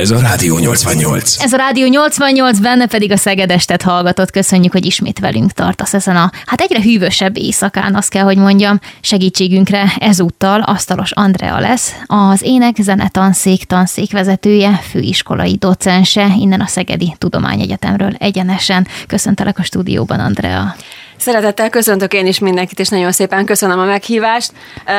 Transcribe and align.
Ez 0.00 0.10
a 0.10 0.20
Rádió 0.20 0.58
88. 0.58 1.42
Ez 1.42 1.52
a 1.52 1.56
Rádió 1.56 1.86
88, 1.86 2.58
benne 2.58 2.86
pedig 2.86 3.12
a 3.12 3.16
Szegedestet 3.16 3.82
hallgatott. 3.82 4.30
Köszönjük, 4.30 4.72
hogy 4.72 4.84
ismét 4.86 5.18
velünk 5.18 5.52
tartasz 5.52 5.94
ezen 5.94 6.16
a 6.16 6.30
hát 6.46 6.60
egyre 6.60 6.82
hűvösebb 6.82 7.36
éjszakán, 7.36 7.94
azt 7.94 8.10
kell, 8.10 8.24
hogy 8.24 8.36
mondjam. 8.36 8.80
Segítségünkre 9.00 9.92
ezúttal 9.98 10.60
Asztalos 10.60 11.12
Andrea 11.12 11.58
lesz, 11.58 11.94
az 12.06 12.42
ének 12.42 12.76
zene 12.76 13.08
tanszék 13.08 13.64
tanszékvezetője, 13.64 14.80
főiskolai 14.90 15.56
docense, 15.58 16.34
innen 16.38 16.60
a 16.60 16.66
Szegedi 16.66 17.14
Tudományegyetemről 17.18 18.12
egyenesen. 18.18 18.86
Köszöntelek 19.06 19.58
a 19.58 19.62
stúdióban, 19.62 20.20
Andrea. 20.20 20.74
Szeretettel 21.20 21.70
köszöntök 21.70 22.12
én 22.12 22.26
is 22.26 22.38
mindenkit, 22.38 22.78
és 22.78 22.88
nagyon 22.88 23.12
szépen 23.12 23.44
köszönöm 23.44 23.78
a 23.78 23.84
meghívást. 23.84 24.52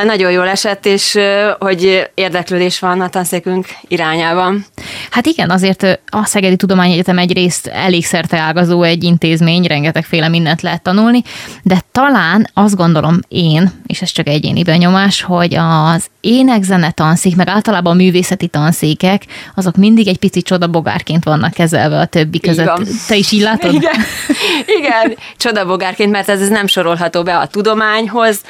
Nagyon 0.06 0.32
jól 0.32 0.48
esett, 0.48 0.86
és 0.86 1.18
hogy 1.60 2.10
érdeklődés 2.14 2.80
van 2.80 3.02
a 3.02 3.10
tanszékünk 3.10 3.68
irányában. 3.88 4.66
Hát 5.10 5.26
igen, 5.26 5.50
azért 5.50 6.02
a 6.06 6.26
Szegedi 6.26 6.56
Tudományegyetem 6.56 7.18
egyrészt 7.18 7.68
elég 7.68 8.06
ágazó 8.30 8.84
egy 8.84 9.04
intézmény, 9.04 9.64
rengetegféle 9.64 10.28
mindent 10.28 10.62
lehet 10.62 10.82
tanulni, 10.82 11.22
de 11.64 11.82
talán 11.92 12.50
azt 12.54 12.76
gondolom 12.76 13.20
én, 13.28 13.72
és 13.86 14.02
ez 14.02 14.12
csak 14.12 14.28
egyéni 14.28 14.64
benyomás, 14.64 15.22
hogy 15.22 15.56
az 15.56 16.06
énekzene 16.22 16.92
tanszék, 16.92 17.36
meg 17.36 17.48
általában 17.48 17.94
a 17.94 17.96
művészeti 17.96 18.48
tanszékek, 18.48 19.26
azok 19.56 19.76
mindig 19.76 20.08
egy 20.08 20.18
pici 20.18 20.42
csodabogárként 20.42 21.24
vannak 21.24 21.54
kezelve 21.54 22.00
a 22.00 22.06
többi 22.06 22.40
között. 22.40 22.88
Te 23.08 23.16
is 23.16 23.32
így 23.32 23.42
látod? 23.42 23.74
Igen, 23.74 23.96
igen 24.80 25.18
csodabogárként, 25.38 26.12
mert 26.12 26.30
ez, 26.30 26.42
ez 26.42 26.50
nem 26.50 26.68
sorolható 26.68 27.24
be 27.24 27.38
a 27.38 27.48
tudományhoz, 27.48 28.42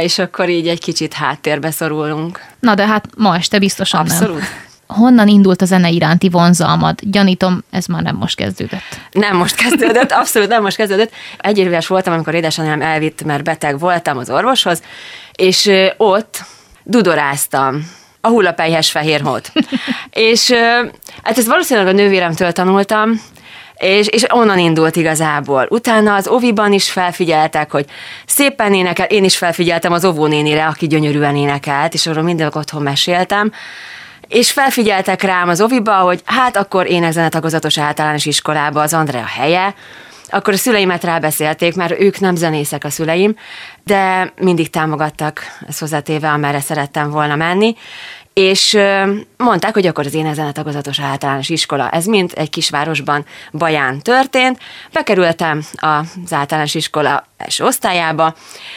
és 0.00 0.18
akkor 0.18 0.48
így 0.48 0.68
egy 0.68 0.80
kicsit 0.80 1.12
háttérbe 1.12 1.70
szorulunk. 1.70 2.40
Na 2.60 2.74
de 2.74 2.86
hát 2.86 3.08
ma 3.16 3.36
este 3.36 3.58
biztosan 3.58 4.00
Abszolút. 4.00 4.38
nem 4.38 4.48
honnan 4.94 5.28
indult 5.28 5.62
a 5.62 5.64
zene 5.64 5.88
iránti 5.88 6.28
vonzalmad? 6.28 6.98
Gyanítom, 7.02 7.64
ez 7.70 7.86
már 7.86 8.02
nem 8.02 8.16
most 8.16 8.36
kezdődött. 8.36 9.00
Nem 9.10 9.36
most 9.36 9.54
kezdődött, 9.54 10.12
abszolút 10.20 10.48
nem 10.48 10.62
most 10.62 10.76
kezdődött. 10.76 11.12
Egy 11.38 11.58
éves 11.58 11.86
voltam, 11.86 12.12
amikor 12.12 12.34
édesanyám 12.34 12.82
elvitt, 12.82 13.24
mert 13.24 13.44
beteg 13.44 13.78
voltam 13.78 14.18
az 14.18 14.30
orvoshoz, 14.30 14.82
és 15.32 15.70
ott 15.96 16.44
dudoráztam 16.82 17.90
a 18.20 18.28
hullapelyhes 18.28 18.90
fehér 18.90 19.20
hót. 19.20 19.52
és 20.10 20.50
hát 21.22 21.38
ezt 21.38 21.46
valószínűleg 21.46 21.88
a 21.88 21.96
nővéremtől 21.96 22.52
tanultam, 22.52 23.20
és, 23.80 24.06
és 24.06 24.24
onnan 24.28 24.58
indult 24.58 24.96
igazából. 24.96 25.66
Utána 25.70 26.14
az 26.14 26.28
oviban 26.28 26.72
is 26.72 26.90
felfigyeltek, 26.90 27.70
hogy 27.70 27.84
szépen 28.26 28.74
énekel, 28.74 29.06
én 29.06 29.24
is 29.24 29.36
felfigyeltem 29.36 29.92
az 29.92 30.04
óvónénire, 30.04 30.66
aki 30.66 30.86
gyönyörűen 30.86 31.36
énekelt, 31.36 31.94
és 31.94 32.06
arról 32.06 32.22
mindig 32.22 32.56
otthon 32.56 32.82
meséltem, 32.82 33.52
és 34.28 34.52
felfigyeltek 34.52 35.22
rám 35.22 35.48
az 35.48 35.60
oviba, 35.60 35.96
hogy 35.96 36.20
hát 36.24 36.56
akkor 36.56 36.86
énekzenetagozatos 36.86 37.78
általános 37.78 38.26
iskolába 38.26 38.82
az 38.82 38.94
Andrea 38.94 39.24
helye, 39.24 39.74
akkor 40.30 40.52
a 40.52 40.56
szüleimet 40.56 41.04
rábeszélték, 41.04 41.74
mert 41.74 42.00
ők 42.00 42.20
nem 42.20 42.34
zenészek 42.34 42.84
a 42.84 42.90
szüleim, 42.90 43.36
de 43.84 44.32
mindig 44.36 44.70
támogattak, 44.70 45.42
ezt 45.68 45.80
hozzátéve, 45.80 46.30
amerre 46.30 46.60
szerettem 46.60 47.10
volna 47.10 47.36
menni, 47.36 47.76
és 48.34 48.78
mondták, 49.36 49.74
hogy 49.74 49.86
akkor 49.86 50.06
az 50.06 50.14
énekzene 50.14 50.52
tagozatos 50.52 51.00
általános 51.00 51.48
iskola. 51.48 51.90
Ez 51.90 52.04
mind 52.04 52.32
egy 52.34 52.50
kisvárosban 52.50 53.24
Baján 53.52 54.00
történt. 54.00 54.58
Bekerültem 54.92 55.62
az 55.74 56.32
általános 56.32 56.74
iskola 56.74 57.26
első 57.36 57.64
osztályába. 57.64 58.34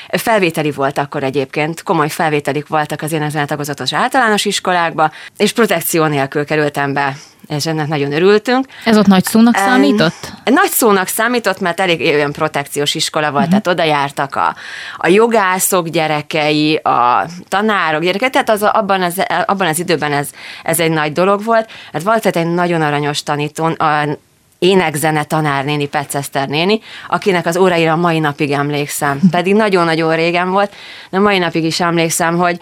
Felvételi 0.07 0.71
volt 0.71 0.97
akkor 0.97 1.23
egyébként, 1.23 1.83
komoly 1.83 2.09
felvételik 2.09 2.67
voltak 2.67 3.01
az 3.01 3.11
énekzene 3.11 3.45
tagozatos 3.45 3.93
általános 3.93 4.45
iskolákba, 4.45 5.11
és 5.37 5.51
protekció 5.51 6.05
nélkül 6.05 6.45
kerültem 6.45 6.93
be 6.93 7.15
és 7.47 7.65
ennek 7.65 7.87
nagyon 7.87 8.11
örültünk. 8.11 8.65
Ez 8.85 8.97
ott 8.97 9.05
nagy 9.05 9.23
szónak 9.23 9.55
számított? 9.55 10.33
Nagy 10.43 10.69
szónak 10.69 11.07
számított, 11.07 11.59
mert 11.59 11.79
elég 11.79 12.13
olyan 12.13 12.31
protekciós 12.31 12.95
iskola 12.95 13.31
volt, 13.31 13.45
uh-huh. 13.45 13.61
tehát 13.61 13.79
oda 13.79 13.83
jártak 13.83 14.35
a, 14.35 14.55
a 14.97 15.07
jogászok 15.07 15.87
gyerekei, 15.87 16.75
a 16.75 17.25
tanárok 17.47 18.01
gyerekei, 18.01 18.29
tehát 18.29 18.49
az, 18.49 18.63
abban, 18.63 19.01
az, 19.01 19.23
abban 19.45 19.67
az 19.67 19.79
időben 19.79 20.11
ez, 20.11 20.29
ez 20.63 20.79
egy 20.79 20.91
nagy 20.91 21.11
dolog 21.11 21.43
volt. 21.43 21.69
Hát 21.93 22.03
volt 22.03 22.25
egy 22.25 22.47
nagyon 22.47 22.81
aranyos 22.81 23.23
tanítón, 23.23 23.71
a 23.71 24.17
énekzene 24.63 25.23
tanárnéni, 25.23 25.87
Peceszter 25.87 26.47
néni, 26.47 26.79
akinek 27.07 27.45
az 27.45 27.57
óraira 27.57 27.95
mai 27.95 28.19
napig 28.19 28.51
emlékszem. 28.51 29.19
Pedig 29.31 29.55
nagyon-nagyon 29.55 30.15
régen 30.15 30.51
volt, 30.51 30.73
de 31.09 31.19
mai 31.19 31.37
napig 31.37 31.63
is 31.63 31.79
emlékszem, 31.79 32.37
hogy 32.37 32.59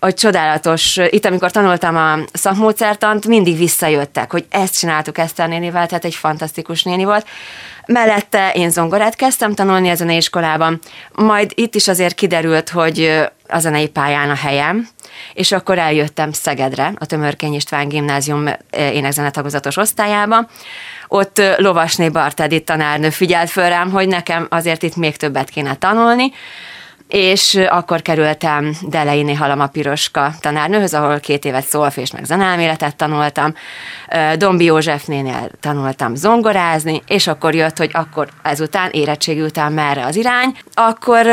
hogy 0.00 0.14
csodálatos, 0.14 0.96
itt 0.96 1.24
amikor 1.24 1.50
tanultam 1.50 1.96
a 1.96 2.18
szakmódszertant, 2.32 3.26
mindig 3.26 3.56
visszajöttek, 3.56 4.30
hogy 4.30 4.44
ezt 4.50 4.78
csináltuk 4.78 5.18
Eszter 5.18 5.48
nénivel, 5.48 5.86
tehát 5.86 6.04
egy 6.04 6.14
fantasztikus 6.14 6.82
néni 6.82 7.04
volt. 7.04 7.26
Mellette 7.86 8.52
én 8.54 8.70
zongorát 8.70 9.16
kezdtem 9.16 9.54
tanulni 9.54 9.88
a 9.88 9.94
zeneiskolában, 9.94 10.80
majd 11.12 11.52
itt 11.54 11.74
is 11.74 11.88
azért 11.88 12.14
kiderült, 12.14 12.68
hogy 12.68 13.28
a 13.48 13.58
zenei 13.58 13.88
pályán 13.88 14.30
a 14.30 14.34
helyem, 14.34 14.88
és 15.34 15.52
akkor 15.52 15.78
eljöttem 15.78 16.32
Szegedre, 16.32 16.92
a 16.98 17.06
Tömörkény 17.06 17.54
István 17.54 17.88
Gimnázium 17.88 18.48
énekzenetagozatos 18.70 19.76
osztályába. 19.76 20.46
Ott 21.08 21.42
Lovasné 21.56 22.08
Bartedi 22.08 22.60
tanárnő 22.60 23.10
figyelt 23.10 23.50
föl 23.50 23.68
rám, 23.68 23.90
hogy 23.90 24.08
nekem 24.08 24.46
azért 24.50 24.82
itt 24.82 24.96
még 24.96 25.16
többet 25.16 25.48
kéne 25.48 25.74
tanulni, 25.74 26.32
és 27.10 27.60
akkor 27.68 28.02
kerültem 28.02 28.74
Deleiné 28.82 29.34
Halama 29.34 29.66
Piroska 29.66 30.32
tanárnőhöz, 30.40 30.94
ahol 30.94 31.20
két 31.20 31.44
évet 31.44 31.66
szolfés 31.66 32.10
meg 32.10 32.24
zenelméletet 32.24 32.96
tanultam, 32.96 33.54
Dombi 34.36 34.64
Józsefnénél 34.64 35.50
tanultam 35.60 36.14
zongorázni, 36.14 37.02
és 37.06 37.26
akkor 37.26 37.54
jött, 37.54 37.78
hogy 37.78 37.90
akkor 37.92 38.28
ezután 38.42 38.90
érettségi 38.90 39.42
után 39.42 39.72
merre 39.72 40.04
az 40.04 40.16
irány, 40.16 40.56
akkor 40.74 41.26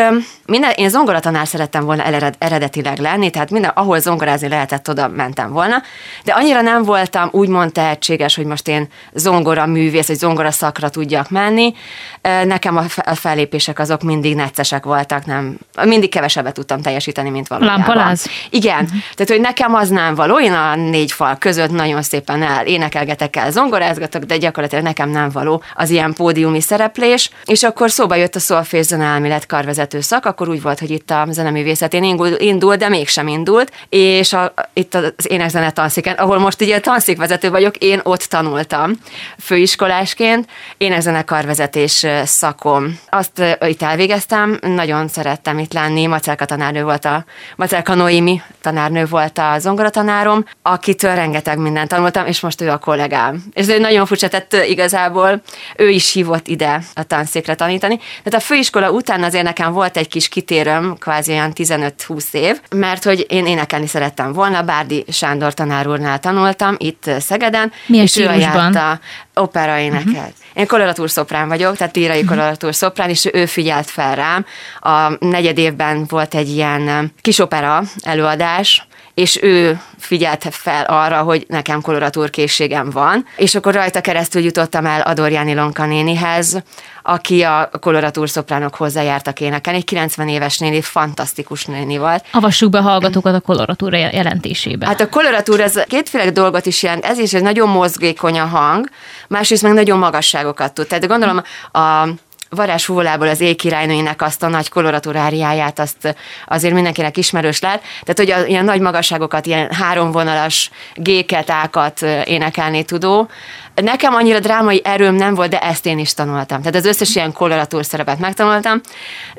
minden, 0.46 0.72
én 0.76 0.90
zongoratanár 0.90 1.48
szerettem 1.48 1.86
volna 1.86 2.04
eredetileg 2.38 2.98
lenni, 2.98 3.30
tehát 3.30 3.52
minden, 3.52 3.72
ahol 3.74 4.00
zongorázni 4.00 4.48
lehetett, 4.48 4.90
oda 4.90 5.08
mentem 5.08 5.52
volna, 5.52 5.82
de 6.24 6.32
annyira 6.32 6.62
nem 6.62 6.84
voltam 6.84 7.30
úgymond 7.32 7.72
tehetséges, 7.72 8.36
hogy 8.36 8.46
most 8.46 8.68
én 8.68 8.88
zongora 9.14 9.66
művész, 9.66 10.08
vagy 10.08 10.18
zongora 10.18 10.52
szakra 10.52 10.90
tudjak 10.90 11.30
menni. 11.30 11.74
Nekem 12.22 12.78
a 12.96 13.16
fellépések 13.16 13.80
azok 13.80 14.02
mindig 14.02 14.36
neccesek 14.36 14.84
voltak, 14.84 15.26
nem, 15.26 15.58
mindig 15.86 16.10
kevesebbet 16.10 16.54
tudtam 16.54 16.82
teljesíteni, 16.82 17.30
mint 17.30 17.48
valójában. 17.48 17.78
Lámpaláz? 17.78 18.30
Igen, 18.50 18.84
uh-huh. 18.84 19.00
tehát 19.16 19.32
hogy 19.32 19.42
nekem 19.42 19.74
az 19.74 19.90
nem 19.90 20.16
való, 20.16 20.40
én 20.40 20.54
a 20.54 20.76
négy 20.76 21.12
fal 21.12 21.38
között 21.38 21.72
nagyon 21.72 22.02
szépen 22.02 22.44
el 22.44 22.66
énekelgetek 22.66 23.36
el, 23.36 23.52
zongorázgatok, 23.52 24.24
de 24.24 24.38
gyakorlatilag 24.38 24.84
nekem 24.84 25.10
nem 25.10 25.30
való 25.30 25.64
az 25.76 25.90
ilyen 25.90 26.14
pódiumi 26.14 26.62
szereplés, 26.62 27.30
és 27.46 27.64
akkor 27.64 27.92
szóba 27.92 28.16
jött 28.16 28.36
a 28.36 28.40
szolfés 28.40 28.86
zeneelmélet 28.86 29.46
karvezető 29.46 30.02
szak, 30.02 30.26
akkor 30.26 30.50
úgy 30.50 30.62
volt, 30.62 30.80
hogy 30.80 30.92
itt 30.92 31.12
a 31.12 31.28
zeneművészetén 31.30 32.04
indult, 32.04 32.42
indul, 32.42 32.76
de 32.76 32.90
mégsem 32.90 33.28
indult, 33.28 33.72
és 33.90 34.34
a, 34.34 34.54
itt 34.74 34.96
az 34.96 35.14
énekzene 35.28 35.72
tanszéken, 35.72 36.16
ahol 36.16 36.40
most 36.40 36.62
ugye 36.62 36.80
tanszékvezető 36.80 37.50
vagyok, 37.50 37.78
én 37.78 38.00
ott 38.04 38.22
tanultam 38.24 38.92
főiskolásként, 39.40 40.50
énekzene 40.78 41.22
karvezetés 41.22 42.06
szakom. 42.24 43.00
Azt 43.10 43.44
itt 43.68 43.82
elvégeztem, 43.82 44.60
nagyon 44.62 45.08
szerettem 45.08 45.60
itt 45.68 45.74
lenni, 45.74 46.06
Macelka 46.06 46.46
tanárnő 46.46 46.84
volt 46.84 47.06
a, 47.06 47.26
Macelka 47.56 47.94
Noémi 47.94 48.42
tanárnő 48.62 49.06
volt 49.06 49.38
a 49.38 49.56
zongoratanárom, 49.60 50.46
akitől 50.62 51.16
rengeteg 51.16 51.58
mindent 51.58 51.90
tanultam, 51.90 52.26
és 52.26 52.40
most 52.40 52.62
ő 52.62 52.70
a 52.70 52.78
kollégám. 52.78 53.44
És 53.54 53.68
ez 53.68 53.80
nagyon 53.80 54.06
furcsa, 54.06 54.28
tehát 54.28 54.68
igazából 54.68 55.42
ő 55.76 55.90
is 55.90 56.12
hívott 56.12 56.48
ide 56.48 56.82
a 56.94 57.04
tanszékre 57.04 57.56
tanítani. 57.56 57.98
Tehát 57.98 58.42
a 58.42 58.46
főiskola 58.46 58.92
után 58.92 59.24
azért 59.24 59.44
nekem 59.44 59.72
volt 59.72 59.98
egy 59.98 60.08
kis 60.08 60.30
kitérőm, 60.30 60.98
kvázi 61.00 61.32
olyan 61.32 61.52
15-20 61.56 62.24
év, 62.32 62.62
mert 62.76 63.04
hogy 63.04 63.26
én 63.30 63.46
énekelni 63.46 63.88
szerettem 63.88 64.34
volna, 64.34 64.62
Bárdi 64.62 65.06
Sándor 65.10 65.54
tanár 65.54 65.88
úrnál 65.88 66.20
tanultam 66.20 66.76
itt 66.78 67.10
Szegeden. 67.20 67.72
Milyen 67.86 68.04
és 68.04 68.12
stílusban? 68.12 68.76
ő 68.76 68.80
a 68.80 69.00
opera 69.40 69.78
énekelt. 69.78 70.06
Uh-huh. 70.06 70.46
Én 70.54 70.68
koloratúr 70.68 71.10
szoprán 71.10 71.48
vagyok, 71.48 71.78
tehát 71.78 71.96
lírai 71.96 72.24
koloratúr 72.24 72.76
szoprán, 72.76 73.10
és 73.10 73.30
ő 73.34 73.46
figyelt 73.46 73.90
fel 73.90 74.16
rám. 74.16 74.46
A 74.80 75.26
negyed 75.26 75.57
évben 75.58 76.06
volt 76.10 76.36
egy 76.36 76.50
ilyen 76.50 77.12
kis 77.22 77.40
opera 77.40 77.84
előadás, 78.02 78.88
és 79.18 79.42
ő 79.42 79.80
figyelte 79.98 80.52
fel 80.52 80.84
arra, 80.84 81.22
hogy 81.22 81.46
nekem 81.48 81.82
koloratúr 81.82 82.30
készségem 82.30 82.90
van, 82.90 83.26
és 83.36 83.56
akkor 83.56 83.74
rajta 83.74 84.02
keresztül 84.02 84.44
jutottam 84.44 84.86
el 84.86 85.02
Adorjáni 85.02 85.54
Lonka 85.54 85.86
nénihez, 85.86 86.58
aki 87.04 87.42
a 87.42 87.70
koloratúr 87.80 88.30
szopránok 88.30 88.76
hozzájártak 88.76 89.40
énekelni. 89.40 89.80
Egy 89.80 89.86
90 89.86 90.28
éves 90.28 90.58
néni, 90.58 90.82
fantasztikus 90.82 91.66
néni 91.66 91.98
volt. 91.98 92.26
Avassuk 92.32 92.70
be 92.70 92.80
hallgatókat 92.80 93.36
a 93.36 93.40
koloratúra 93.40 93.98
jelentésébe. 93.98 94.86
Hát 94.86 95.02
a 95.02 95.10
koloratúr 95.10 95.60
ez 95.60 95.84
kétféle 95.88 96.30
dolgot 96.30 96.66
is 96.66 96.84
jelent. 96.84 97.06
Ez 97.06 97.18
is 97.18 97.34
egy 97.34 97.44
nagyon 97.44 97.70
mozgékony 97.70 98.40
a 98.40 98.46
hang, 98.46 98.90
másrészt 99.28 99.64
meg 99.64 99.74
nagyon 99.74 99.98
magasságokat 99.98 100.74
tud. 100.74 100.88
Tehát 100.88 101.08
gondolom 101.08 101.42
a 101.72 102.08
Varázs 102.50 102.84
Fúvolából 102.84 103.28
az 103.28 103.40
éjkirálynőinek 103.40 104.22
azt 104.22 104.44
a 104.44 104.48
nagy 104.48 104.70
koloratúráriáját, 104.70 105.80
azt 105.80 106.16
azért 106.46 106.74
mindenkinek 106.74 107.18
ismerős 107.18 107.60
lehet. 107.60 107.82
Tehát, 108.04 108.18
hogy 108.18 108.32
a, 108.32 108.48
ilyen 108.48 108.66
nagy 108.66 108.82
magasságokat, 108.82 109.46
ilyen 109.46 109.72
háromvonalas 109.72 110.70
géket, 110.96 111.50
ákat 111.50 112.02
énekelni 112.26 112.84
tudó. 112.84 113.30
Nekem 113.76 114.14
annyira 114.14 114.40
drámai 114.40 114.82
erőm 114.84 115.16
nem 115.16 115.36
volt, 115.36 115.50
de 115.50 115.60
ezt 115.60 115.86
én 115.86 116.00
is 116.00 116.14
tanultam. 116.14 116.60
Tehát 116.60 116.76
az 116.76 116.86
összes 116.86 117.16
ilyen 117.16 117.32
koloratúr 117.32 117.86
szerepet 117.86 118.20
megtanultam, 118.20 118.82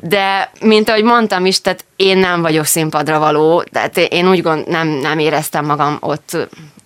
de 0.00 0.50
mint 0.60 0.88
ahogy 0.88 1.02
mondtam 1.02 1.46
is, 1.46 1.60
tehát 1.60 1.84
én 1.96 2.19
nem 2.19 2.43
vagyok 2.43 2.64
színpadra 2.64 3.19
való, 3.19 3.62
tehát 3.72 3.96
én 3.96 4.28
úgy 4.28 4.43
gond, 4.43 4.69
nem, 4.69 4.88
nem 4.88 5.19
éreztem 5.19 5.64
magam 5.64 5.96
ott 6.00 6.37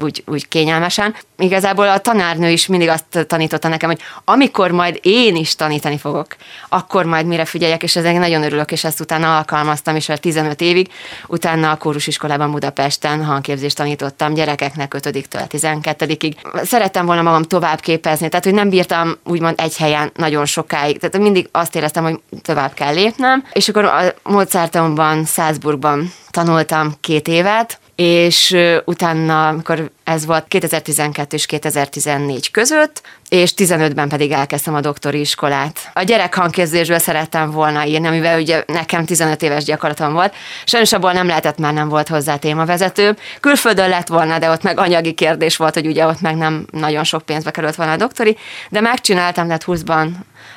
úgy, 0.02 0.22
úgy 0.26 0.48
kényelmesen. 0.48 1.14
Igazából 1.38 1.88
a 1.88 1.98
tanárnő 1.98 2.50
is 2.50 2.66
mindig 2.66 2.88
azt 2.88 3.26
tanította 3.26 3.68
nekem, 3.68 3.88
hogy 3.88 4.00
amikor 4.24 4.70
majd 4.70 4.98
én 5.02 5.36
is 5.36 5.56
tanítani 5.56 5.98
fogok, 5.98 6.36
akkor 6.68 7.04
majd 7.04 7.26
mire 7.26 7.44
figyeljek, 7.44 7.82
és 7.82 7.96
ezek 7.96 8.18
nagyon 8.18 8.42
örülök, 8.42 8.72
és 8.72 8.84
ezt 8.84 9.00
utána 9.00 9.36
alkalmaztam, 9.36 9.96
és 9.96 10.10
15 10.20 10.60
évig, 10.60 10.88
utána 11.26 11.70
a 11.70 11.76
kórusiskolában 11.76 12.50
Budapesten 12.50 13.24
hangképzést 13.24 13.76
tanítottam 13.76 14.34
gyerekeknek 14.34 14.94
5-től 14.98 15.24
12-ig. 15.30 16.34
Szerettem 16.64 17.06
volna 17.06 17.22
magam 17.22 17.42
tovább 17.42 17.80
képezni, 17.80 18.28
tehát 18.28 18.44
hogy 18.44 18.54
nem 18.54 18.68
bírtam 18.68 19.16
úgymond 19.24 19.54
egy 19.60 19.76
helyen 19.76 20.10
nagyon 20.16 20.44
sokáig, 20.44 20.98
tehát 20.98 21.18
mindig 21.18 21.48
azt 21.52 21.76
éreztem, 21.76 22.02
hogy 22.02 22.20
tovább 22.42 22.74
kell 22.74 22.94
lépnem, 22.94 23.44
és 23.52 23.68
akkor 23.68 23.84
a 23.84 24.02
Mozartomban, 24.22 25.24
Salzburgban 25.24 26.12
tanultam 26.30 26.94
két 27.00 27.28
évet, 27.28 27.80
és 28.02 28.56
utána, 28.84 29.48
amikor 29.48 29.90
ez 30.04 30.26
volt 30.26 30.44
2012 30.48 31.36
és 31.36 31.46
2014 31.46 32.50
között, 32.50 33.02
és 33.28 33.52
15-ben 33.56 34.08
pedig 34.08 34.30
elkezdtem 34.30 34.74
a 34.74 34.80
doktori 34.80 35.20
iskolát. 35.20 35.90
A 35.92 36.02
gyerek 36.02 36.34
hangkérdésből 36.34 36.98
szerettem 36.98 37.50
volna 37.50 37.84
írni, 37.84 38.08
mivel 38.08 38.40
ugye 38.40 38.64
nekem 38.66 39.04
15 39.04 39.42
éves 39.42 39.64
gyakorlatom 39.64 40.12
volt. 40.12 40.34
Sajnos 40.64 40.92
abból 40.92 41.12
nem 41.12 41.26
lehetett, 41.26 41.58
már 41.58 41.72
nem 41.72 41.88
volt 41.88 42.08
hozzá 42.08 42.36
témavezető. 42.36 43.16
Külföldön 43.40 43.88
lett 43.88 44.08
volna, 44.08 44.38
de 44.38 44.50
ott 44.50 44.62
meg 44.62 44.78
anyagi 44.78 45.12
kérdés 45.12 45.56
volt, 45.56 45.74
hogy 45.74 45.86
ugye 45.86 46.06
ott 46.06 46.20
meg 46.20 46.36
nem 46.36 46.66
nagyon 46.70 47.04
sok 47.04 47.22
pénzbe 47.22 47.50
került 47.50 47.74
volna 47.74 47.92
a 47.92 47.96
doktori, 47.96 48.36
de 48.68 48.80
megcsináltam, 48.80 49.44
tehát 49.44 49.64
20-ban 49.66 50.08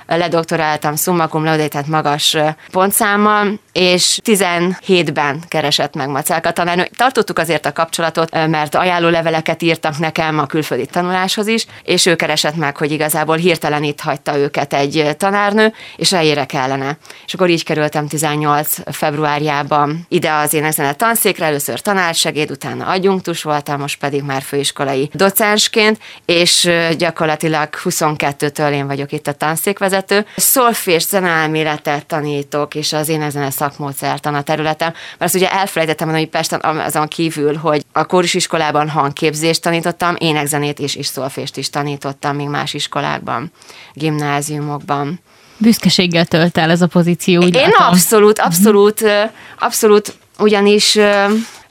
ledoktoráltam 0.07 0.95
summa 0.95 1.27
cum 1.27 1.43
laude, 1.43 1.67
tehát 1.67 1.87
magas 1.87 2.37
pontszámmal, 2.71 3.59
és 3.75 4.19
17-ben 4.23 5.43
keresett 5.47 5.95
meg 5.95 6.09
Macelka 6.09 6.51
tanárnő. 6.51 6.89
Tartottuk 6.95 7.39
azért 7.39 7.65
a 7.65 7.71
kapcsolatot, 7.71 8.47
mert 8.47 8.75
ajánló 8.75 9.09
leveleket 9.09 9.61
írtak 9.61 9.97
nekem 9.97 10.39
a 10.39 10.45
külföldi 10.45 10.85
tanuláshoz 10.85 11.47
is, 11.47 11.65
és 11.83 12.05
ő 12.05 12.15
keresett 12.15 12.55
meg, 12.55 12.77
hogy 12.77 12.91
igazából 12.91 13.35
hirtelen 13.35 13.83
itt 13.83 13.99
hagyta 13.99 14.37
őket 14.37 14.73
egy 14.73 15.15
tanárnő, 15.17 15.73
és 15.95 16.11
helyére 16.13 16.45
kellene. 16.45 16.97
És 17.25 17.33
akkor 17.33 17.49
így 17.49 17.63
kerültem 17.63 18.07
18 18.07 18.77
februárjában 18.91 20.05
ide 20.09 20.31
az 20.31 20.53
én 20.53 20.63
ezen 20.63 20.85
a 20.85 20.93
tanszékre, 20.93 21.45
először 21.45 21.79
tanársegéd, 21.81 22.51
utána 22.51 22.85
adjunktus 22.85 23.43
voltam, 23.43 23.79
most 23.79 23.99
pedig 23.99 24.21
már 24.21 24.41
főiskolai 24.41 25.09
docensként, 25.13 25.99
és 26.25 26.69
gyakorlatilag 26.97 27.69
22-től 27.83 28.71
én 28.71 28.87
vagyok 28.87 29.11
itt 29.11 29.27
a 29.27 29.33
tanszékvezető. 29.33 30.25
Szolfés 30.35 31.03
zeneelméletet 31.03 32.05
tanítok, 32.05 32.75
és 32.75 32.93
az 32.93 33.09
én 33.09 33.21
ezen 33.21 33.43
a 33.43 33.51
szakmódszertan 33.65 34.35
a 34.35 34.41
területem, 34.41 34.89
mert 34.91 35.21
azt 35.21 35.35
ugye 35.35 35.51
elfelejtettem 35.51 36.07
mondani, 36.07 36.29
hogy 36.31 36.39
Pesten 36.39 36.79
azon 36.79 37.07
kívül, 37.07 37.55
hogy 37.55 37.83
a 37.91 38.05
kórisiskolában 38.05 38.89
hangképzést 38.89 39.61
tanítottam, 39.61 40.15
énekzenét 40.17 40.79
is, 40.79 40.95
és 40.95 41.05
szolfést 41.05 41.57
is 41.57 41.69
tanítottam 41.69 42.35
még 42.35 42.47
más 42.47 42.73
iskolákban, 42.73 43.51
gimnáziumokban. 43.93 45.19
Büszkeséggel 45.57 46.25
tölt 46.25 46.57
el 46.57 46.69
ez 46.69 46.81
a 46.81 46.87
pozíció, 46.87 47.41
úgy 47.41 47.55
Én 47.55 47.61
látom. 47.61 47.87
abszolút, 47.87 48.39
abszolút, 48.39 49.03
abszolút, 49.59 50.15
ugyanis 50.39 50.97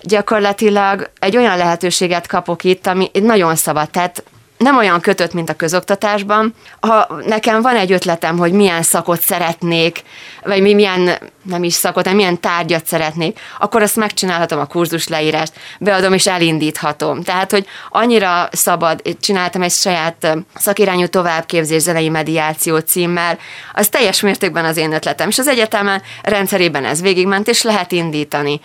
gyakorlatilag 0.01 1.11
egy 1.19 1.37
olyan 1.37 1.57
lehetőséget 1.57 2.27
kapok 2.27 2.65
itt, 2.65 2.87
ami 2.87 3.11
nagyon 3.13 3.57
szabad, 3.57 3.91
tehát 3.91 4.25
nem 4.57 4.77
olyan 4.77 5.01
kötött, 5.01 5.33
mint 5.33 5.51
a 5.51 5.55
közoktatásban. 5.55 6.55
Ha 6.81 7.21
nekem 7.27 7.63
van 7.63 7.77
egy 7.77 7.93
ötletem, 7.93 8.39
hogy 8.39 8.53
milyen 8.53 8.83
szakot 8.83 9.21
szeretnék, 9.21 10.03
vagy 10.43 10.63
mi 10.63 10.75
milyen, 10.75 11.19
nem 11.43 11.65
is 11.65 11.73
szakot, 11.73 12.03
hanem 12.03 12.17
milyen 12.17 12.41
tárgyat 12.41 12.87
szeretnék, 12.87 13.41
akkor 13.59 13.83
azt 13.83 13.97
megcsinálhatom 13.97 14.59
a 14.59 14.67
kurzus 14.67 15.09
leírást, 15.09 15.53
beadom 15.81 16.13
és 16.13 16.27
elindíthatom. 16.27 17.23
Tehát, 17.23 17.51
hogy 17.51 17.67
annyira 17.91 18.49
szabad, 18.53 19.03
csináltam 19.21 19.63
egy 19.63 19.73
saját 19.73 20.37
szakirányú 20.55 21.07
továbbképzés 21.07 21.83
zenei 21.83 22.09
mediáció 22.09 22.79
címmel, 22.79 23.39
az 23.73 23.89
teljes 23.89 24.21
mértékben 24.21 24.65
az 24.65 24.77
én 24.77 24.93
ötletem, 24.93 25.29
és 25.29 25.39
az 25.39 25.49
egyetemen 25.49 26.03
rendszerében 26.23 26.85
ez 26.85 27.01
végigment, 27.01 27.49
és 27.49 27.63
lehet 27.63 27.93
indítani 27.93 28.61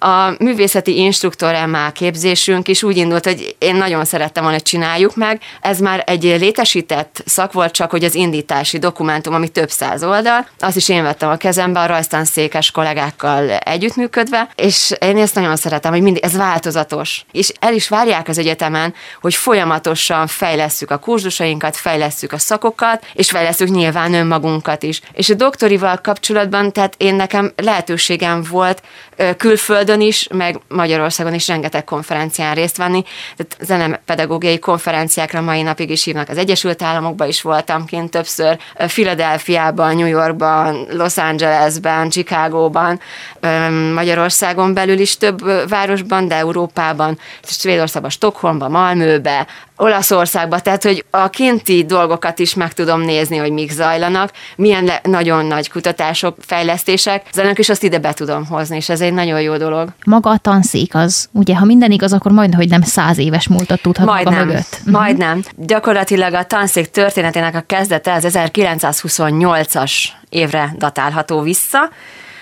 a 0.00 0.34
művészeti 0.38 0.96
instruktor 0.96 1.66
MA 1.66 1.90
képzésünk 1.90 2.68
is 2.68 2.82
úgy 2.82 2.96
indult, 2.96 3.24
hogy 3.24 3.56
én 3.58 3.74
nagyon 3.74 4.04
szerettem 4.04 4.42
volna, 4.42 4.58
hogy 4.58 4.66
csináljuk 4.66 5.16
meg. 5.16 5.40
Ez 5.60 5.78
már 5.78 6.02
egy 6.06 6.22
létesített 6.22 7.22
szak 7.26 7.52
volt, 7.52 7.72
csak 7.72 7.90
hogy 7.90 8.04
az 8.04 8.14
indítási 8.14 8.78
dokumentum, 8.78 9.34
ami 9.34 9.48
több 9.48 9.70
száz 9.70 10.04
oldal, 10.04 10.46
azt 10.58 10.76
is 10.76 10.88
én 10.88 11.02
vettem 11.02 11.28
a 11.30 11.36
kezembe 11.36 11.80
a 11.80 11.86
rajztan 11.86 12.24
székes 12.24 12.70
kollégákkal 12.70 13.50
együttműködve, 13.50 14.48
és 14.54 14.94
én 15.00 15.16
ezt 15.16 15.34
nagyon 15.34 15.56
szeretem, 15.56 15.92
hogy 15.92 16.02
mindig 16.02 16.22
ez 16.22 16.36
változatos. 16.36 17.24
És 17.32 17.52
el 17.60 17.74
is 17.74 17.88
várják 17.88 18.28
az 18.28 18.38
egyetemen, 18.38 18.94
hogy 19.20 19.34
folyamatosan 19.34 20.26
fejlesszük 20.26 20.90
a 20.90 20.98
kurzusainkat, 20.98 21.76
fejlesszük 21.76 22.32
a 22.32 22.38
szakokat, 22.38 23.06
és 23.14 23.30
fejlesszük 23.30 23.68
nyilván 23.68 24.14
önmagunkat 24.14 24.82
is. 24.82 25.00
És 25.12 25.30
a 25.30 25.34
doktorival 25.34 26.00
kapcsolatban, 26.02 26.72
tehát 26.72 26.94
én 26.96 27.14
nekem 27.14 27.52
lehetőségem 27.56 28.42
volt 28.50 28.82
külföldön 29.36 30.00
is, 30.00 30.28
meg 30.32 30.58
Magyarországon 30.68 31.34
is 31.34 31.48
rengeteg 31.48 31.84
konferencián 31.84 32.54
részt 32.54 32.76
venni. 32.76 33.02
Tehát 33.36 33.56
zenemedagógiai 33.60 34.58
konferenciákra 34.58 35.40
mai 35.40 35.62
napig 35.62 35.90
is 35.90 36.04
hívnak. 36.04 36.28
Az 36.28 36.38
Egyesült 36.38 36.82
Államokban 36.82 37.28
is 37.28 37.42
voltam 37.42 37.84
kint 37.84 38.10
többször, 38.10 38.58
Philadelphiában, 38.74 39.96
New 39.96 40.06
Yorkban, 40.06 40.86
Los 40.90 41.16
Angelesben, 41.16 42.10
Chicagóban, 42.10 43.00
Magyarországon 43.94 44.74
belül 44.74 44.98
is 44.98 45.16
több 45.16 45.68
városban, 45.68 46.28
de 46.28 46.34
Európában, 46.34 47.18
Svédországban, 47.42 48.10
Stockholmban, 48.10 48.70
Malmöbe, 48.70 49.46
Olaszországba, 49.80 50.60
tehát 50.60 50.82
hogy 50.82 51.04
a 51.10 51.30
kinti 51.30 51.84
dolgokat 51.84 52.38
is 52.38 52.54
meg 52.54 52.72
tudom 52.72 53.00
nézni, 53.00 53.36
hogy 53.36 53.50
mik 53.50 53.70
zajlanak, 53.70 54.32
milyen 54.56 54.84
le- 54.84 55.00
nagyon 55.02 55.44
nagy 55.44 55.70
kutatások, 55.70 56.36
fejlesztések, 56.40 57.26
zenek 57.32 57.58
is 57.58 57.68
azt 57.68 57.82
ide 57.82 57.98
be 57.98 58.12
tudom 58.12 58.46
hozni, 58.46 58.76
és 58.76 58.88
ez 58.88 59.00
egy 59.00 59.12
nagyon 59.12 59.40
jó 59.40 59.56
dolog. 59.56 59.88
Maga 60.04 60.30
a 60.30 60.38
tanszék 60.38 60.94
az, 60.94 61.28
ugye, 61.32 61.56
ha 61.56 61.64
minden 61.64 61.90
igaz, 61.90 62.12
akkor 62.12 62.32
majdnem, 62.32 62.58
hogy 62.58 62.68
nem 62.68 62.82
száz 62.82 63.18
éves 63.18 63.48
múltat 63.48 63.82
tudhat 63.82 64.06
majdnem, 64.06 64.34
maga 64.34 64.44
mögött. 64.44 64.80
Mhm. 64.84 64.90
Majdnem. 64.90 65.42
Gyakorlatilag 65.56 66.34
a 66.34 66.44
tanszék 66.44 66.90
történetének 66.90 67.54
a 67.54 67.62
kezdete 67.66 68.12
az 68.12 68.26
1928-as 68.28 69.92
évre 70.28 70.74
datálható 70.78 71.40
vissza, 71.40 71.90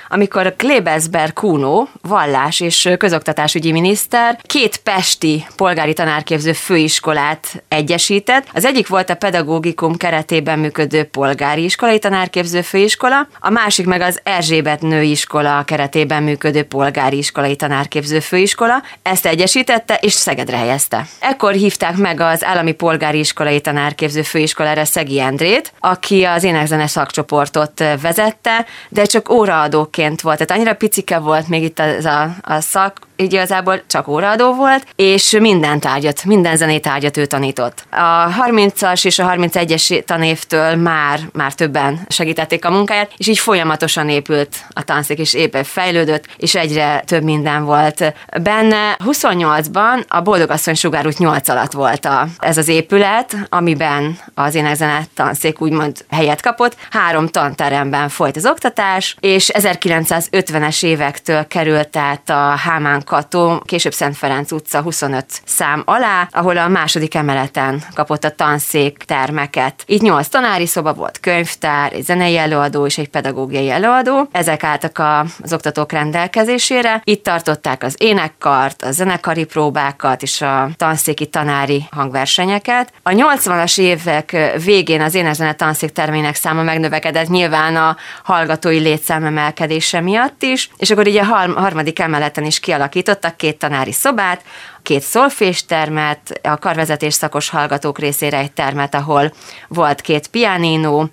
amikor 0.09 0.55
Klebesber 0.57 1.33
Kuno, 1.33 1.87
vallás 2.03 2.61
és 2.61 2.89
közoktatásügyi 2.99 3.73
miniszter, 3.73 4.39
két 4.43 4.77
pesti 4.77 5.47
polgári 5.57 5.93
tanárképző 5.93 6.53
főiskolát 6.53 7.63
egyesített. 7.69 8.47
Az 8.53 8.65
egyik 8.65 8.89
volt 8.89 9.11
a 9.11 9.15
pedagógikum 9.15 9.97
keretében 9.97 10.59
működő 10.59 11.05
polgári 11.05 11.65
iskolai 11.65 11.99
tanárképző 11.99 12.61
főiskola, 12.61 13.29
a 13.41 13.51
másik 13.51 13.87
meg 13.87 14.01
az 14.01 14.21
Erzsébet 14.23 14.81
nőiskola 14.81 15.63
keretében 15.65 16.23
működő 16.23 16.63
polgári 16.63 17.17
iskolai 17.17 17.57
tanárképző 17.57 18.21
főiskola. 18.21 18.83
Ezt 19.03 19.27
egyesítette 19.27 19.95
és 19.95 20.13
Szegedre 20.13 20.57
helyezte. 20.57 21.07
Ekkor 21.19 21.53
hívták 21.53 21.97
meg 21.97 22.21
az 22.21 22.45
állami 22.45 22.73
polgári 22.73 23.19
iskolai 23.19 23.61
tanárképző 23.61 24.23
főiskolára 24.23 24.85
Szegi 24.85 25.21
Endrét, 25.21 25.73
aki 25.81 26.25
az 26.25 26.45
énekzene 26.45 26.87
szakcsoportot 26.87 27.85
vezette, 28.01 28.67
de 28.89 29.05
csak 29.05 29.31
óraadók 29.31 29.91
óraadóként 29.99 30.21
volt, 30.21 30.39
tehát 30.39 30.51
annyira 30.51 30.75
picike 30.75 31.19
volt 31.19 31.49
még 31.49 31.63
itt 31.63 31.79
az 31.79 32.05
a, 32.05 32.37
a 32.41 32.61
szak, 32.61 32.99
igazából 33.23 33.83
csak 33.87 34.09
óraadó 34.09 34.55
volt, 34.55 34.87
és 34.97 35.31
minden 35.41 35.81
tárgyat, 35.81 36.25
minden 36.25 36.57
zenétárgyat 36.57 37.17
ő 37.17 37.27
tanított. 37.27 37.85
A 37.91 38.29
30-as 38.47 39.05
és 39.05 39.19
a 39.19 39.27
31-es 39.27 40.05
tanévtől 40.05 40.75
már, 40.75 41.21
már 41.33 41.53
többen 41.53 42.01
segítették 42.09 42.65
a 42.65 42.71
munkáját, 42.71 43.13
és 43.17 43.27
így 43.27 43.39
folyamatosan 43.39 44.09
épült 44.09 44.57
a 44.69 44.83
tanszék, 44.83 45.19
és 45.19 45.35
éppen 45.35 45.65
fejlődött, 45.65 46.25
és 46.37 46.55
egyre 46.55 47.03
több 47.07 47.23
minden 47.23 47.65
volt 47.65 48.15
benne. 48.43 48.97
28-ban 49.05 50.07
a 50.09 50.21
Boldogasszony 50.21 50.75
Sugárút 50.75 51.19
8 51.19 51.49
alatt 51.49 51.73
volt 51.73 52.05
a, 52.05 52.27
ez 52.39 52.59
az 52.59 52.69
épület, 52.69 53.37
amiben 53.49 54.19
az 54.35 54.55
énekzene 54.55 55.03
tanszék 55.15 55.61
úgymond 55.61 56.05
helyet 56.11 56.43
kapott. 56.43 56.77
Három 56.91 57.27
tanteremben 57.27 58.09
folyt 58.09 58.37
az 58.37 58.47
oktatás, 58.47 59.17
és 59.21 59.51
1950-es 59.53 60.85
évektől 60.85 61.47
került 61.47 61.97
át 61.97 62.31
a 62.31 62.57
Hámán 62.57 63.03
Kató, 63.09 63.63
később 63.65 63.93
Szent 63.93 64.17
Ferenc 64.17 64.53
utca 64.53 64.83
25 64.83 65.27
szám 65.45 65.83
alá, 65.87 66.29
ahol 66.31 66.57
a 66.57 66.69
második 66.69 67.15
emeleten 67.15 67.83
kapott 67.95 68.25
a 68.25 68.31
tanszék 68.31 68.97
termeket. 68.97 69.83
Itt 69.87 70.01
nyolc 70.01 70.29
tanári 70.29 70.67
szoba 70.67 70.95
volt, 70.95 71.21
könyvtár, 71.21 71.93
egy 71.93 72.05
zenei 72.05 72.37
előadó 72.37 72.87
és 72.87 72.99
egy 72.99 73.09
pedagógiai 73.09 73.71
előadó. 73.71 74.29
Ezek 74.33 74.65
álltak 74.65 74.99
az 75.43 75.53
oktatók 75.53 75.93
rendelkezésére. 75.93 77.01
Itt 77.05 77.23
tartották 77.23 77.83
az 77.83 77.95
énekkart, 77.99 78.83
a 78.83 78.91
zenekari 78.91 79.45
próbákat 79.45 80.23
és 80.23 80.41
a 80.41 80.69
tanszéki 80.77 81.27
tanári 81.27 81.87
hangversenyeket. 81.91 82.93
A 83.03 83.11
80-as 83.11 83.79
évek 83.81 84.37
végén 84.65 85.01
az 85.01 85.15
énekzene 85.15 85.53
tanszék 85.53 85.91
termének 85.91 86.35
száma 86.35 86.63
megnövekedett 86.63 87.29
nyilván 87.29 87.77
a 87.77 87.97
hallgatói 88.23 88.79
létszám 88.79 89.25
emelkedése 89.25 90.01
miatt 90.01 90.43
is, 90.43 90.71
és 90.77 90.91
akkor 90.91 91.07
így 91.07 91.17
a 91.17 91.25
harmadik 91.55 91.99
emeleten 91.99 92.45
is 92.45 92.61
kialakítottak 93.03 93.37
két 93.37 93.59
tanári 93.59 93.93
szobát, 93.93 94.43
két 94.83 95.03
szolfés 95.03 95.65
termet, 95.65 96.41
a 96.43 96.59
karvezetés 96.59 97.15
szakos 97.15 97.49
hallgatók 97.49 97.99
részére 97.99 98.39
egy 98.39 98.53
termet, 98.53 98.95
ahol 98.95 99.33
volt 99.69 100.01
két 100.01 100.29
pianino, 100.29 101.07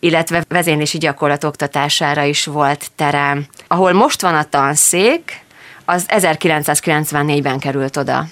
illetve 0.00 0.44
vezénylési 0.48 0.98
gyakorlat 0.98 1.44
oktatására 1.44 2.22
is 2.22 2.44
volt 2.44 2.86
terem. 2.96 3.46
Ahol 3.66 3.92
most 3.92 4.20
van 4.20 4.34
a 4.34 4.44
tanszék, 4.44 5.40
az 5.84 6.04
1994-ben 6.08 7.58
került 7.58 7.96
oda. 7.96 8.26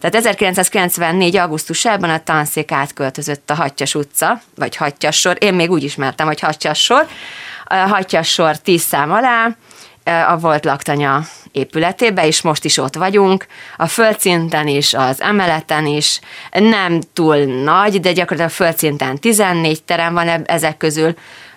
Tehát 0.00 0.14
1994. 0.14 1.36
augusztusában 1.36 2.10
a 2.10 2.22
tanszék 2.22 2.72
átköltözött 2.72 3.50
a 3.50 3.54
Hattyas 3.54 3.94
utca, 3.94 4.40
vagy 4.54 4.76
Hattyas 4.76 5.16
sor, 5.16 5.36
én 5.40 5.54
még 5.54 5.70
úgy 5.70 5.82
ismertem, 5.82 6.26
hogy 6.26 6.40
Hattyas 6.40 6.82
sor, 6.82 7.06
Hattyas 7.68 8.28
sor 8.28 8.58
10 8.58 8.82
szám 8.82 9.12
alá, 9.12 9.56
a 10.06 10.36
volt 10.40 10.64
laktanya 10.64 11.22
épületébe, 11.52 12.26
és 12.26 12.42
most 12.42 12.64
is 12.64 12.78
ott 12.78 12.94
vagyunk, 12.94 13.46
a 13.76 13.86
földszinten 13.86 14.66
is, 14.66 14.94
az 14.94 15.20
emeleten 15.20 15.86
is, 15.86 16.20
nem 16.50 17.00
túl 17.12 17.36
nagy, 17.36 18.00
de 18.00 18.12
gyakorlatilag 18.12 18.50
a 18.50 18.54
földszinten 18.54 19.18
14 19.18 19.82
terem 19.82 20.14
van 20.14 20.28
ezek 20.28 20.76
közül, 20.76 21.14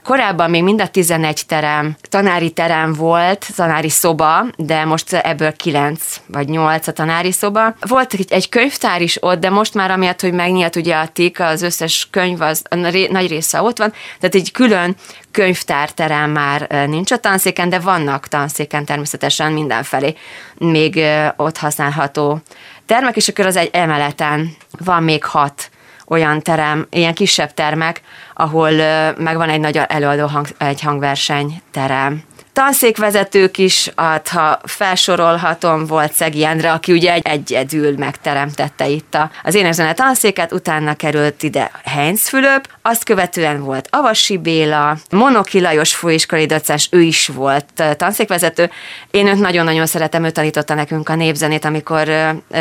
Korábban 0.09 0.49
még 0.49 0.63
mind 0.63 0.81
a 0.81 0.87
11 0.87 1.41
terem, 1.47 1.95
tanári 2.01 2.51
terem 2.51 2.93
volt, 2.93 3.47
tanári 3.55 3.89
szoba, 3.89 4.45
de 4.57 4.85
most 4.85 5.13
ebből 5.13 5.53
9 5.53 6.21
vagy 6.25 6.49
8 6.49 6.87
a 6.87 6.91
tanári 6.91 7.31
szoba. 7.31 7.75
Volt 7.87 8.13
egy 8.29 8.49
könyvtár 8.49 9.01
is 9.01 9.23
ott, 9.23 9.39
de 9.39 9.49
most 9.49 9.73
már 9.73 9.91
amiatt, 9.91 10.21
hogy 10.21 10.33
megnyílt 10.33 10.75
ugye 10.75 10.95
a 10.95 11.07
TIK, 11.07 11.39
az 11.39 11.61
összes 11.61 12.07
könyv, 12.11 12.41
az 12.41 12.63
nagy 13.09 13.27
része 13.27 13.61
ott 13.61 13.77
van, 13.77 13.93
tehát 14.19 14.35
egy 14.35 14.51
külön 14.51 14.95
könyvtárterem 15.31 16.31
már 16.31 16.85
nincs 16.87 17.11
a 17.11 17.17
tanszéken, 17.17 17.69
de 17.69 17.79
vannak 17.79 18.27
tanszéken 18.27 18.85
természetesen 18.85 19.51
mindenfelé 19.51 20.15
még 20.57 20.99
ott 21.35 21.57
használható 21.57 22.41
termek, 22.85 23.15
és 23.15 23.27
akkor 23.27 23.45
az 23.45 23.55
egy 23.55 23.69
emeleten 23.71 24.55
van 24.79 25.03
még 25.03 25.23
hat 25.23 25.69
olyan 26.09 26.41
terem, 26.41 26.87
ilyen 26.89 27.13
kisebb 27.13 27.53
termek, 27.53 28.01
ahol 28.33 28.71
megvan 29.17 29.49
egy 29.49 29.59
nagy 29.59 29.77
előadó 29.87 30.27
hang, 30.27 30.47
egy 30.57 30.81
hangverseny 30.81 31.61
terem 31.71 32.23
tanszékvezetők 32.53 33.57
is, 33.57 33.91
hát, 33.95 34.27
ha 34.27 34.59
felsorolhatom, 34.63 35.85
volt 35.85 36.13
Szegi 36.13 36.45
Endre, 36.45 36.71
aki 36.71 36.91
ugye 36.91 37.13
egy 37.13 37.27
egyedül 37.27 37.97
megteremtette 37.97 38.87
itt 38.87 39.17
az 39.43 39.55
énekzene 39.55 39.93
tanszéket, 39.93 40.51
utána 40.51 40.93
került 40.93 41.43
ide 41.43 41.71
Heinz 41.83 42.27
Fülöp, 42.27 42.69
azt 42.81 43.03
követően 43.03 43.63
volt 43.63 43.87
Avasi 43.91 44.37
Béla, 44.37 44.97
Monoki 45.11 45.61
Lajos 45.61 45.95
főiskolai 45.95 46.45
docens, 46.45 46.87
ő 46.91 47.01
is 47.01 47.27
volt 47.27 47.83
tanszékvezető. 47.97 48.71
Én 49.11 49.27
őt 49.27 49.39
nagyon-nagyon 49.39 49.85
szeretem, 49.85 50.23
ő 50.23 50.29
tanította 50.29 50.73
nekünk 50.73 51.09
a 51.09 51.15
népzenét, 51.15 51.65
amikor 51.65 52.09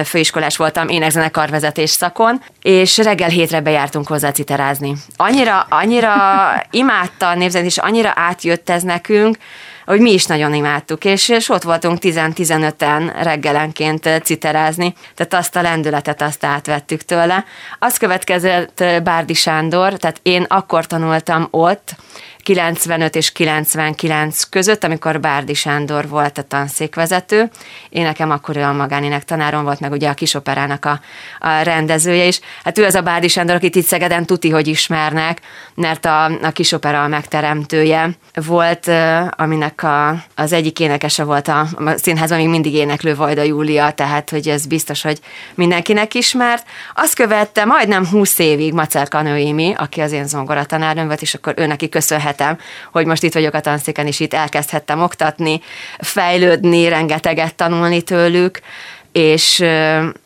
főiskolás 0.04 0.56
voltam 0.56 0.88
énekzene 0.88 1.28
karvezetés 1.28 1.90
szakon, 1.90 2.42
és 2.62 2.96
reggel 2.96 3.28
hétre 3.28 3.60
bejártunk 3.60 4.06
hozzá 4.06 4.30
citerázni. 4.30 4.92
Annyira, 5.16 5.66
annyira 5.70 6.12
imádta 6.70 7.28
a 7.28 7.34
népzenét, 7.34 7.68
és 7.68 7.78
annyira 7.78 8.12
átjött 8.14 8.70
ez 8.70 8.82
nekünk, 8.82 9.36
hogy 9.88 10.00
mi 10.00 10.12
is 10.12 10.26
nagyon 10.26 10.54
imádtuk, 10.54 11.04
és, 11.04 11.28
és 11.28 11.48
ott 11.48 11.62
voltunk 11.62 11.98
10-15-en 12.00 13.12
reggelenként 13.22 14.20
citerázni, 14.22 14.94
tehát 15.14 15.34
azt 15.34 15.56
a 15.56 15.62
lendületet 15.62 16.22
azt 16.22 16.44
átvettük 16.44 17.02
tőle. 17.02 17.44
Az 17.78 17.96
következett 17.96 18.84
Bárdi 19.02 19.34
Sándor, 19.34 19.92
tehát 19.92 20.20
én 20.22 20.42
akkor 20.48 20.86
tanultam 20.86 21.48
ott, 21.50 21.94
95 22.48 23.16
és 23.16 23.32
99 23.32 24.42
között, 24.42 24.84
amikor 24.84 25.20
Bárdi 25.20 25.54
Sándor 25.54 26.08
volt 26.08 26.38
a 26.38 26.42
tanszékvezető. 26.42 27.50
Én 27.88 28.02
nekem 28.02 28.30
akkor 28.30 28.56
ő 28.56 28.62
a 28.62 28.72
magánének 28.72 29.24
tanárom 29.24 29.64
volt, 29.64 29.80
meg 29.80 29.92
ugye 29.92 30.08
a 30.08 30.14
kisoperának 30.14 30.84
a, 30.84 31.00
a 31.40 31.62
rendezője 31.62 32.24
is. 32.24 32.40
Hát 32.64 32.78
ő 32.78 32.84
az 32.84 32.94
a 32.94 33.00
Bárdi 33.00 33.28
Sándor, 33.28 33.54
akit 33.54 33.74
itt 33.74 33.86
Szegeden 33.86 34.26
tuti, 34.26 34.50
hogy 34.50 34.66
ismernek, 34.66 35.40
mert 35.74 36.04
a, 36.04 36.24
a 36.24 36.50
kisopera 36.52 37.02
a 37.02 37.08
megteremtője 37.08 38.10
volt, 38.34 38.90
aminek 39.30 39.82
a, 39.82 40.24
az 40.34 40.52
egyik 40.52 40.80
énekese 40.80 41.24
volt 41.24 41.48
a, 41.48 41.60
a 41.60 41.96
színházban, 41.96 42.38
még 42.38 42.48
mindig 42.48 42.74
éneklő 42.74 43.14
Vajda 43.14 43.42
Júlia, 43.42 43.90
tehát 43.90 44.30
hogy 44.30 44.48
ez 44.48 44.66
biztos, 44.66 45.02
hogy 45.02 45.18
mindenkinek 45.54 46.14
ismert. 46.14 46.66
Azt 46.94 47.14
követte 47.14 47.64
majdnem 47.64 48.06
20 48.06 48.38
évig 48.38 48.72
Macer 48.72 49.08
Kanőimi, 49.08 49.74
aki 49.76 50.00
az 50.00 50.12
én 50.12 50.26
zongoratanárnőm 50.26 51.06
volt, 51.06 51.22
és 51.22 51.34
akkor 51.34 51.54
ő 51.56 51.66
neki 51.66 51.88
köszönhet 51.88 52.36
örülhetem, 52.38 52.58
hogy 52.92 53.06
most 53.06 53.22
itt 53.22 53.32
vagyok 53.34 53.54
a 53.54 53.60
tanszéken, 53.60 54.06
és 54.06 54.20
itt 54.20 54.34
elkezdhettem 54.34 55.02
oktatni, 55.02 55.60
fejlődni, 55.98 56.88
rengeteget 56.88 57.54
tanulni 57.54 58.02
tőlük, 58.02 58.60
és 59.12 59.64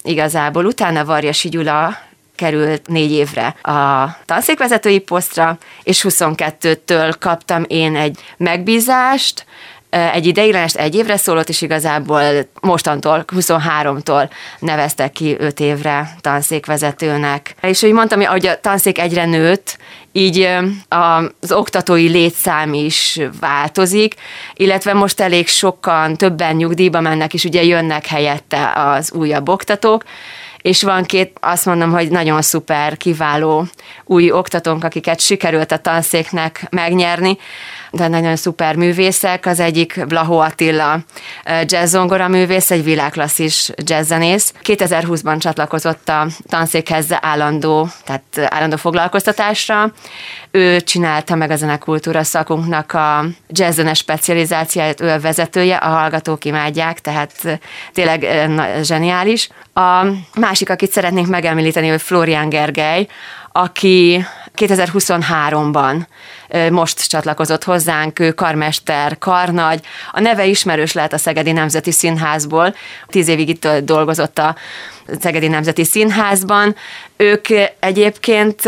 igazából 0.03 0.65
utána 0.65 1.05
Varjasi 1.05 1.49
Gyula 1.49 1.97
került 2.37 2.89
négy 2.89 3.13
évre 3.13 3.47
a 3.63 4.17
tanszékvezetői 4.25 4.99
posztra, 4.99 5.59
és 5.83 6.05
22-től 6.09 7.15
kaptam 7.19 7.65
én 7.67 7.97
egy 7.97 8.19
megbízást, 8.37 9.45
egy 9.93 10.27
ideiglenes 10.27 10.75
egy 10.75 10.95
évre 10.95 11.17
szólott, 11.17 11.49
és 11.49 11.63
igazából 11.63 12.23
mostantól, 12.61 13.25
23-tól 13.37 14.31
neveztek 14.59 15.13
ki 15.13 15.37
5 15.39 15.61
évre 15.61 16.15
tanszékvezetőnek. 16.21 17.55
És 17.63 17.81
hogy 17.81 17.93
mondtam, 17.93 18.25
hogy 18.25 18.47
a 18.47 18.61
tanszék 18.61 18.99
egyre 18.99 19.25
nőtt, 19.25 19.79
így 20.13 20.49
az 20.89 21.53
oktatói 21.53 22.09
létszám 22.09 22.75
is 22.75 23.21
változik, 23.41 24.15
illetve 24.55 24.93
most 24.93 25.21
elég 25.21 25.49
sokan, 25.49 26.17
többen 26.17 26.57
nyugdíjba 26.57 27.01
mennek, 27.01 27.35
és 27.35 27.45
ugye 27.45 27.63
jönnek 27.63 28.07
helyette 28.07 28.73
az 28.75 29.13
újabb 29.13 29.49
oktatók, 29.49 30.05
és 30.63 30.83
van 30.83 31.05
két, 31.05 31.37
azt 31.41 31.67
mondom, 31.67 31.91
hogy 31.91 32.11
nagyon 32.11 32.43
szuper, 32.43 32.97
kiváló 32.97 33.67
új 34.05 34.31
oktatónk, 34.31 34.85
akiket 34.85 35.21
sikerült 35.21 35.73
a 35.73 35.77
tanszéknek 35.77 36.67
megnyerni, 36.71 37.39
de 37.93 38.09
nagyon 38.09 38.37
szuper 38.37 38.77
művészek. 38.77 39.47
Az 39.47 39.61
egyik 39.61 40.07
Blaho 40.07 40.37
Attila 40.37 40.99
jazzzongora 41.67 42.29
művész, 42.29 42.71
egy 42.71 42.85
világklasszis 42.85 43.71
jazzzenész. 43.77 44.53
2020-ban 44.63 45.41
csatlakozott 45.41 46.09
a 46.09 46.27
tanszékhez 46.49 47.07
állandó, 47.21 47.89
tehát 48.05 48.53
állandó 48.53 48.77
foglalkoztatásra. 48.77 49.93
Ő 50.51 50.81
csinálta 50.81 51.35
meg 51.35 51.51
a 51.51 51.57
zenekultúra 51.57 52.23
szakunknak 52.23 52.93
a 52.93 53.25
jazzzenes 53.49 53.99
specializációját, 53.99 55.01
ő 55.01 55.09
a 55.09 55.21
vezetője, 55.21 55.77
a 55.77 55.89
hallgatók 55.89 56.45
imádják, 56.45 57.01
tehát 57.01 57.61
tényleg 57.93 58.27
zseniális. 58.83 59.49
A 59.75 60.07
másik, 60.35 60.71
akit 60.71 60.93
szeretnénk 60.93 61.27
megemlíteni, 61.27 61.89
hogy 61.89 62.03
Florian 62.03 62.49
Gergely, 62.49 63.07
aki 63.53 64.25
2023-ban 64.57 66.07
most 66.71 67.09
csatlakozott 67.09 67.65
hozzánk, 67.65 68.19
ő 68.19 68.33
karmester, 68.33 69.19
karnagy. 69.19 69.85
A 70.13 70.21
neve 70.21 70.45
ismerős 70.45 70.93
lehet 70.93 71.13
a 71.13 71.19
Szegedi 71.19 71.53
Nemzeti 71.53 71.91
Színházból. 71.91 72.75
Tíz 73.07 73.29
évig 73.29 73.49
itt 73.49 73.69
dolgozott 73.69 74.39
a 74.39 74.57
Szegedi 75.21 75.49
Nemzeti 75.49 75.85
Színházban. 75.85 76.77
Ők 77.17 77.47
egyébként 77.79 78.63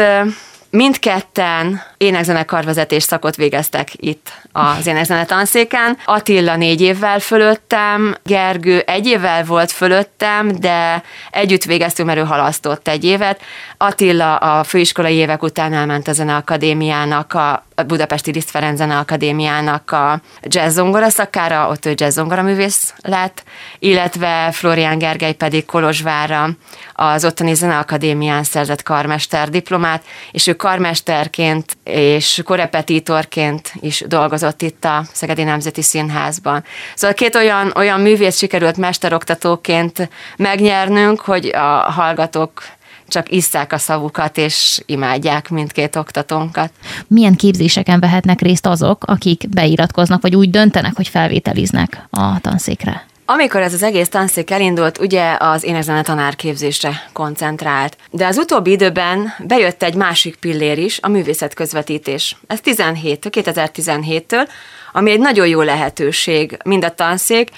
mindketten 0.75 1.83
énekzenekarvezetés 1.97 3.03
szakot 3.03 3.37
végeztek 3.37 3.91
itt 3.97 4.33
az 4.53 4.87
énekzene 4.87 5.25
tanszéken. 5.25 5.99
Attila 6.05 6.57
négy 6.57 6.81
évvel 6.81 7.19
fölöttem, 7.19 8.17
Gergő 8.25 8.79
egy 8.79 9.07
évvel 9.07 9.45
volt 9.45 9.71
fölöttem, 9.71 10.61
de 10.61 11.03
együtt 11.31 11.65
végeztünk, 11.65 12.09
mert 12.09 12.21
ő 12.21 12.25
halasztott 12.25 12.89
egy 12.89 13.05
évet. 13.05 13.41
Attila 13.77 14.37
a 14.37 14.65
főiskolai 14.65 15.15
évek 15.15 15.43
után 15.43 15.73
elment 15.73 16.09
a 16.09 16.13
Zeneakadémiának, 16.13 17.33
a 17.33 17.65
Budapesti 17.87 18.33
Liszt 18.33 18.51
Ferenc 18.51 18.79
Zeneakadémiának 18.79 19.91
a 19.91 20.21
jazz 20.43 20.75
zongora 20.75 21.09
szakára, 21.09 21.69
ott 21.69 21.87
ő 21.87 21.93
jazz 21.97 22.21
művész 22.21 22.95
lett, 23.03 23.43
illetve 23.79 24.51
Florián 24.53 24.99
Gergely 24.99 25.33
pedig 25.33 25.65
Kolozsvára 25.65 26.49
az 26.93 27.25
ottani 27.25 27.55
Zeneakadémián 27.55 28.43
szerzett 28.43 28.83
karmester 28.83 29.49
diplomát, 29.49 30.05
és 30.31 30.47
ő 30.47 30.55
karmesterként 30.65 31.77
és 31.85 32.41
korepetitorként 32.45 33.73
is 33.81 34.05
dolgozott 34.09 34.63
itt 34.63 34.85
a 34.85 35.05
Szegedi 35.13 35.43
Nemzeti 35.43 35.83
Színházban. 35.83 36.65
Szóval 36.95 37.17
két 37.17 37.35
olyan, 37.35 37.73
olyan 37.77 38.01
művész 38.01 38.37
sikerült 38.37 38.77
mesteroktatóként 38.77 40.09
megnyernünk, 40.37 41.21
hogy 41.21 41.47
a 41.47 41.91
hallgatók 41.91 42.63
csak 43.09 43.31
isszák 43.31 43.73
a 43.73 43.79
szavukat, 43.79 44.39
és 44.39 44.83
imádják 44.87 45.49
mindkét 45.49 45.97
oktatónkat. 45.97 46.71
Milyen 47.07 47.35
képzéseken 47.35 48.01
vehetnek 48.01 48.41
részt 48.41 48.67
azok, 48.67 49.05
akik 49.07 49.49
beiratkoznak, 49.49 50.23
vagy 50.23 50.37
úgy 50.37 50.51
döntenek, 50.51 50.97
hogy 50.97 51.09
felvételiznek 51.09 52.07
a 52.11 52.41
tanszékre? 52.41 53.05
Amikor 53.27 53.61
ez 53.61 53.73
az 53.73 53.83
egész 53.83 54.09
tanszék 54.09 54.51
elindult, 54.51 54.99
ugye 54.99 55.37
az 55.39 55.65
énekzene 55.65 56.03
tanárképzésre 56.03 57.09
koncentrált. 57.13 57.97
De 58.11 58.27
az 58.27 58.37
utóbbi 58.37 58.71
időben 58.71 59.35
bejött 59.47 59.83
egy 59.83 59.95
másik 59.95 60.37
pillér 60.37 60.79
is, 60.79 60.99
a 61.03 61.09
művészet 61.09 61.55
közvetítés. 61.55 62.37
Ez 62.47 62.61
17 62.61 63.27
2017-től, 63.31 64.49
ami 64.97 65.11
egy 65.11 65.19
nagyon 65.19 65.47
jó 65.47 65.63
lehetőség, 65.63 66.57
mind 66.65 66.85
a 66.85 66.95
tanszék, 66.95 67.49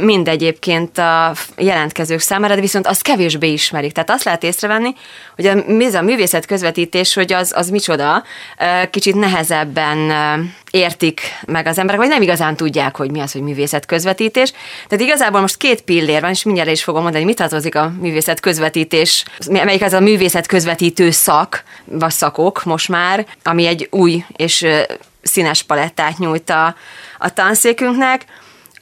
mind 0.00 0.28
egyébként 0.28 0.98
a 0.98 1.34
jelentkezők 1.56 2.20
számára, 2.20 2.54
de 2.54 2.60
viszont 2.60 2.86
azt 2.86 3.02
kevésbé 3.02 3.52
ismerik. 3.52 3.92
Tehát 3.92 4.10
azt 4.10 4.24
lehet 4.24 4.42
észrevenni, 4.42 4.94
hogy 5.36 5.46
a, 5.46 5.56
ez 5.78 5.94
a 5.94 6.02
művészet 6.02 6.46
közvetítés, 6.46 7.14
hogy 7.14 7.32
az, 7.32 7.52
az 7.56 7.70
micsoda, 7.70 8.24
kicsit 8.90 9.14
nehezebben 9.14 10.12
értik 10.70 11.20
meg 11.46 11.66
az 11.66 11.78
emberek, 11.78 12.00
vagy 12.00 12.08
nem 12.08 12.22
igazán 12.22 12.56
tudják, 12.56 12.96
hogy 12.96 13.10
mi 13.10 13.20
az, 13.20 13.32
hogy 13.32 13.42
művészet 13.42 13.86
közvetítés. 13.86 14.52
Tehát 14.88 15.04
igazából 15.04 15.40
most 15.40 15.56
két 15.56 15.80
pillér 15.82 16.20
van, 16.20 16.30
és 16.30 16.42
mindjárt 16.42 16.70
is 16.70 16.82
fogom 16.82 17.02
mondani, 17.02 17.24
hogy 17.24 17.32
mit 17.32 17.40
tartozik 17.40 17.74
a 17.74 17.92
művészet 18.00 18.40
közvetítés, 18.40 19.24
melyik 19.50 19.82
az 19.82 19.92
a 19.92 20.00
művészet 20.00 20.46
közvetítő 20.46 21.10
szak, 21.10 21.62
vagy 21.84 22.10
szakok 22.10 22.64
most 22.64 22.88
már, 22.88 23.26
ami 23.42 23.66
egy 23.66 23.88
új 23.90 24.24
és 24.36 24.66
színes 25.28 25.62
palettát 25.62 26.18
nyújt 26.18 26.50
a, 26.50 26.74
a 27.18 27.32
tanszékünknek. 27.32 28.24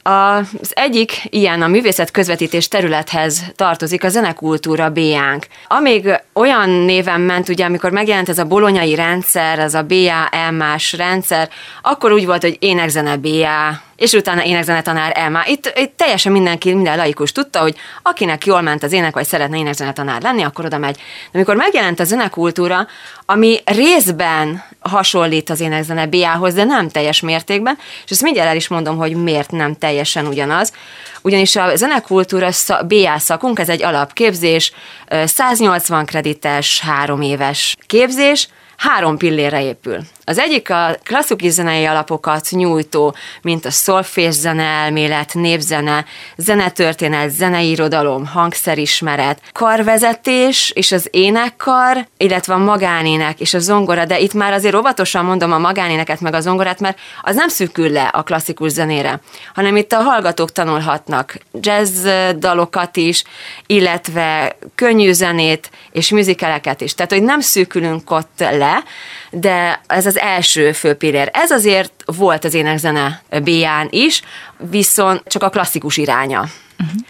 Az 0.03 0.71
egyik 0.73 1.21
ilyen 1.23 1.61
a 1.61 1.67
művészet 1.67 2.11
közvetítés 2.11 2.67
területhez 2.67 3.43
tartozik 3.55 4.03
a 4.03 4.09
zenekultúra 4.09 4.89
B-ánk. 4.89 5.47
Amíg 5.67 6.21
olyan 6.33 6.69
néven 6.69 7.21
ment, 7.21 7.49
ugye, 7.49 7.65
amikor 7.65 7.91
megjelent 7.91 8.29
ez 8.29 8.37
a 8.37 8.45
bolonyai 8.45 8.95
rendszer, 8.95 9.59
ez 9.59 9.73
a 9.73 9.83
BA, 9.83 10.51
más 10.51 10.93
rendszer, 10.93 11.49
akkor 11.81 12.11
úgy 12.11 12.25
volt, 12.25 12.41
hogy 12.41 12.57
énekzene 12.59 13.17
BA, 13.17 13.81
és 13.97 14.11
utána 14.11 14.43
énekzenetanár 14.43 15.11
Elma. 15.15 15.41
Itt, 15.45 15.73
itt 15.75 15.93
teljesen 15.97 16.31
mindenki, 16.31 16.73
minden 16.73 16.97
laikus 16.97 17.31
tudta, 17.31 17.59
hogy 17.59 17.75
akinek 18.01 18.45
jól 18.45 18.61
ment 18.61 18.83
az 18.83 18.91
ének, 18.91 19.13
vagy 19.13 19.25
szeretne 19.25 19.57
énekzenetanár 19.57 20.21
lenni, 20.21 20.43
akkor 20.43 20.65
oda 20.65 20.77
megy. 20.77 20.95
De 20.95 21.01
amikor 21.33 21.55
megjelent 21.55 21.99
a 21.99 22.03
zenekultúra, 22.03 22.87
ami 23.25 23.59
részben 23.65 24.63
hasonlít 24.79 25.49
az 25.49 25.59
énekzene 25.59 26.05
BA-hoz, 26.05 26.53
de 26.53 26.63
nem 26.63 26.89
teljes 26.89 27.21
mértékben, 27.21 27.77
és 28.05 28.11
ezt 28.11 28.21
mindjárt 28.21 28.49
el 28.49 28.55
is 28.55 28.67
mondom, 28.67 28.97
hogy 28.97 29.15
miért 29.15 29.51
nem 29.51 29.75
teljesen 29.75 30.25
ugyanaz. 30.25 30.73
Ugyanis 31.21 31.55
a 31.55 31.75
zenekultúra 31.75 32.49
BA 32.87 33.19
szakunk, 33.19 33.59
ez 33.59 33.69
egy 33.69 33.83
alapképzés, 33.83 34.71
180 35.09 36.05
kredites, 36.05 36.79
három 36.79 37.21
éves 37.21 37.75
képzés, 37.87 38.47
három 38.77 39.17
pillére 39.17 39.63
épül. 39.63 39.99
Az 40.29 40.39
egyik 40.39 40.69
a 40.69 40.95
klasszikus 41.03 41.51
zenei 41.51 41.85
alapokat 41.85 42.47
nyújtó, 42.49 43.15
mint 43.41 43.65
a 43.65 43.71
szolfés 43.71 44.33
zene 44.33 44.63
elmélet, 44.63 45.33
népzene, 45.33 46.05
zenetörténet, 46.37 47.29
zeneirodalom, 47.29 48.25
hangszerismeret, 48.25 49.41
karvezetés 49.51 50.71
és 50.75 50.91
az 50.91 51.07
énekkar, 51.11 52.07
illetve 52.17 52.53
a 52.53 52.57
magánének 52.57 53.39
és 53.39 53.53
a 53.53 53.59
zongora, 53.59 54.05
de 54.05 54.19
itt 54.19 54.33
már 54.33 54.53
azért 54.53 54.75
óvatosan 54.75 55.25
mondom 55.25 55.51
a 55.51 55.57
magánéneket 55.57 56.21
meg 56.21 56.33
a 56.33 56.41
zongorát, 56.41 56.79
mert 56.79 56.99
az 57.21 57.35
nem 57.35 57.47
szűkül 57.47 57.89
le 57.89 58.03
a 58.03 58.23
klasszikus 58.23 58.71
zenére, 58.71 59.19
hanem 59.53 59.75
itt 59.75 59.91
a 59.91 60.01
hallgatók 60.01 60.51
tanulhatnak 60.51 61.37
jazz 61.51 62.07
dalokat 62.37 62.97
is, 62.97 63.23
illetve 63.67 64.57
könnyű 64.75 65.11
zenét 65.11 65.69
és 65.91 66.09
műzikeleket 66.09 66.81
is. 66.81 66.93
Tehát, 66.93 67.11
hogy 67.11 67.23
nem 67.23 67.39
szűkülünk 67.39 68.11
ott 68.11 68.39
le, 68.39 68.83
de 69.31 69.81
ez 69.87 70.05
az 70.05 70.17
első 70.17 70.71
főpillér. 70.71 71.29
Ez 71.33 71.51
azért 71.51 72.03
volt 72.05 72.43
az 72.45 72.53
énekzene 72.53 73.21
B-án 73.43 73.87
is, 73.89 74.21
viszont 74.57 75.21
csak 75.25 75.43
a 75.43 75.49
klasszikus 75.49 75.97
iránya. 75.97 76.39
Uh-huh. 76.39 77.01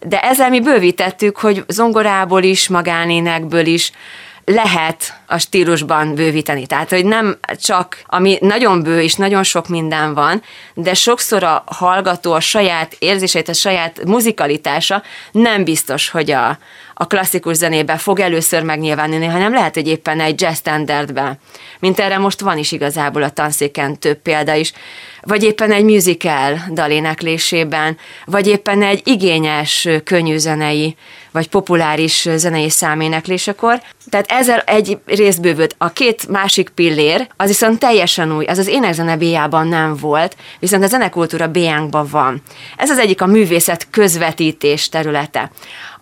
De 0.00 0.20
ezzel 0.20 0.48
mi 0.48 0.60
bővítettük, 0.60 1.36
hogy 1.36 1.64
zongorából 1.68 2.42
is, 2.42 2.68
magánénekből 2.68 3.66
is 3.66 3.92
lehet 4.48 5.14
a 5.26 5.38
stílusban 5.38 6.14
bővíteni. 6.14 6.66
Tehát, 6.66 6.90
hogy 6.90 7.04
nem 7.04 7.38
csak, 7.56 8.02
ami 8.06 8.38
nagyon 8.40 8.82
bő 8.82 9.00
és 9.02 9.14
nagyon 9.14 9.42
sok 9.42 9.68
minden 9.68 10.14
van, 10.14 10.42
de 10.74 10.94
sokszor 10.94 11.42
a 11.42 11.64
hallgató 11.66 12.32
a 12.32 12.40
saját 12.40 12.96
érzéseit, 12.98 13.48
a 13.48 13.52
saját 13.52 14.04
muzikalitása 14.04 15.02
nem 15.32 15.64
biztos, 15.64 16.10
hogy 16.10 16.30
a, 16.30 16.58
a 17.00 17.06
klasszikus 17.06 17.56
zenébe 17.56 17.96
fog 17.96 18.20
először 18.20 18.62
megnyilvánulni, 18.62 19.26
hanem 19.26 19.52
lehet, 19.52 19.74
hogy 19.74 19.88
éppen 19.88 20.20
egy 20.20 20.40
jazz 20.40 20.56
standardbe. 20.56 21.38
Mint 21.78 22.00
erre 22.00 22.18
most 22.18 22.40
van 22.40 22.58
is 22.58 22.72
igazából 22.72 23.22
a 23.22 23.30
tanszéken 23.30 23.98
több 23.98 24.18
példa 24.18 24.54
is. 24.54 24.72
Vagy 25.22 25.42
éppen 25.42 25.72
egy 25.72 25.84
musical 25.84 26.60
daléneklésében, 26.70 27.96
vagy 28.24 28.46
éppen 28.46 28.82
egy 28.82 29.00
igényes, 29.04 29.88
könnyű 30.04 30.36
zenei, 30.36 30.96
vagy 31.30 31.48
populáris 31.48 32.28
zenei 32.36 32.70
száméneklésekor. 32.70 33.82
Tehát 34.10 34.30
ezzel 34.30 34.58
egy 34.58 34.98
rész 35.06 35.36
bővült. 35.36 35.74
A 35.78 35.92
két 35.92 36.28
másik 36.28 36.68
pillér, 36.68 37.28
az 37.36 37.46
viszont 37.48 37.78
teljesen 37.78 38.36
új, 38.36 38.44
az 38.44 38.58
az 38.58 38.66
énekzene 38.66 39.16
B-jában 39.16 39.68
nem 39.68 39.96
volt, 39.96 40.36
viszont 40.58 40.84
a 40.84 40.86
zenekultúra 40.86 41.48
b 41.48 41.58
van. 42.10 42.42
Ez 42.76 42.90
az 42.90 42.98
egyik 42.98 43.22
a 43.22 43.26
művészet 43.26 43.86
közvetítés 43.90 44.88
területe 44.88 45.50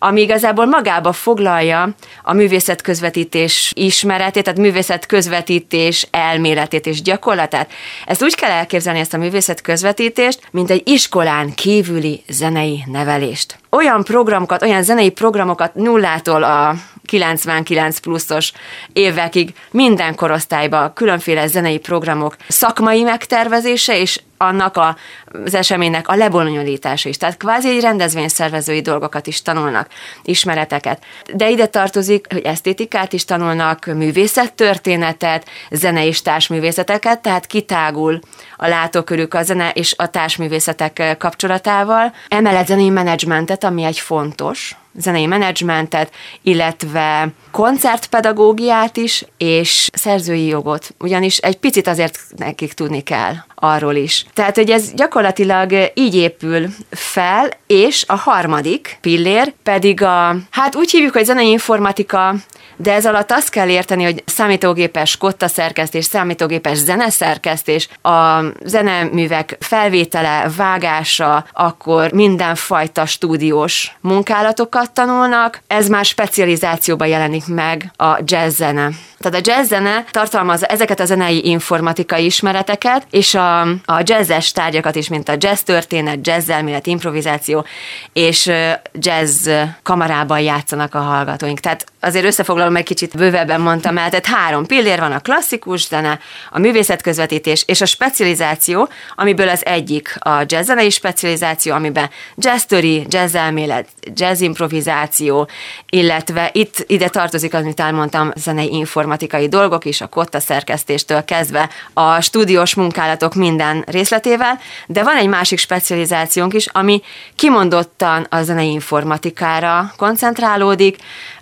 ami 0.07 0.21
igazából 0.21 0.66
magába 0.66 1.12
foglalja 1.12 1.88
a 2.23 2.33
művészet 2.33 2.83
közvetítés 2.83 3.73
ismeretét, 3.75 4.42
tehát 4.42 4.59
művészet 4.59 5.07
közvetítés 5.07 6.09
elméletét 6.11 6.87
és 6.87 7.03
gyakorlatát. 7.03 7.71
Ezt 8.07 8.23
úgy 8.23 8.35
kell 8.35 8.51
elképzelni 8.51 8.99
ezt 8.99 9.14
a 9.14 9.19
művészet 9.19 9.61
közvetítést, 9.61 10.40
mint 10.51 10.71
egy 10.71 10.88
iskolán 10.88 11.55
kívüli 11.55 12.23
zenei 12.29 12.83
nevelést. 12.87 13.59
Olyan 13.71 14.05
programokat, 14.05 14.62
olyan 14.62 14.83
zenei 14.83 15.11
programokat 15.11 15.75
nullától 15.75 16.42
a 16.42 16.75
99 17.07 17.99
pluszos 17.99 18.53
évekig 18.92 19.55
minden 19.71 20.14
korosztályban 20.14 20.92
különféle 20.92 21.47
zenei 21.47 21.79
programok 21.79 22.37
szakmai 22.49 23.03
megtervezése 23.03 23.99
és 23.99 24.21
annak 24.37 24.77
a, 24.77 24.97
az 25.45 25.55
eseménynek 25.55 26.09
a 26.09 26.14
lebonyolítása 26.14 27.09
is. 27.09 27.16
Tehát 27.16 27.37
kvázi 27.37 27.69
egy 27.69 27.81
rendezvényszervezői 27.81 28.81
dolgokat 28.81 29.27
is 29.27 29.42
tanulnak, 29.42 29.88
ismereteket. 30.23 31.05
De 31.35 31.51
ide 31.51 31.66
tartozik, 31.66 32.27
hogy 32.33 32.42
esztétikát 32.42 33.12
is 33.12 33.25
tanulnak, 33.25 33.85
művészettörténetet, 33.85 35.49
zene 35.71 36.07
és 36.07 36.23
társművészeteket, 36.23 37.21
tehát 37.21 37.47
kitágul 37.47 38.19
a 38.57 38.69
látókörük 38.69 39.35
a 39.35 39.42
zene 39.42 39.71
és 39.71 39.95
a 39.97 40.11
társművészetek 40.11 41.16
kapcsolatával. 41.19 42.14
Emellett 42.29 42.66
zenei 42.66 42.90
menedzsmentet, 42.90 43.64
ami 43.64 43.83
egy 43.83 43.99
fontos, 43.99 44.77
zenei 44.99 45.27
menedzsmentet, 45.27 46.13
illetve 46.43 47.29
koncertpedagógiát 47.51 48.97
is, 48.97 49.25
és 49.37 49.89
szerzői 49.93 50.47
jogot, 50.47 50.95
ugyanis 50.99 51.39
egy 51.39 51.57
picit 51.57 51.87
azért 51.87 52.19
nekik 52.37 52.73
tudni 52.73 53.01
kell 53.01 53.35
arról 53.55 53.95
is. 53.95 54.27
Tehát, 54.33 54.57
hogy 54.57 54.71
ez 54.71 54.93
gyakorlatilag 54.95 55.91
így 55.95 56.15
épül 56.15 56.69
fel, 56.91 57.49
és 57.67 58.05
a 58.07 58.17
harmadik 58.17 58.99
pillér 59.01 59.53
pedig 59.63 60.03
a, 60.03 60.37
hát 60.51 60.77
úgy 60.77 60.91
hívjuk, 60.91 61.13
hogy 61.13 61.25
zenei 61.25 61.51
informatika, 61.51 62.35
de 62.77 62.93
ez 62.93 63.07
alatt 63.07 63.31
azt 63.31 63.49
kell 63.49 63.69
érteni, 63.69 64.05
hogy 64.05 64.23
számítógépes 64.27 65.17
kotta 65.17 65.49
szerkesztés, 65.49 66.05
számítógépes 66.05 66.79
zeneszerkesztés, 66.79 67.89
a 68.03 68.41
zeneművek 68.65 69.57
felvétele, 69.61 70.51
vágása, 70.57 71.47
akkor 71.53 72.13
mindenfajta 72.13 73.07
stúdiós 73.07 73.97
munkálatokat 74.01 74.86
tanulnak. 74.92 75.61
Ez 75.66 75.88
már 75.88 76.05
specializációban 76.05 77.09
jelenik 77.09 77.46
meg 77.46 77.90
a 77.96 78.18
jazz 78.25 78.57
zene. 78.57 78.90
Tehát 79.27 79.47
a 79.47 79.51
jazz 79.53 79.69
zene 79.69 80.05
tartalmazza 80.11 80.67
ezeket 80.67 81.01
a 81.01 81.05
zenei 81.05 81.47
informatikai 81.49 82.25
ismereteket, 82.25 83.07
és 83.11 83.35
a, 83.35 83.61
a 83.85 84.03
jazzes 84.03 84.53
tárgyakat 84.53 84.97
is, 84.97 85.09
mint 85.09 85.29
a 85.29 85.35
jazz 85.39 85.61
történet, 85.61 86.27
jazz 86.27 86.49
elmélet, 86.49 86.87
improvizáció, 86.87 87.65
és 88.12 88.51
jazz 88.93 89.49
kamarában 89.83 90.41
játszanak 90.41 90.95
a 90.95 90.99
hallgatóink. 90.99 91.61
Tehát 91.61 91.85
azért 92.01 92.25
összefoglalom, 92.25 92.77
egy 92.77 92.85
kicsit 92.85 93.17
bővebben 93.17 93.61
mondtam 93.61 93.99
el, 93.99 94.09
tehát 94.09 94.27
három 94.27 94.67
pillér 94.67 94.99
van, 94.99 95.12
a 95.12 95.21
klasszikus 95.21 95.87
zene, 95.87 96.19
a 96.51 96.59
művészetközvetítés 96.59 97.65
és 97.67 97.81
a 97.81 97.87
specializáció, 97.87 98.89
amiből 99.15 99.49
az 99.49 99.67
egyik 99.67 100.17
a 100.19 100.43
jazz 100.47 100.67
zenei 100.67 100.91
specializáció, 100.91 101.75
amiben 101.75 102.11
jazz 102.37 102.62
story, 102.62 103.07
jazz 103.09 103.35
elmélet, 103.35 103.89
jazz 104.15 104.41
improvizáció, 104.41 105.49
illetve 105.91 106.51
itt 106.53 106.85
ide 106.87 107.09
tartozik, 107.09 107.55
amit 107.55 107.81
elmondtam, 107.81 108.31
zenei 108.35 108.73
informatikai 108.73 109.15
informatikai 109.22 109.48
dolgok 109.48 109.85
is, 109.85 110.00
a 110.00 110.07
kotta 110.07 110.40
szerkesztéstől 110.40 111.24
kezdve 111.24 111.68
a 111.92 112.20
stúdiós 112.20 112.74
munkálatok 112.74 113.35
minden 113.35 113.85
részletével, 113.87 114.59
de 114.87 115.02
van 115.02 115.16
egy 115.16 115.29
másik 115.29 115.59
specializációnk 115.59 116.55
is, 116.55 116.66
ami 116.66 117.02
kimondottan 117.35 118.26
a 118.31 118.42
zenei 118.42 118.70
informatikára 118.70 119.92
koncentrálódik, 119.96 120.96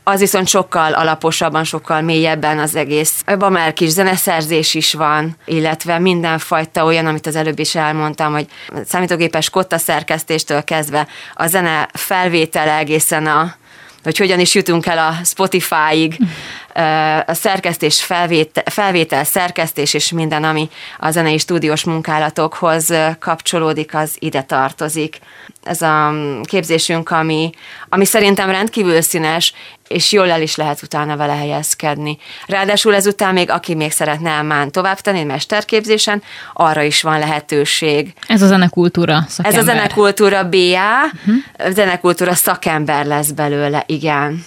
az 0.07 0.21
viszont 0.21 0.49
sokkal 0.49 0.93
alaposabban, 0.93 1.65
sokkal 1.65 2.01
mélyebben 2.01 2.59
az 2.59 2.75
egész. 2.75 3.23
Ebben 3.25 3.53
már 3.53 3.73
kis 3.73 3.89
zeneszerzés 3.89 4.75
is 4.75 4.93
van, 4.93 5.37
illetve 5.45 5.99
mindenfajta 5.99 6.85
olyan, 6.85 7.07
amit 7.07 7.27
az 7.27 7.37
előbb 7.37 7.59
is 7.59 7.75
elmondtam, 7.75 8.33
hogy 8.33 8.47
számítógépes 8.87 9.51
kotta 9.51 9.79
szerkesztéstől 9.79 10.65
kezdve 10.65 11.07
a 11.35 11.47
zene 11.47 11.89
felvétele 11.93 12.77
egészen 12.77 13.27
a 13.27 13.55
hogy 14.05 14.19
hogyan 14.19 14.41
is 14.41 14.55
jutunk 14.55 14.87
el 14.87 14.99
a 14.99 15.25
Spotify-ig, 15.25 16.17
a 17.27 17.35
szerkesztés, 17.35 18.03
felvétel, 18.03 18.65
felvétel, 18.67 19.25
szerkesztés 19.25 19.95
és 19.95 20.13
minden, 20.13 20.45
ami 20.45 20.69
a 20.99 21.11
zenei 21.11 21.39
stúdiós 21.39 21.85
munkálatokhoz 21.85 22.93
kapcsolódik, 23.19 23.95
az 23.95 24.17
ide 24.19 24.43
tartozik. 24.43 25.19
Ez 25.63 25.83
a 25.83 26.15
képzésünk, 26.43 27.11
ami, 27.11 27.51
ami 27.89 28.05
szerintem 28.05 28.51
rendkívül 28.51 29.01
színes, 29.01 29.53
és 29.89 30.13
jól 30.13 30.31
el 30.31 30.43
is 30.43 30.57
lehet 30.57 30.83
utána 30.83 31.17
vele 31.17 31.35
helyezkedni. 31.35 32.19
Ráadásul 32.47 32.95
ezután 32.95 33.33
még, 33.35 33.51
aki 33.51 33.75
még 33.75 33.93
szeretne 33.93 34.31
elmán 34.31 34.71
tovább 34.71 35.01
tenni 35.01 35.23
mesterképzésen, 35.23 36.23
arra 36.53 36.83
is 36.83 37.03
van 37.03 37.19
lehetőség. 37.19 38.15
Ez 38.29 38.43
a 38.43 38.47
zenekultúra 38.47 39.25
szakember. 39.29 39.61
Ez 39.61 39.69
a 39.69 39.73
zenekultúra 39.73 40.49
BA, 40.49 41.05
uh-huh. 41.05 41.73
zenekultúra 41.73 42.35
szakember 42.35 43.07
lesz 43.07 43.31
belőle, 43.31 43.83
igen. 43.87 44.45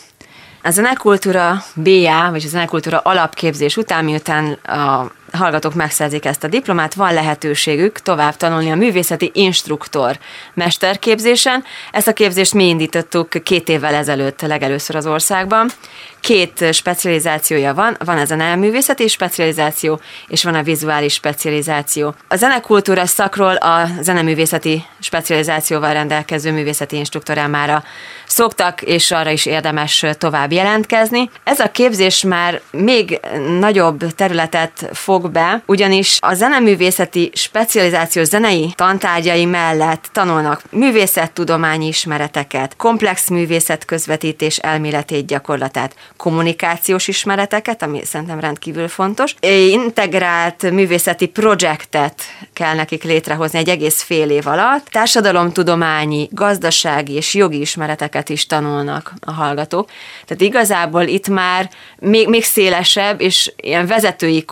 A 0.64 0.70
zenekultúra 0.70 1.64
BA, 1.76 2.30
vagy 2.32 2.44
a 2.46 2.48
zenekultúra 2.48 3.00
alapképzés 3.00 3.78
után, 3.78 4.04
miután 4.04 4.52
a 4.52 5.12
hallgatók 5.32 5.74
megszerzik 5.74 6.26
ezt 6.26 6.44
a 6.44 6.48
diplomát, 6.48 6.94
van 6.94 7.14
lehetőségük 7.14 8.00
tovább 8.00 8.36
tanulni 8.36 8.72
a 8.72 8.76
művészeti 8.76 9.32
instruktor 9.34 10.18
mesterképzésen. 10.54 11.64
Ezt 11.92 12.08
a 12.08 12.14
képzést 12.14 12.54
mi 12.54 12.68
indítottuk 12.68 13.30
két 13.44 13.70
évvel 13.70 13.94
ezelőtt 13.94 14.42
legelőször 14.42 14.96
az 14.96 15.06
országban. 15.08 15.70
Két 16.20 16.74
specializációja 16.74 17.74
van, 17.74 17.98
van 18.06 18.18
a 18.18 18.26
zeneművészeti 18.26 19.08
specializáció, 19.08 20.00
és 20.28 20.44
van 20.44 20.56
a 20.56 20.64
vizuális 20.64 21.14
specializáció. 21.14 22.16
A 22.28 22.36
zenekultúra 22.36 23.06
szakról 23.06 23.56
a 23.56 23.88
zeneművészeti 24.02 24.84
specializációval 25.00 25.94
rendelkező 25.94 26.52
művészeti 26.52 26.96
instruktorámára 26.96 27.84
szoktak, 28.26 28.82
és 28.82 29.12
arra 29.12 29.30
is 29.30 29.46
érdemes 29.46 30.06
tovább 30.18 30.52
jelentkezni. 30.52 31.30
Ez 31.44 31.60
a 31.60 31.72
képzés 31.72 32.24
már 32.24 32.62
még 32.72 33.20
nagyobb 33.60 34.14
területet 34.16 34.90
fog 34.94 35.17
be, 35.24 35.64
ugyanis 35.66 36.18
a 36.22 36.34
zeneművészeti 36.34 37.30
specializáció 37.34 38.24
zenei 38.24 38.74
tantárgyai 38.76 39.46
mellett 39.46 40.10
tanulnak 40.12 40.62
művészettudományi 40.70 41.88
ismereteket, 41.88 42.76
komplex 42.76 43.30
művészet 43.30 43.86
közvetítés 43.86 44.58
elméletét, 44.58 45.26
gyakorlatát, 45.26 45.96
kommunikációs 46.18 47.08
ismereteket, 47.08 47.82
ami 47.84 48.02
szerintem 48.06 48.40
rendkívül 48.40 48.88
fontos. 48.88 49.36
Integrált 49.70 50.72
művészeti 50.72 51.26
projektet 51.28 52.22
kell 52.54 52.76
nekik 52.76 53.04
létrehozni 53.04 53.60
egy 53.60 53.70
egész 53.70 54.02
fél 54.02 54.30
év 54.30 54.48
alatt. 54.48 54.88
Társadalomtudományi, 54.88 56.30
gazdasági 56.32 57.14
és 57.14 57.34
jogi 57.34 57.60
ismereteket 57.60 58.30
is 58.30 58.46
tanulnak 58.46 59.14
a 59.20 59.32
hallgatók. 59.32 59.90
Tehát 60.26 60.42
igazából 60.42 61.04
itt 61.04 61.28
már 61.28 61.70
még, 62.00 62.28
még 62.28 62.44
szélesebb 62.44 63.22
és 63.22 63.52
ilyen 63.56 63.88
vezetői 63.88 64.46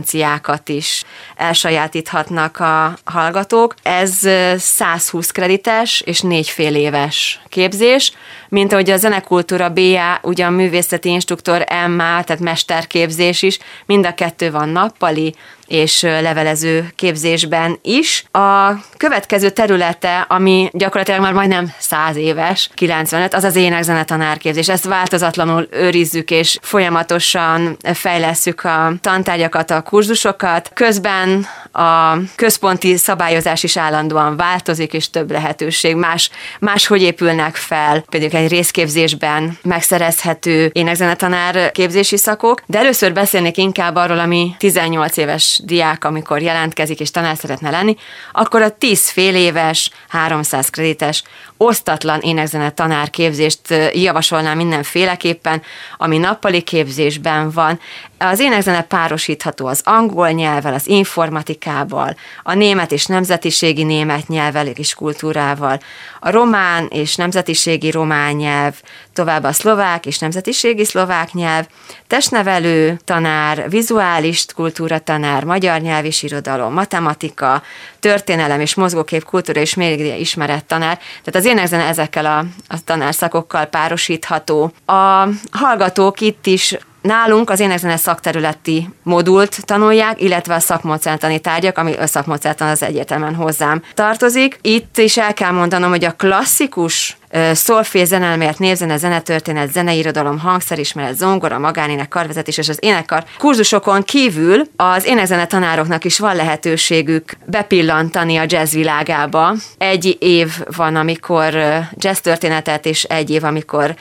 kompetenciákat 0.00 0.68
is 0.68 1.04
elsajátíthatnak 1.36 2.60
a 2.60 2.98
hallgatók. 3.04 3.74
Ez 3.82 4.28
120 4.56 5.30
kredites 5.30 6.00
és 6.00 6.20
négy 6.20 6.48
fél 6.48 6.74
éves 6.74 7.40
képzés, 7.48 8.12
mint 8.50 8.72
ahogy 8.72 8.90
a 8.90 8.96
zenekultúra 8.96 9.68
BA, 9.68 10.18
ugyan 10.22 10.52
művészeti 10.52 11.08
instruktor 11.08 11.58
MA, 11.88 12.22
tehát 12.24 12.38
mesterképzés 12.38 13.42
is, 13.42 13.58
mind 13.86 14.06
a 14.06 14.14
kettő 14.14 14.50
van 14.50 14.68
nappali, 14.68 15.34
és 15.70 16.02
levelező 16.02 16.92
képzésben 16.96 17.78
is. 17.82 18.24
A 18.30 18.70
következő 18.96 19.50
területe, 19.50 20.26
ami 20.28 20.70
gyakorlatilag 20.72 21.20
már 21.20 21.32
majdnem 21.32 21.72
100 21.78 22.16
éves, 22.16 22.70
95, 22.74 23.34
az 23.34 23.44
az 23.44 23.56
énekzene 23.56 24.04
tanárképzés. 24.04 24.68
Ezt 24.68 24.84
változatlanul 24.84 25.68
őrizzük, 25.70 26.30
és 26.30 26.58
folyamatosan 26.62 27.76
fejlesszük 27.94 28.64
a 28.64 28.92
tantárgyakat, 29.00 29.70
a 29.70 29.82
kurzusokat. 29.82 30.70
Közben 30.74 31.46
a 31.72 32.16
központi 32.34 32.96
szabályozás 32.96 33.62
is 33.62 33.76
állandóan 33.76 34.36
változik, 34.36 34.92
és 34.92 35.10
több 35.10 35.30
lehetőség. 35.30 35.94
Más, 35.94 36.30
máshogy 36.60 37.02
épülnek 37.02 37.56
fel, 37.56 38.04
például 38.08 38.30
egy 38.40 38.50
részképzésben 38.50 39.58
megszerezhető 39.62 40.70
énekzenetanár 40.72 41.72
képzési 41.72 42.16
szakok, 42.16 42.62
de 42.66 42.78
először 42.78 43.12
beszélnék 43.12 43.56
inkább 43.56 43.96
arról, 43.96 44.18
ami 44.18 44.54
18 44.58 45.16
éves 45.16 45.60
diák, 45.64 46.04
amikor 46.04 46.42
jelentkezik 46.42 47.00
és 47.00 47.10
tanár 47.10 47.36
szeretne 47.36 47.70
lenni, 47.70 47.96
akkor 48.32 48.62
a 48.62 48.70
10 48.70 49.10
fél 49.10 49.34
éves, 49.34 49.90
300 50.08 50.68
kredites 50.68 51.22
osztatlan 51.62 52.20
énekzene 52.20 52.70
tanárképzést 52.70 53.60
javasolnám 53.92 54.56
mindenféleképpen, 54.56 55.62
ami 55.96 56.18
nappali 56.18 56.62
képzésben 56.62 57.50
van. 57.50 57.80
Az 58.18 58.40
énekzene 58.40 58.82
párosítható 58.82 59.66
az 59.66 59.80
angol 59.84 60.30
nyelvvel, 60.30 60.74
az 60.74 60.86
informatikával, 60.86 62.16
a 62.42 62.54
német 62.54 62.92
és 62.92 63.06
nemzetiségi 63.06 63.82
német 63.82 64.28
nyelvvel 64.28 64.66
és 64.66 64.94
kultúrával, 64.94 65.80
a 66.20 66.30
román 66.30 66.86
és 66.86 67.16
nemzetiségi 67.16 67.90
román 67.90 68.34
nyelv, 68.34 68.74
tovább 69.12 69.44
a 69.44 69.52
szlovák 69.52 70.06
és 70.06 70.18
nemzetiségi 70.18 70.84
szlovák 70.84 71.32
nyelv, 71.32 71.66
testnevelő 72.06 73.00
tanár, 73.04 73.70
vizuális 73.70 74.44
kultúra 74.54 74.98
tanár, 74.98 75.44
magyar 75.44 75.80
nyelv 75.80 76.04
és 76.04 76.22
irodalom, 76.22 76.72
matematika, 76.72 77.62
történelem 78.00 78.60
és 78.60 78.74
mozgókép 78.74 79.24
kultúra 79.24 79.60
és 79.60 79.74
média 79.74 80.16
ismeret 80.16 80.64
tanár. 80.64 80.96
Tehát 80.96 81.34
az 81.34 81.44
énekzene 81.44 81.84
ezekkel 81.84 82.26
a, 82.26 82.38
a 82.68 82.84
tanárszakokkal 82.84 83.64
párosítható. 83.64 84.72
A 84.86 85.28
hallgatók 85.50 86.20
itt 86.20 86.46
is 86.46 86.76
Nálunk 87.00 87.50
az 87.50 87.60
énekzene 87.60 87.96
szakterületi 87.96 88.88
modult 89.02 89.64
tanulják, 89.64 90.20
illetve 90.20 90.54
a 90.54 90.58
szakmódszertani 90.58 91.38
tárgyak, 91.38 91.78
ami 91.78 91.94
a 91.94 92.06
szakmódszertan 92.06 92.68
az 92.68 92.82
egyetemen 92.82 93.34
hozzám 93.34 93.82
tartozik. 93.94 94.58
Itt 94.60 94.98
is 94.98 95.16
el 95.16 95.34
kell 95.34 95.50
mondanom, 95.50 95.90
hogy 95.90 96.04
a 96.04 96.12
klasszikus 96.12 97.16
szolfé, 97.52 98.04
zenelmélet, 98.04 98.58
névzene, 98.58 98.96
zenetörténet, 98.96 99.72
zeneirodalom, 99.72 100.38
hangszerismeret, 100.38 101.16
zongora, 101.16 101.58
magánének, 101.58 102.08
karvezetés 102.08 102.58
és 102.58 102.68
az 102.68 102.78
énekkar 102.80 103.24
kurzusokon 103.38 104.02
kívül 104.02 104.62
az 104.76 105.06
énekzene 105.06 105.46
tanároknak 105.46 106.04
is 106.04 106.18
van 106.18 106.36
lehetőségük 106.36 107.32
bepillantani 107.44 108.36
a 108.36 108.44
jazz 108.46 108.74
világába. 108.74 109.54
Egy 109.78 110.16
év 110.20 110.48
van, 110.76 110.96
amikor 110.96 111.54
jazz 111.94 112.18
történetet, 112.18 112.86
és 112.86 113.04
egy 113.04 113.30
év, 113.30 113.44
amikor 113.44 113.94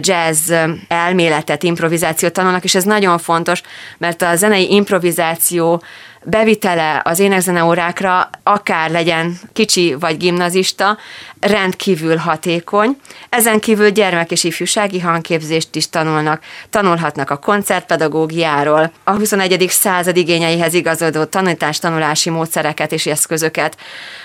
jazz 0.00 0.52
elméletet, 0.88 1.62
improvizációt 1.62 2.32
tanulnak, 2.32 2.64
és 2.64 2.74
ez 2.74 2.84
nagyon 2.84 3.18
fontos, 3.18 3.62
mert 3.98 4.22
a 4.22 4.36
zenei 4.36 4.72
improvizáció 4.72 5.82
bevitele 6.30 7.00
az 7.04 7.18
énekzene 7.18 7.64
órákra, 7.64 8.30
akár 8.42 8.90
legyen 8.90 9.38
kicsi 9.52 9.94
vagy 10.00 10.16
gimnazista, 10.16 10.98
rendkívül 11.40 12.16
hatékony. 12.16 12.96
Ezen 13.28 13.60
kívül 13.60 13.90
gyermek 13.90 14.30
és 14.30 14.44
ifjúsági 14.44 15.00
hangképzést 15.00 15.74
is 15.74 15.90
tanulnak, 15.90 16.42
tanulhatnak 16.70 17.30
a 17.30 17.36
koncertpedagógiáról, 17.36 18.92
a 19.04 19.10
21. 19.10 19.66
század 19.68 20.16
igényeihez 20.16 20.74
igazodó 20.74 21.24
tanítás-tanulási 21.24 22.30
módszereket 22.30 22.92
és 22.92 23.06
eszközöket 23.06 23.76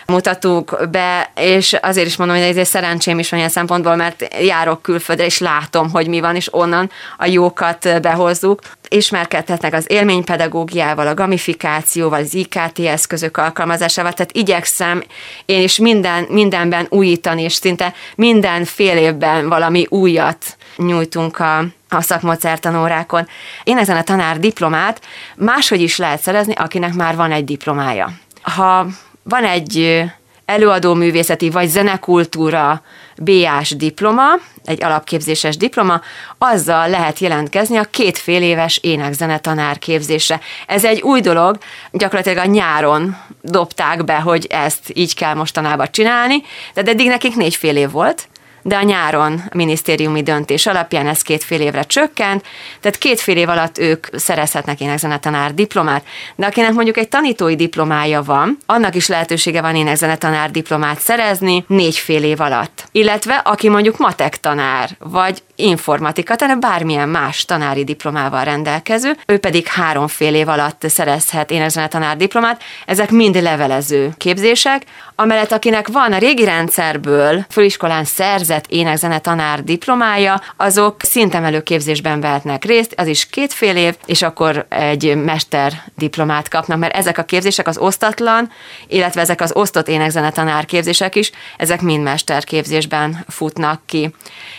mutatunk 0.08 0.90
be, 0.92 1.32
és 1.36 1.74
azért 1.82 2.08
is 2.08 2.16
mondom, 2.16 2.38
hogy 2.38 2.58
ez 2.58 2.68
szerencsém 2.68 3.20
is 3.20 3.30
van 3.30 3.40
ilyen 3.40 3.52
szempontból, 3.52 3.96
mert 3.96 4.36
járok 4.42 4.82
külföldre, 4.82 5.26
és 5.26 5.40
látom, 5.40 5.90
hogy 5.92 6.08
mi 6.08 6.20
van, 6.20 6.36
és 6.36 6.54
onnan 6.54 6.92
a 7.18 7.26
jókat 7.26 8.02
behozzuk. 8.02 8.62
Ismerkedhetnek 8.88 9.74
az 9.74 9.86
élménypedagógiával, 9.88 11.08
a 11.08 11.14
gamifikációval, 11.14 12.20
az 12.20 12.34
IKT 12.34 12.80
eszközök 12.80 13.38
alkalmazásával, 13.38 14.14
tehát 14.14 14.32
igyekszem 14.32 15.04
én 15.46 15.62
is 15.62 15.78
minden, 15.78 16.26
mindenben 16.30 16.86
újítani, 16.90 17.42
és 17.42 17.54
szinte 17.54 17.94
minden 18.16 18.66
fél 18.66 18.98
évben 18.98 19.50
valami 19.50 19.86
újat 19.90 20.58
nyújtunk 20.78 21.40
a, 21.40 21.58
a 21.90 22.02
szakmódszertanórákon. 22.02 23.28
Én 23.64 23.78
ezen 23.78 23.98
a 23.98 24.04
tanár 24.04 24.40
diplomát 24.40 25.02
máshogy 25.36 25.82
is 25.82 25.98
lehet 25.98 26.22
szerezni, 26.22 26.54
akinek 26.54 26.94
már 26.94 27.16
van 27.16 27.32
egy 27.32 27.44
diplomája. 27.44 28.12
Ha 28.42 28.88
van 29.24 29.44
egy 29.44 30.04
előadó 30.46 30.94
művészeti 30.94 31.50
vagy 31.50 31.68
zenekultúra 31.68 32.82
BA-s 33.18 33.76
diploma, 33.76 34.24
egy 34.66 34.84
alapképzéses 34.84 35.58
diploma, 35.58 36.02
azzal 36.38 36.90
lehet 36.90 37.20
jelentkezni 37.20 37.78
a 37.78 37.84
két 37.84 38.18
fél 38.18 38.42
éves 38.42 38.78
énekzene 38.78 39.40
tanárképzésre. 39.40 40.40
Ez 40.68 40.86
egy 40.86 41.02
új 41.02 41.22
dolog, 41.22 41.58
gyakorlatilag 41.92 42.38
a 42.38 42.50
nyáron 42.50 43.18
dobták 43.42 44.04
be, 44.04 44.16
hogy 44.16 44.48
ezt 44.50 44.92
így 44.94 45.16
kell 45.16 45.34
mostanában 45.34 45.88
csinálni, 45.92 46.44
de 46.74 46.82
eddig 46.82 47.08
nekik 47.08 47.36
négy 47.36 47.56
fél 47.56 47.78
év 47.78 47.92
volt, 47.92 48.28
de 48.64 48.76
a 48.76 48.82
nyáron 48.82 49.42
minisztériumi 49.54 50.24
döntés 50.24 50.66
alapján 50.66 51.08
ez 51.08 51.22
két 51.22 51.44
fél 51.44 51.62
évre 51.62 51.84
csökkent, 51.84 52.46
tehát 52.80 52.98
két 52.98 53.20
fél 53.20 53.38
év 53.38 53.50
alatt 53.50 53.78
ők 53.78 54.08
szerezhetnek 54.12 54.80
énekzenetanár 54.80 55.54
diplomát, 55.54 56.06
de 56.36 56.46
akinek 56.46 56.74
mondjuk 56.74 56.98
egy 56.98 57.10
tanítói 57.10 57.56
diplomája 57.56 58.24
van, 58.24 58.58
annak 58.66 58.96
is 58.96 59.08
lehetősége 59.08 59.62
van 59.62 59.76
énekzenetanár 59.76 60.52
diplomát 60.52 61.00
szerezni 61.00 61.64
négy 61.68 61.98
fél 61.98 62.24
év 62.24 62.42
alatt. 62.42 62.88
Illetve 62.92 63.34
aki 63.34 63.70
mondjuk 63.70 63.98
matek 63.98 64.40
tanár, 64.40 64.90
vagy 65.00 65.44
informatika, 65.56 66.36
tehát 66.36 66.60
bármilyen 66.60 67.10
más 67.10 67.46
tanári 67.46 67.84
diplomával 67.84 68.44
rendelkező, 68.44 69.18
ő 69.28 69.38
pedig 69.38 69.68
három 69.68 70.08
fél 70.08 70.36
év 70.36 70.48
alatt 70.48 70.86
szerezhet 70.88 71.52
énekzenetanár 71.52 72.18
diplomát. 72.18 72.64
Ezek 72.86 73.12
mind 73.12 73.42
levelező 73.42 74.14
képzések, 74.18 74.84
amellett 75.16 75.52
akinek 75.52 75.88
van 75.88 76.14
a 76.14 76.18
régi 76.18 76.46
rendszerből 76.46 77.46
főiskolán 77.50 78.04
szerzett 78.04 78.66
énekzenetanár 78.68 79.64
diplomája, 79.64 80.42
azok 80.58 80.96
szintemelő 81.04 81.62
képzésben 81.62 82.22
vehetnek 82.22 82.66
részt, 82.66 82.94
az 82.98 83.08
is 83.08 83.30
két 83.30 83.54
fél 83.54 83.76
év, 83.76 83.96
és 84.06 84.22
akkor 84.22 84.66
egy 84.70 85.16
mester 85.16 85.74
diplomát 85.98 86.50
kapnak, 86.50 86.78
mert 86.78 86.96
ezek 86.96 87.18
a 87.18 87.24
képzések 87.24 87.68
az 87.68 87.78
osztatlan, 87.78 88.52
illetve 88.88 89.22
ezek 89.22 89.42
az 89.42 89.52
osztott 89.56 89.88
énekzenetanár 89.88 90.66
képzések 90.66 91.16
is, 91.16 91.32
ezek 91.58 91.82
mind 91.82 92.04
mesterképzésben 92.04 93.26
futnak 93.28 93.82
ki. 93.86 94.16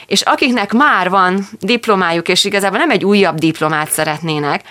És 0.07 0.21
akiknek 0.21 0.73
már 0.73 0.94
van 1.03 1.49
diplomájuk, 1.61 2.29
és 2.29 2.45
igazából 2.45 2.79
nem 2.79 2.91
egy 2.91 3.05
újabb 3.05 3.39
diplomát 3.39 3.91
szeretnének, 3.91 4.63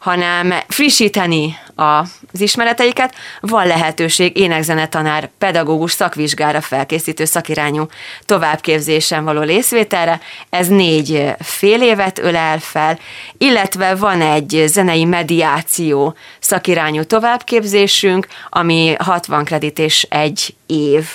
hanem 0.00 0.54
frissíteni 0.68 1.58
az 1.74 2.40
ismereteiket, 2.40 3.14
van 3.40 3.66
lehetőség 3.66 4.36
énekzenetanár, 4.36 5.30
pedagógus 5.38 5.92
szakvizsgára 5.92 6.60
felkészítő 6.60 7.24
szakirányú 7.24 7.86
továbbképzésen 8.24 9.24
való 9.24 9.40
részvételre. 9.40 10.20
Ez 10.50 10.68
négy 10.68 11.34
fél 11.38 11.82
évet 11.82 12.18
ölel 12.18 12.58
fel, 12.58 12.98
illetve 13.38 13.94
van 13.94 14.20
egy 14.20 14.64
zenei 14.66 15.04
mediáció 15.04 16.14
szakirányú 16.38 17.04
továbbképzésünk, 17.04 18.26
ami 18.48 18.94
60 18.98 19.44
kredit 19.44 19.78
és 19.78 20.06
egy 20.10 20.54
év. 20.66 21.08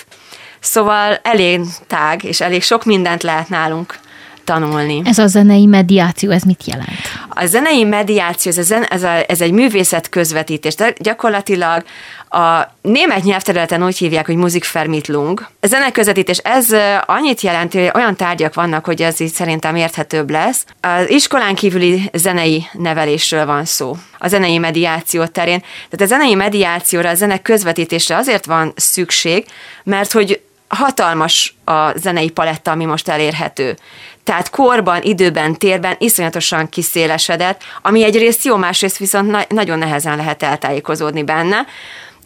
Szóval 0.60 1.19
elég 1.23 1.62
tág, 1.88 2.23
és 2.23 2.41
elég 2.41 2.63
sok 2.63 2.84
mindent 2.84 3.23
lehet 3.23 3.49
nálunk 3.49 4.04
tanulni. 4.45 5.01
Ez 5.05 5.17
a 5.17 5.27
zenei 5.27 5.65
mediáció, 5.65 6.31
ez 6.31 6.43
mit 6.43 6.65
jelent? 6.65 6.89
A 7.29 7.45
zenei 7.45 7.84
mediáció, 7.84 8.51
ez, 8.55 8.71
a 8.71 8.75
ez, 8.89 9.03
a, 9.03 9.23
ez 9.27 9.41
egy 9.41 9.51
művészet 9.51 10.10
közvetítés. 10.10 10.75
De 10.75 10.93
gyakorlatilag 10.99 11.84
a 12.29 12.73
német 12.81 13.23
nyelvterületen 13.23 13.84
úgy 13.84 13.97
hívják, 13.97 14.25
hogy 14.25 14.36
Musikvermittlung. 14.36 15.47
A 15.60 15.67
zeneközvetítés, 15.67 16.38
ez 16.38 16.67
annyit 17.05 17.41
jelent, 17.41 17.73
hogy 17.73 17.91
olyan 17.93 18.15
tárgyak 18.15 18.53
vannak, 18.53 18.86
hogy 18.86 19.01
ez 19.01 19.19
így 19.19 19.34
szerintem 19.34 19.75
érthetőbb 19.75 20.29
lesz. 20.29 20.65
Az 20.81 21.10
iskolán 21.10 21.55
kívüli 21.55 22.10
zenei 22.13 22.67
nevelésről 22.73 23.45
van 23.45 23.65
szó 23.65 23.97
a 24.17 24.27
zenei 24.27 24.58
mediáció 24.58 25.25
terén. 25.25 25.60
Tehát 25.89 26.12
a 26.12 26.15
zenei 26.15 26.36
mediációra, 26.36 27.10
a 27.10 27.15
zenek 27.15 27.41
közvetítésre 27.41 28.15
azért 28.15 28.45
van 28.45 28.73
szükség, 28.75 29.45
mert 29.84 30.12
hogy 30.12 30.41
hatalmas 30.67 31.55
a 31.63 31.97
zenei 31.97 32.29
paletta, 32.29 32.71
ami 32.71 32.86
most 32.86 33.08
elérhető. 33.08 33.77
Tehát 34.25 34.49
korban, 34.49 35.01
időben, 35.01 35.57
térben 35.57 35.95
iszonyatosan 35.97 36.69
kiszélesedett, 36.69 37.61
ami 37.81 38.03
egyrészt 38.03 38.43
jó, 38.43 38.55
másrészt 38.55 38.97
viszont 38.97 39.31
na- 39.31 39.45
nagyon 39.49 39.77
nehezen 39.77 40.15
lehet 40.15 40.43
eltájékozódni 40.43 41.23
benne 41.23 41.65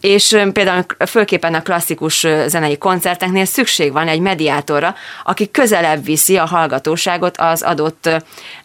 és 0.01 0.37
például 0.53 0.85
fölképpen 1.07 1.53
a 1.53 1.61
klasszikus 1.61 2.27
zenei 2.47 2.77
koncerteknél 2.77 3.45
szükség 3.45 3.91
van 3.91 4.07
egy 4.07 4.19
mediátorra, 4.19 4.95
aki 5.23 5.51
közelebb 5.51 6.03
viszi 6.03 6.37
a 6.37 6.45
hallgatóságot 6.45 7.37
az 7.37 7.61
adott, 7.61 8.09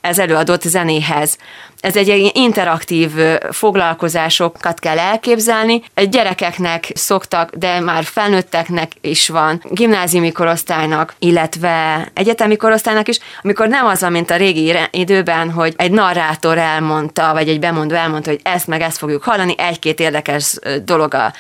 ez 0.01 0.19
előadott 0.19 0.63
zenéhez. 0.63 1.39
Ez 1.85 1.97
egy 1.97 2.31
interaktív 2.35 3.11
foglalkozásokat 3.51 4.79
kell 4.79 4.99
elképzelni. 4.99 5.83
Gyerekeknek 6.11 6.91
szoktak, 6.95 7.51
de 7.51 7.81
már 7.81 8.05
felnőtteknek 8.05 8.93
is 9.01 9.29
van, 9.29 9.63
gimnáziumi 9.71 10.33
korosztálynak, 10.33 11.15
illetve 11.19 12.09
egyetemi 12.15 12.57
korosztálynak 12.57 13.09
is, 13.09 13.19
amikor 13.43 13.69
nem 13.69 13.87
az 13.87 14.07
mint 14.11 14.31
a 14.31 14.37
régi 14.37 14.75
időben, 14.91 15.51
hogy 15.51 15.75
egy 15.77 15.91
narrátor 15.91 16.59
elmondta, 16.59 17.33
vagy 17.33 17.49
egy 17.49 17.59
bemondó 17.61 17.95
elmondta, 17.95 18.31
hogy 18.31 18.41
ezt 18.43 18.67
meg 18.67 18.81
ezt 18.81 18.99
fogjuk 18.99 19.23
hallani, 19.23 19.55
egy-két 19.59 20.01
érdekes 20.01 20.59
dolog 20.85 21.15
a 21.15 21.33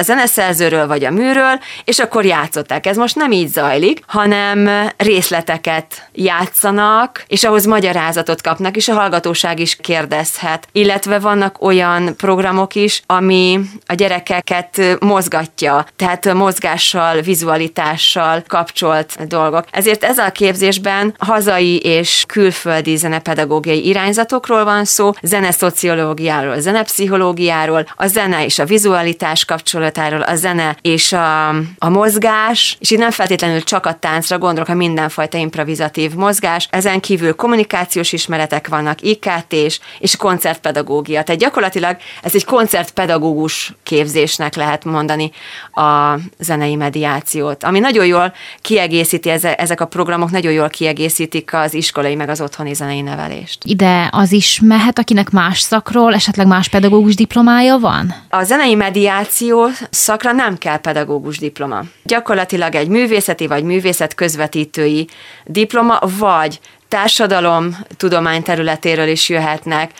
zeneszerzőről 0.00 0.86
vagy 0.86 1.04
a 1.04 1.10
műről, 1.10 1.60
és 1.84 1.98
akkor 1.98 2.24
játszották. 2.24 2.86
Ez 2.86 2.96
most 2.96 3.16
nem 3.16 3.32
így 3.32 3.48
zajlik, 3.48 4.02
hanem 4.06 4.90
részleteket 4.96 6.08
játszanak, 6.12 7.24
és 7.26 7.44
ahhoz 7.44 7.64
magyarázatot 7.64 8.42
kapnak, 8.42 8.76
és 8.76 8.88
a 8.88 8.94
hallgatóság 8.94 9.58
is 9.58 9.76
kérdezhet. 9.80 10.68
Illetve 10.72 11.18
vannak 11.18 11.62
olyan 11.62 12.16
programok 12.16 12.74
is, 12.74 13.02
ami 13.06 13.60
a 13.86 13.94
gyerekeket 13.94 14.96
mozgatja, 15.00 15.86
tehát 15.96 16.34
mozgással, 16.34 17.20
vizualitással 17.20 18.42
kapcsolt 18.46 19.26
dolgok. 19.26 19.64
Ezért 19.70 20.04
ez 20.04 20.18
a 20.18 20.30
képzésben 20.30 21.14
hazai 21.18 21.78
és 21.78 22.24
külföldi 22.26 22.96
zenepedagógiai 22.96 23.86
irányzatokról 23.86 24.64
van 24.64 24.84
szó, 24.84 25.10
zeneszociológiáról, 25.22 26.60
zenepszichológiáról, 26.60 27.86
a 27.96 28.06
zene 28.06 28.44
és 28.44 28.58
a 28.58 28.64
vizualitás 28.64 29.44
kapcsolatáról, 29.44 30.22
a 30.22 30.34
zene 30.34 30.76
és 30.82 31.12
a, 31.12 31.48
a 31.78 31.88
mozgás, 31.88 32.76
és 32.80 32.90
itt 32.90 32.98
nem 32.98 33.10
feltétlenül 33.10 33.62
csak 33.62 33.86
a 33.86 33.92
táncra 33.92 34.38
gondolok, 34.38 34.68
a 34.68 34.74
mindenfajta 34.74 35.38
improvizatív 35.38 36.14
mozgás, 36.14 36.68
ezen 36.70 37.00
kívül 37.00 37.34
kommunikációs 37.34 38.12
ismeretek 38.12 38.68
vannak, 38.68 39.02
IKT 39.02 39.67
és, 39.68 39.80
és 39.98 40.16
koncertpedagógia. 40.16 41.22
Tehát 41.22 41.40
gyakorlatilag 41.40 41.96
ez 42.22 42.34
egy 42.34 42.44
koncertpedagógus 42.44 43.72
képzésnek 43.82 44.54
lehet 44.54 44.84
mondani 44.84 45.30
a 45.72 46.18
zenei 46.38 46.74
mediációt, 46.74 47.64
ami 47.64 47.78
nagyon 47.78 48.06
jól 48.06 48.32
kiegészíti, 48.60 49.30
ezek 49.30 49.80
a 49.80 49.86
programok 49.86 50.30
nagyon 50.30 50.52
jól 50.52 50.68
kiegészítik 50.68 51.54
az 51.54 51.74
iskolai 51.74 52.14
meg 52.14 52.28
az 52.28 52.40
otthoni 52.40 52.74
zenei 52.74 53.00
nevelést. 53.00 53.58
Ide 53.64 54.08
az 54.12 54.32
is 54.32 54.60
mehet, 54.62 54.98
akinek 54.98 55.30
más 55.30 55.60
szakról, 55.60 56.14
esetleg 56.14 56.46
más 56.46 56.68
pedagógus 56.68 57.14
diplomája 57.14 57.78
van? 57.78 58.14
A 58.30 58.42
zenei 58.42 58.74
mediáció 58.74 59.68
szakra 59.90 60.32
nem 60.32 60.58
kell 60.58 60.76
pedagógus 60.78 61.38
diploma. 61.38 61.82
Gyakorlatilag 62.02 62.74
egy 62.74 62.88
művészeti 62.88 63.46
vagy 63.46 63.64
művészet 63.64 64.14
közvetítői 64.14 65.08
diploma, 65.44 65.98
vagy 66.18 66.60
társadalom 66.88 67.76
tudomány 67.96 68.42
területéről 68.42 69.08
is 69.08 69.28
jöhetnek, 69.28 69.90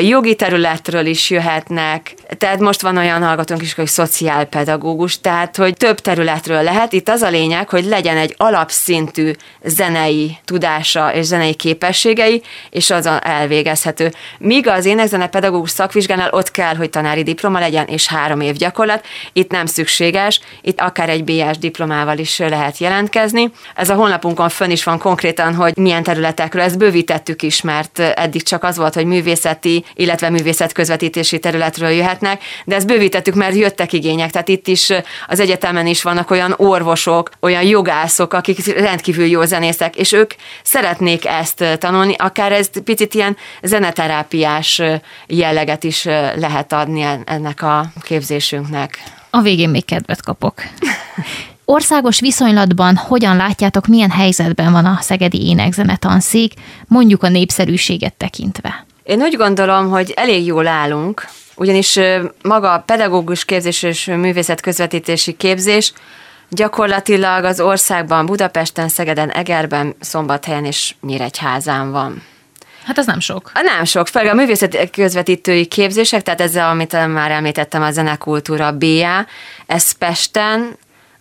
jogi 0.00 0.34
területről 0.34 1.06
is 1.06 1.30
jöhetnek, 1.30 2.14
tehát 2.38 2.58
most 2.58 2.80
van 2.80 2.96
olyan 2.96 3.22
hallgatónk 3.22 3.62
is, 3.62 3.74
hogy 3.74 3.86
szociálpedagógus, 3.86 5.20
tehát 5.20 5.56
hogy 5.56 5.76
több 5.76 5.98
területről 5.98 6.62
lehet. 6.62 6.92
Itt 6.92 7.08
az 7.08 7.22
a 7.22 7.28
lényeg, 7.28 7.68
hogy 7.68 7.84
legyen 7.84 8.16
egy 8.16 8.34
alapszintű 8.36 9.30
zenei 9.64 10.36
tudása 10.44 11.14
és 11.14 11.24
zenei 11.24 11.54
képességei, 11.54 12.42
és 12.70 12.90
az 12.90 13.08
elvégezhető. 13.20 14.12
Míg 14.38 14.68
az 14.68 14.88
pedagógus 15.30 15.70
szakvizsgánál 15.70 16.30
ott 16.30 16.50
kell, 16.50 16.74
hogy 16.74 16.90
tanári 16.90 17.22
diploma 17.22 17.58
legyen, 17.58 17.86
és 17.86 18.06
három 18.06 18.40
év 18.40 18.54
gyakorlat. 18.54 19.04
Itt 19.32 19.50
nem 19.50 19.66
szükséges, 19.66 20.40
itt 20.62 20.80
akár 20.80 21.08
egy 21.08 21.24
BS 21.24 21.58
diplomával 21.58 22.18
is 22.18 22.38
lehet 22.38 22.78
jelentkezni. 22.78 23.50
Ez 23.74 23.90
a 23.90 23.94
honlapunkon 23.94 24.48
fönn 24.48 24.70
is 24.70 24.84
van 24.84 24.98
konkrétan, 24.98 25.54
hogy 25.54 25.76
milyen 25.76 26.02
területekről, 26.02 26.62
ezt 26.62 26.78
bővítettük 26.78 27.42
is, 27.42 27.60
mert 27.60 27.98
eddig 27.98 28.42
csak 28.42 28.64
az 28.64 28.76
volt, 28.76 28.94
hogy 28.94 29.06
művészeti 29.06 29.73
illetve 29.94 30.30
művészet 30.30 30.72
közvetítési 30.72 31.38
területről 31.38 31.90
jöhetnek, 31.90 32.42
de 32.64 32.74
ezt 32.74 32.86
bővítettük, 32.86 33.34
mert 33.34 33.54
jöttek 33.54 33.92
igények. 33.92 34.30
Tehát 34.30 34.48
itt 34.48 34.66
is 34.66 34.92
az 35.26 35.40
egyetemen 35.40 35.86
is 35.86 36.02
vannak 36.02 36.30
olyan 36.30 36.54
orvosok, 36.56 37.30
olyan 37.40 37.62
jogászok, 37.62 38.32
akik 38.32 38.66
rendkívül 38.66 39.26
jó 39.26 39.44
zenészek, 39.44 39.96
és 39.96 40.12
ők 40.12 40.34
szeretnék 40.62 41.26
ezt 41.26 41.64
tanulni, 41.78 42.14
akár 42.18 42.52
ez 42.52 42.68
picit 42.84 43.14
ilyen 43.14 43.36
zeneterápiás 43.62 44.82
jelleget 45.26 45.84
is 45.84 46.04
lehet 46.34 46.72
adni 46.72 47.06
ennek 47.24 47.62
a 47.62 47.86
képzésünknek. 48.02 49.02
A 49.30 49.40
végén 49.40 49.68
még 49.68 49.84
kedvet 49.84 50.22
kapok. 50.22 50.54
Országos 51.64 52.20
viszonylatban 52.20 52.96
hogyan 52.96 53.36
látjátok, 53.36 53.86
milyen 53.86 54.10
helyzetben 54.10 54.72
van 54.72 54.84
a 54.84 54.98
Szegedi 55.00 55.46
Énekzenetanszék, 55.46 56.52
mondjuk 56.86 57.22
a 57.22 57.28
népszerűséget 57.28 58.14
tekintve? 58.14 58.86
Én 59.04 59.22
úgy 59.22 59.36
gondolom, 59.36 59.90
hogy 59.90 60.12
elég 60.16 60.46
jól 60.46 60.66
állunk, 60.66 61.26
ugyanis 61.56 61.98
maga 62.42 62.72
a 62.72 62.78
pedagógus 62.78 63.44
képzés 63.44 63.82
és 63.82 64.04
művészet 64.04 64.60
közvetítési 64.60 65.32
képzés 65.32 65.92
gyakorlatilag 66.48 67.44
az 67.44 67.60
országban 67.60 68.26
Budapesten, 68.26 68.88
Szegeden, 68.88 69.30
Egerben, 69.30 69.94
Szombathelyen 70.00 70.64
és 70.64 70.94
Nyíregyházán 71.00 71.90
van. 71.90 72.22
Hát 72.84 72.98
ez 72.98 73.06
nem 73.06 73.20
sok. 73.20 73.50
A 73.54 73.60
nem 73.60 73.84
sok, 73.84 74.06
főleg 74.06 74.32
a 74.32 74.34
művészeti 74.34 74.90
közvetítői 74.90 75.66
képzések, 75.66 76.22
tehát 76.22 76.40
ezzel, 76.40 76.68
amit 76.68 76.92
már 76.92 77.30
említettem, 77.30 77.82
a 77.82 77.90
zenekultúra 77.90 78.72
BA, 78.72 79.26
ez 79.66 79.92
Pesten, 79.92 80.76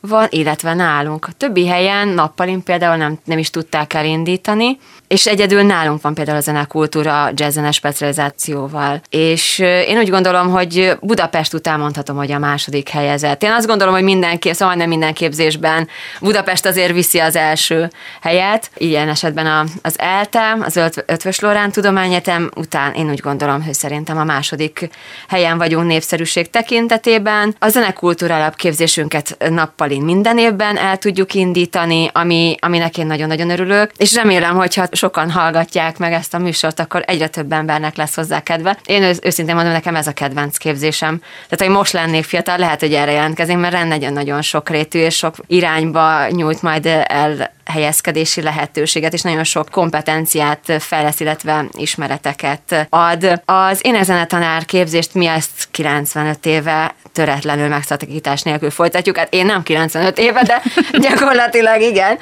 van, 0.08 0.28
illetve 0.30 0.74
nálunk. 0.74 1.26
A 1.26 1.32
többi 1.38 1.67
helyen 1.67 2.08
nappalin 2.08 2.63
például 2.63 2.96
nem, 2.96 3.19
nem 3.26 3.38
is 3.38 3.50
tudták 3.50 3.93
elindítani, 3.93 4.80
és 5.13 5.26
egyedül 5.26 5.62
nálunk 5.62 6.02
van 6.02 6.13
például 6.13 6.38
a 6.38 6.41
zenekultúra 6.41 7.30
jazzzenes 7.34 7.76
specializációval. 7.76 9.02
És 9.10 9.60
én 9.60 9.97
úgy 9.97 10.10
gondolom, 10.10 10.49
hogy 10.49 10.97
Budapest 11.02 11.54
után 11.54 11.80
mondhatom, 11.80 12.15
hogy 12.15 12.32
a 12.32 12.39
második 12.39 12.89
helyezett. 12.89 13.43
Én 13.43 13.52
azt 13.52 13.67
gondolom, 13.67 13.93
hogy 13.93 14.04
mindenki, 14.04 14.54
szóval 14.54 14.76
nem 14.76 14.88
minden 14.88 15.13
képzésben 15.13 15.88
Budapest 16.19 16.65
azért 16.65 16.93
viszi 16.93 17.19
az 17.19 17.36
első 17.36 17.89
helyet. 18.21 18.69
Ilyen 18.78 19.10
esetben 19.10 19.45
a, 19.45 19.63
az 19.82 19.99
ELTE, 19.99 20.58
az 20.62 20.80
Ötvös 21.06 21.39
Lorán 21.39 21.71
Tudományegyetem 21.71 22.52
után 22.56 22.93
én 22.93 23.10
úgy 23.10 23.19
gondolom, 23.19 23.63
hogy 23.63 23.73
szerintem 23.73 24.17
a 24.17 24.23
második 24.23 24.89
helyen 25.28 25.58
vagyunk 25.58 25.88
népszerűség 25.88 26.49
tekintetében. 26.49 27.56
A 27.60 27.69
zenekultúra 27.69 28.36
alapképzésünket 28.36 29.38
nappal 29.49 29.71
Balin 29.88 30.02
minden 30.02 30.38
évben 30.38 30.78
el 30.78 30.97
tudjuk 30.97 31.34
indítani, 31.34 32.10
ami, 32.13 32.56
aminek 32.60 32.97
én 32.97 33.06
nagyon-nagyon 33.06 33.49
örülök, 33.49 33.91
és 33.97 34.13
remélem, 34.13 34.56
hogyha 34.56 34.88
sokan 35.04 35.32
hallgatják 35.32 35.98
meg 35.98 36.13
ezt 36.13 36.34
a 36.34 36.38
műsort, 36.38 36.80
akkor 36.80 37.04
egyre 37.06 37.28
több 37.28 37.52
embernek 37.52 37.96
lesz 37.96 38.16
hozzá 38.16 38.39
kedve. 38.39 38.78
Én 38.86 39.04
ősz, 39.04 39.20
őszintén 39.22 39.56
mondom, 39.56 39.74
nekem 39.74 39.96
ez 39.96 40.08
a 40.08 40.12
kedvenc 40.12 40.58
képzésem. 40.58 41.20
Tehát, 41.20 41.66
hogy 41.66 41.70
most 41.70 41.94
lennék 41.94 42.24
fiatal, 42.24 42.58
lehet, 42.58 42.80
hogy 42.80 42.94
erre 42.94 43.12
jelentkezünk, 43.12 43.60
mert 43.60 43.88
nagyon-nagyon 43.88 44.42
sok 44.42 44.70
rétű 44.70 45.00
és 45.00 45.16
sok 45.16 45.36
irányba 45.48 46.28
nyújt 46.30 46.62
majd 46.62 46.86
el 47.08 47.52
helyezkedési 47.65 48.41
lehetőséget, 48.41 49.13
és 49.13 49.21
nagyon 49.21 49.43
sok 49.43 49.69
kompetenciát 49.69 50.76
fejlesz, 50.80 51.19
illetve 51.19 51.65
ismereteket 51.71 52.88
ad. 52.89 53.41
Az 53.45 53.80
énekzenetanár 53.82 54.65
képzést 54.65 55.13
mi 55.13 55.26
ezt 55.26 55.67
95 55.71 56.45
éve 56.45 56.95
töretlenül 57.13 57.67
megszakítás 57.67 58.41
nélkül 58.41 58.69
folytatjuk. 58.69 59.17
Hát 59.17 59.34
én 59.34 59.45
nem 59.45 59.63
95 59.63 60.17
éve, 60.17 60.43
de 60.43 60.62
gyakorlatilag 61.08 61.82
igen. 61.82 62.17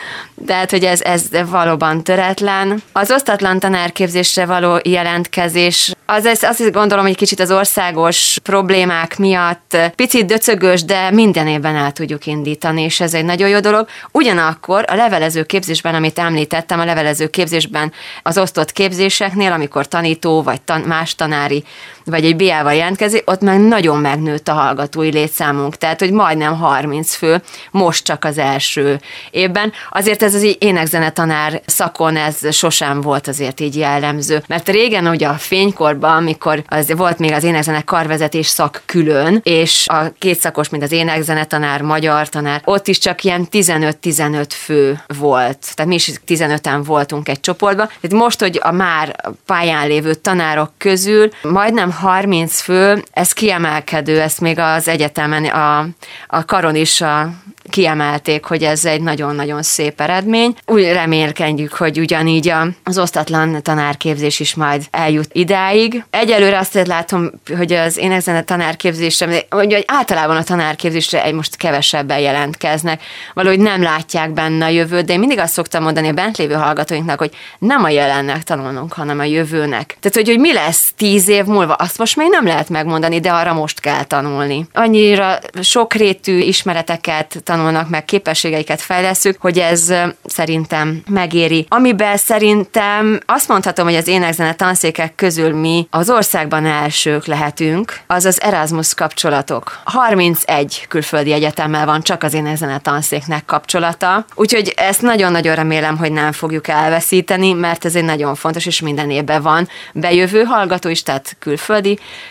Tehát, 0.45 0.71
hogy 0.71 0.84
ez, 0.84 1.01
ez 1.01 1.23
valóban 1.49 2.04
töretlen. 2.04 2.84
Az 2.91 3.12
osztatlan 3.12 3.60
tanárképzésre 3.60 4.45
való 4.45 4.80
jelentkezés, 4.84 5.93
az, 6.13 6.25
az 6.25 6.43
azt 6.43 6.71
gondolom, 6.71 7.06
hogy 7.06 7.15
kicsit 7.15 7.39
az 7.39 7.51
országos 7.51 8.38
problémák 8.43 9.17
miatt 9.17 9.77
picit 9.95 10.25
döcögös, 10.25 10.84
de 10.84 11.12
minden 11.12 11.47
évben 11.47 11.75
el 11.75 11.91
tudjuk 11.91 12.25
indítani, 12.25 12.82
és 12.82 12.99
ez 12.99 13.13
egy 13.13 13.25
nagyon 13.25 13.49
jó 13.49 13.60
dolog. 13.60 13.88
Ugyanakkor 14.12 14.86
a 14.88 14.95
levelező 14.95 15.31
képzésben, 15.46 15.96
amit 15.96 16.20
említettem, 16.20 16.80
a 16.80 16.86
levelező 16.86 17.28
képzésben 17.28 17.91
az 18.24 18.38
osztott 18.38 18.72
képzéseknél, 18.72 19.52
amikor 19.52 19.88
tanító 19.88 20.41
vagy 20.41 20.62
tan- 20.62 20.86
más 20.86 21.15
tanári 21.15 21.63
vagy 22.06 22.26
egy 22.26 22.36
BA-val 22.36 22.74
jelentkezik, 22.74 23.30
ott 23.30 23.42
meg 23.42 23.60
nagyon 23.60 23.98
megnőtt 23.98 24.48
a 24.48 24.54
hallgatói 24.54 25.12
létszámunk, 25.12 25.76
tehát 25.76 26.00
hogy 26.00 26.12
majdnem 26.12 26.56
30 26.58 27.16
fő, 27.16 27.42
most 27.72 28.06
csak 28.06 28.26
az 28.26 28.38
első 28.38 29.00
évben. 29.32 29.72
Azért 29.90 30.24
ez 30.24 30.36
az 30.36 30.56
énekzenetanár 30.60 31.62
szakon 31.66 32.16
ez 32.16 32.56
sosem 32.56 33.02
volt 33.02 33.28
azért 33.28 33.60
így 33.60 33.76
jellemző, 33.76 34.44
mert 34.48 34.70
régen 34.70 35.08
ugye 35.08 35.28
a 35.28 35.34
fénykorban, 35.34 36.16
amikor 36.16 36.64
az 36.68 36.94
volt 36.96 37.18
még 37.18 37.32
az 37.32 37.44
énekzene 37.44 37.82
karvezetés 37.82 38.48
szak 38.48 38.82
külön, 38.86 39.40
és 39.44 39.88
a 39.88 40.12
két 40.20 40.40
szakos, 40.40 40.70
mint 40.70 40.84
az 40.84 40.92
énekzenetanár, 40.92 41.82
magyar 41.82 42.30
tanár, 42.30 42.62
ott 42.66 42.88
is 42.88 42.98
csak 42.98 43.24
ilyen 43.24 43.48
15-15 43.52 44.46
fő 44.50 45.02
volt. 45.18 45.76
Tehát 45.76 45.92
mi 45.92 45.96
is 45.96 46.12
15-en 46.28 46.82
voltunk 46.86 47.30
egy 47.30 47.40
csoportban. 47.40 47.88
Tehát 47.88 48.24
most, 48.24 48.40
hogy 48.40 48.60
a 48.64 48.72
már 48.72 49.16
pályán 49.46 49.88
lévő 49.88 50.14
tanárok 50.14 50.72
közül 50.78 51.30
majdnem 51.42 51.90
30 51.91 52.62
fő, 52.62 53.04
ez 53.12 53.32
kiemelkedő, 53.32 54.21
ezt 54.21 54.41
még 54.41 54.60
az 54.60 54.88
egyetemen, 54.88 55.45
a, 55.45 55.80
a 56.27 56.45
karon 56.45 56.75
is 56.75 57.01
a 57.01 57.30
kiemelték, 57.69 58.45
hogy 58.45 58.63
ez 58.63 58.86
egy 58.86 59.01
nagyon-nagyon 59.01 59.63
szép 59.63 60.01
eredmény. 60.01 60.56
Úgy 60.65 60.84
remélkedjük, 60.84 61.73
hogy 61.73 61.99
ugyanígy 61.99 62.54
az 62.84 62.97
osztatlan 62.97 63.62
tanárképzés 63.62 64.39
is 64.39 64.56
majd 64.56 64.84
eljut 64.91 65.30
idáig. 65.34 66.04
Egyelőre 66.10 66.58
azt 66.58 66.88
látom, 66.88 67.30
hogy 67.58 67.73
az 67.73 67.97
énekzene 67.97 68.43
tanárképzésre, 68.43 69.45
hogy 69.49 69.84
általában 69.88 70.38
a 70.38 70.43
tanárképzésre 70.43 71.23
egy 71.23 71.34
most 71.34 71.56
kevesebben 71.56 72.19
jelentkeznek, 72.19 73.01
valahogy 73.34 73.60
nem 73.60 73.82
látják 73.82 74.32
benne 74.32 74.65
a 74.65 74.69
jövőt, 74.69 75.06
de 75.06 75.13
én 75.13 75.19
mindig 75.19 75.39
azt 75.39 75.54
szoktam 75.54 75.84
mondani 75.84 76.08
a 76.08 76.13
bent 76.13 76.38
lévő 76.38 76.54
hallgatóinknak, 76.54 77.19
hogy 77.19 77.32
nem 77.60 77.84
a 77.84 77.89
jelennek 77.89 78.43
tanulnunk, 78.43 78.93
hanem 78.93 79.19
a 79.19 79.23
jövőnek. 79.23 79.97
Tehát, 79.99 80.17
hogy, 80.17 80.27
hogy 80.27 80.39
mi 80.39 80.54
lesz 80.54 80.91
tíz 80.97 81.27
év 81.27 81.45
múlva, 81.45 81.73
azt 81.82 81.98
most 81.98 82.15
még 82.15 82.30
nem 82.30 82.46
lehet 82.46 82.70
megmondani, 82.70 83.20
de 83.20 83.32
arra 83.32 83.54
most 83.54 83.80
kell 83.80 84.04
tanulni. 84.04 84.67
Annyira 84.74 85.39
sokrétű 85.62 86.38
ismereteket 86.38 87.41
tanulnak 87.44 87.89
meg, 87.89 88.06
képességeiket 88.06 88.82
fejleszünk, 88.82 89.36
hogy 89.39 89.60
ez 89.60 89.94
szerintem 90.26 91.04
megéri. 91.10 91.65
Amiben 91.70 92.17
szerintem 92.17 93.20
azt 93.26 93.48
mondhatom, 93.48 93.86
hogy 93.86 93.96
az 93.96 94.08
énekzene 94.08 94.54
tanszékek 94.54 95.15
közül 95.15 95.54
mi 95.56 95.88
az 95.89 96.10
országban 96.10 96.65
elsők 96.65 97.26
lehetünk, 97.26 98.00
az 98.08 98.26
az 98.26 98.41
Erasmus 98.41 98.94
kapcsolatok. 98.94 99.80
31 99.84 100.86
külföldi 100.88 101.32
egyetemmel 101.32 101.86
van 101.86 102.02
csak 102.02 102.24
az 102.24 102.34
énekzene 102.34 102.80
tanszéknek 102.80 103.46
kapcsolata, 103.46 104.26
úgyhogy 104.36 104.74
ezt 104.76 105.02
nagyon-nagyon 105.02 105.56
remélem, 105.56 105.98
hogy 105.98 106.12
nem 106.12 106.32
fogjuk 106.32 106.67
elveszíteni, 106.67 107.54
mert 107.54 107.86
ez 107.86 107.96
egy 107.96 108.04
nagyon 108.04 108.36
fontos, 108.36 108.65
és 108.65 108.82
minden 108.82 109.10
évben 109.10 109.41
van 109.41 109.67
bejövő 109.94 110.44
hallgató 110.44 110.89
is, 110.89 111.04
tehát 111.04 111.36
külföldi, 111.39 111.70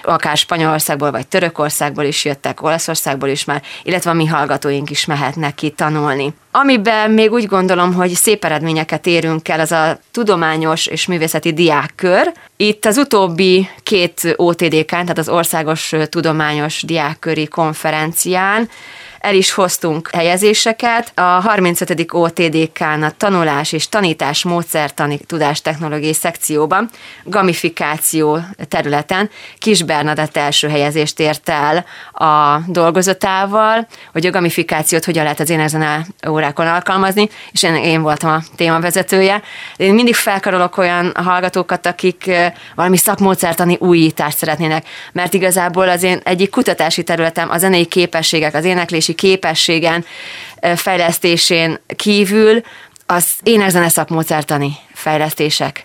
akár 0.03 0.37
Spanyolországból 0.37 1.11
vagy 1.11 1.27
Törökországból 1.27 2.05
is 2.05 2.25
jöttek, 2.25 2.63
Olaszországból 2.63 3.29
is 3.29 3.45
már, 3.45 3.63
illetve 3.83 4.11
a 4.11 4.15
mi 4.15 4.27
hallgatóink 4.27 4.91
is 4.91 5.05
mehetnek 5.05 5.55
ki 5.55 5.71
tanulni. 5.71 6.35
Amiben 6.53 7.11
még 7.11 7.33
úgy 7.33 7.47
gondolom, 7.47 7.95
hogy 7.95 8.11
szép 8.11 8.45
eredményeket 8.45 9.07
érünk 9.07 9.49
el, 9.49 9.61
az 9.61 9.73
a 9.73 9.99
tudományos 10.11 10.87
és 10.87 11.07
művészeti 11.07 11.53
diákkör. 11.53 12.33
Itt 12.57 12.85
az 12.85 12.97
utóbbi 12.97 13.69
két 13.83 14.35
OTDK-n, 14.37 14.87
tehát 14.87 15.19
az 15.19 15.29
Országos 15.29 15.93
Tudományos 16.09 16.83
Diákköri 16.83 17.49
Konferencián 17.49 18.69
el 19.21 19.35
is 19.35 19.53
hoztunk 19.53 20.11
helyezéseket. 20.13 21.13
A 21.15 21.21
35. 21.21 22.07
OTDK-n 22.13 23.03
a 23.03 23.11
tanulás 23.17 23.73
és 23.73 23.89
tanítás 23.89 24.45
módszertani 24.45 25.19
tudástechnológiai 25.27 26.13
szekcióban 26.13 26.91
gamifikáció 27.25 28.39
területen 28.69 29.31
Kis 29.59 29.83
Bernadett 29.83 30.37
első 30.37 30.69
helyezést 30.69 31.21
ért 31.21 31.49
el 31.49 31.85
a 32.13 32.61
dolgozatával, 32.67 33.87
hogy 34.13 34.27
a 34.27 34.31
gamifikációt 34.31 35.05
hogyan 35.05 35.23
lehet 35.23 35.41
az 35.41 35.51
énekzene 35.51 36.07
órákon 36.29 36.67
alkalmazni, 36.67 37.29
és 37.53 37.63
én, 37.63 37.75
én 37.75 38.03
voltam 38.03 38.31
a 38.31 38.43
témavezetője. 38.57 39.43
Én 39.77 39.95
mindig 39.95 40.15
felkarolok 40.15 40.77
olyan 40.77 41.13
hallgatókat, 41.15 41.87
akik 41.87 42.31
valami 42.75 42.97
szakmódszertani 42.97 43.77
újítást 43.81 44.37
szeretnének, 44.37 44.87
mert 45.13 45.35
igazából 45.35 45.89
az 45.89 46.03
én 46.03 46.21
egyik 46.25 46.51
kutatási 46.51 47.03
területem 47.03 47.51
a 47.51 47.59
zenei 47.59 47.87
képességek, 47.87 48.55
az 48.55 48.65
éneklési 48.65 49.10
működési 49.11 49.15
képességen 49.15 50.05
fejlesztésén 50.77 51.79
kívül 51.97 52.63
az 53.07 53.25
énekzene 53.43 53.89
szakmódszertani 53.89 54.73
fejlesztések 54.95 55.85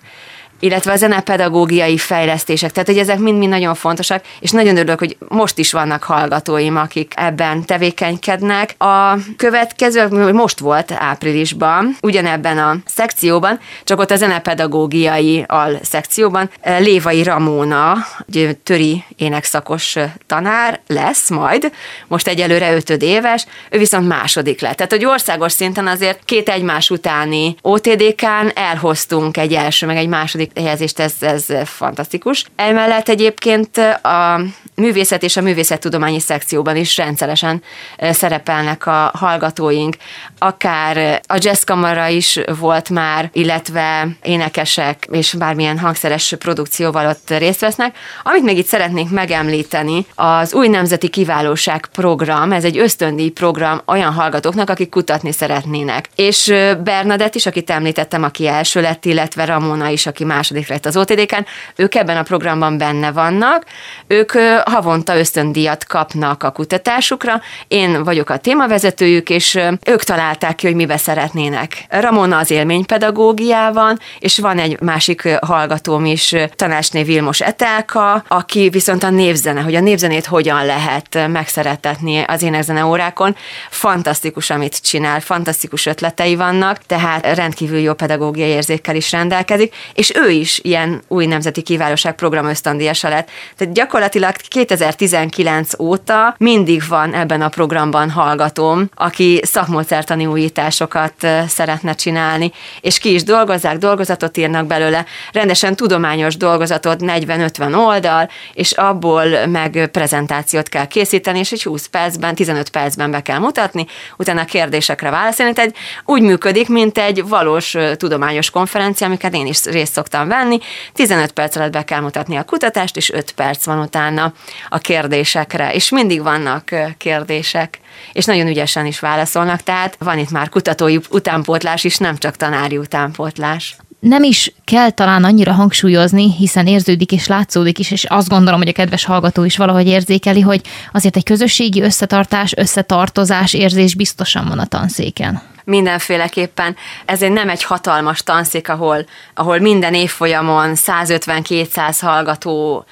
illetve 0.60 0.92
a 0.92 0.96
zenepedagógiai 0.96 1.98
fejlesztések. 1.98 2.72
Tehát, 2.72 2.88
hogy 2.88 2.98
ezek 2.98 3.18
mind-mind 3.18 3.52
nagyon 3.52 3.76
fontosak, 3.76 4.24
és 4.40 4.52
nagyon 4.52 4.78
örülök, 4.78 5.00
hogy 5.00 5.18
most 5.28 5.58
is 5.58 5.72
vannak 5.72 6.04
hallgatóim, 6.04 6.78
akik 6.78 7.14
ebben 7.16 7.66
tevékenykednek. 7.66 8.76
A 8.78 9.18
következő, 9.38 10.32
most 10.32 10.60
volt 10.60 10.92
áprilisban, 10.92 11.98
ugyanebben 12.02 12.58
a 12.58 12.76
szekcióban, 12.86 13.60
csak 13.84 14.00
ott 14.00 14.12
a 14.12 14.16
zenepedagógiai 14.16 15.44
al 15.48 15.80
szekcióban 15.82 16.50
Lévai 16.80 17.24
Ramóna, 17.24 17.98
egy 18.34 18.58
töri 18.64 19.04
énekszakos 19.18 19.96
tanár 20.28 20.80
lesz 20.88 21.30
majd, 21.30 21.72
most 22.08 22.28
egyelőre 22.28 22.76
ötöd 22.76 23.02
éves, 23.02 23.46
ő 23.70 23.78
viszont 23.78 24.08
második 24.08 24.62
lett. 24.62 24.76
Tehát, 24.76 24.92
hogy 24.92 25.06
országos 25.06 25.52
szinten 25.52 25.88
azért 25.88 26.20
két 26.26 26.50
egymás 26.50 26.90
utáni 26.90 27.56
OTDK-n 27.62 28.48
elhoztunk 28.54 29.38
egy 29.38 29.54
első, 29.54 29.86
meg 29.86 29.98
egy 29.98 30.08
második 30.08 30.45
helyezést, 30.56 31.00
ez, 31.00 31.14
ez 31.20 31.46
fantasztikus. 31.64 32.46
Emellett 32.56 33.10
egyébként 33.10 33.78
a 34.02 34.42
művészet 34.76 35.24
és 35.24 35.38
a 35.38 35.42
művészettudományi 35.42 36.20
szekcióban 36.20 36.76
is 36.76 36.98
rendszeresen 36.98 37.64
szerepelnek 38.00 38.86
a 38.86 39.12
hallgatóink. 39.14 39.96
Akár 40.38 41.22
a 41.28 41.38
jazzkamara 41.40 42.08
is 42.08 42.40
volt 42.60 42.90
már, 42.90 43.30
illetve 43.34 44.08
énekesek 44.24 45.08
és 45.12 45.34
bármilyen 45.34 45.80
hangszeres 45.80 46.36
produkcióval 46.40 47.08
ott 47.08 47.30
részt 47.38 47.60
vesznek. 47.60 47.98
Amit 48.24 48.44
még 48.44 48.58
itt 48.58 48.66
szeretnék 48.66 49.10
megemlíteni, 49.10 50.06
az 50.16 50.54
új 50.54 50.68
nemzeti 50.68 51.08
kiválóság 51.08 51.86
program, 51.86 52.52
ez 52.52 52.64
egy 52.64 52.78
ösztöndíj 52.78 53.30
program 53.30 53.82
olyan 53.86 54.14
hallgatóknak, 54.14 54.70
akik 54.70 54.90
kutatni 54.90 55.32
szeretnének. 55.32 56.10
És 56.16 56.54
Bernadett 56.84 57.36
is, 57.36 57.46
akit 57.46 57.70
említettem, 57.70 58.24
aki 58.24 58.48
első 58.48 58.82
lett, 58.82 59.06
illetve 59.06 59.46
Ramona 59.46 59.88
is, 59.88 60.06
aki 60.06 60.24
második 60.24 60.68
lett 60.68 60.86
az 60.86 60.98
OTD-ken, 60.98 61.46
ők 61.76 61.96
ebben 61.96 62.18
a 62.18 62.24
programban 62.24 62.78
benne 62.78 63.12
vannak. 63.12 63.66
Ők 64.08 64.32
havonta 64.66 65.18
ösztöndíjat 65.18 65.86
kapnak 65.86 66.44
a 66.44 66.52
kutatásukra. 66.52 67.42
Én 67.68 68.04
vagyok 68.04 68.30
a 68.30 68.38
témavezetőjük, 68.38 69.30
és 69.30 69.60
ők 69.86 70.04
találták 70.04 70.56
ki, 70.56 70.66
hogy 70.66 70.76
mibe 70.76 70.98
szeretnének. 70.98 71.86
Ramona 71.90 72.38
az 72.38 72.52
élménypedagógiában, 72.52 74.00
és 74.20 74.40
van 74.40 74.60
egy 74.60 74.82
másik 74.82 75.38
hallgatóm 75.42 76.06
is, 76.06 76.36
tanácsné 76.56 77.04
Vilmos 77.04 77.42
Etelka, 77.42 78.24
aki 78.28 78.70
viszont 78.70 79.04
a 79.04 79.10
névzene, 79.10 79.62
hogy 79.62 79.76
a 79.76 79.80
névzenét 79.80 80.26
hogyan 80.26 80.66
lehet 80.66 81.28
megszeretetni 81.28 82.24
az 82.28 82.42
énekzene 82.42 82.86
órákon. 82.86 83.36
Fantasztikus, 83.70 84.50
amit 84.50 84.82
csinál, 84.82 85.20
fantasztikus 85.20 85.86
ötletei 85.86 86.36
vannak, 86.36 86.78
tehát 86.78 87.36
rendkívül 87.36 87.80
jó 87.80 87.94
pedagógiai 87.94 88.50
érzékkel 88.50 88.96
is 88.96 89.12
rendelkezik, 89.12 89.76
és 89.94 90.16
ő 90.16 90.30
is 90.30 90.60
ilyen 90.64 91.02
új 91.08 91.26
nemzeti 91.26 91.62
kiválóság 91.62 92.16
program 92.16 92.46
ösztöndíjasa 92.46 93.10
lett. 93.10 93.30
Tehát 93.58 93.74
gyakorlatilag 93.74 94.36
2019 94.56 95.80
óta 95.80 96.36
mindig 96.38 96.84
van 96.88 97.14
ebben 97.14 97.42
a 97.42 97.50
programban 97.50 98.10
hallgatóm, 98.10 98.90
aki 98.94 99.40
szakmódszertani 99.44 100.26
újításokat 100.26 101.28
szeretne 101.48 101.94
csinálni, 101.94 102.52
és 102.82 102.98
ki 102.98 103.14
is 103.14 103.24
dolgozzák, 103.24 103.78
dolgozatot 103.78 104.38
írnak 104.38 104.66
belőle, 104.66 105.06
rendesen 105.32 105.76
tudományos 105.76 106.38
dolgozatot, 106.38 107.00
40-50 107.02 107.86
oldal, 107.86 108.30
és 108.54 108.72
abból 108.72 109.46
meg 109.46 109.90
prezentációt 109.92 110.70
kell 110.70 110.86
készíteni, 110.86 111.40
és 111.40 111.52
egy 111.52 111.64
20 111.64 111.86
percben, 111.86 112.36
15 112.36 112.70
percben 112.70 113.12
be 113.12 113.22
kell 113.22 113.40
mutatni, 113.40 113.86
utána 114.18 114.42
a 114.42 114.46
kérdésekre 114.46 115.10
válaszolni. 115.10 115.54
Tehát 115.54 115.76
úgy 116.06 116.22
működik, 116.22 116.70
mint 116.70 116.98
egy 116.98 117.28
valós 117.28 117.76
tudományos 117.98 118.50
konferencia, 118.50 119.08
amiket 119.08 119.34
én 119.34 119.46
is 119.46 119.64
részt 119.64 119.94
szoktam 119.94 120.28
venni. 120.28 120.60
15 120.94 121.32
perc 121.32 121.56
alatt 121.56 121.72
be 121.72 121.84
kell 121.84 122.02
mutatni 122.02 122.36
a 122.36 122.44
kutatást, 122.44 122.98
és 122.98 123.12
5 123.12 123.32
perc 123.32 123.66
van 123.66 123.80
utána 123.80 124.34
a 124.70 124.78
kérdésekre, 124.78 125.74
és 125.74 125.90
mindig 125.90 126.22
vannak 126.22 126.70
kérdések, 126.98 127.80
és 128.14 128.26
nagyon 128.26 128.48
ügyesen 128.48 128.86
is 128.86 129.00
válaszolnak, 129.00 129.62
tehát 129.62 129.96
van 130.00 130.18
itt 130.18 130.32
már 130.32 130.50
kutatói 130.50 130.98
utánpótlás 131.10 131.84
is, 131.84 131.98
nem 131.98 132.18
csak 132.18 132.36
tanári 132.36 132.78
utánpótlás. 132.78 133.76
Nem 134.00 134.24
is 134.24 134.54
kell 134.64 134.90
talán 134.90 135.24
annyira 135.24 135.52
hangsúlyozni, 135.52 136.34
hiszen 136.34 136.68
érződik 136.68 137.12
és 137.12 137.28
látszódik 137.28 137.80
is, 137.80 137.92
és 137.92 138.04
azt 138.04 138.30
gondolom, 138.30 138.60
hogy 138.60 138.68
a 138.68 138.72
kedves 138.72 139.06
hallgató 139.06 139.44
is 139.44 139.58
valahogy 139.58 139.88
érzékeli, 139.88 140.42
hogy 140.42 140.62
azért 140.92 141.16
egy 141.16 141.24
közösségi 141.24 141.82
összetartás, 141.82 142.54
összetartozás 142.58 143.54
érzés 143.54 143.96
biztosan 143.96 144.48
van 144.48 144.60
a 144.60 144.66
tanszéken 144.66 145.42
mindenféleképpen. 145.66 146.76
Ez 147.06 147.22
egy 147.22 147.32
nem 147.32 147.50
egy 147.50 147.64
hatalmas 147.64 148.24
tanszék, 148.24 148.70
ahol, 148.70 149.06
ahol 149.34 149.60
minden 149.60 149.94
évfolyamon 149.94 150.74
150-200 150.76 151.98
hallgató 152.02 152.86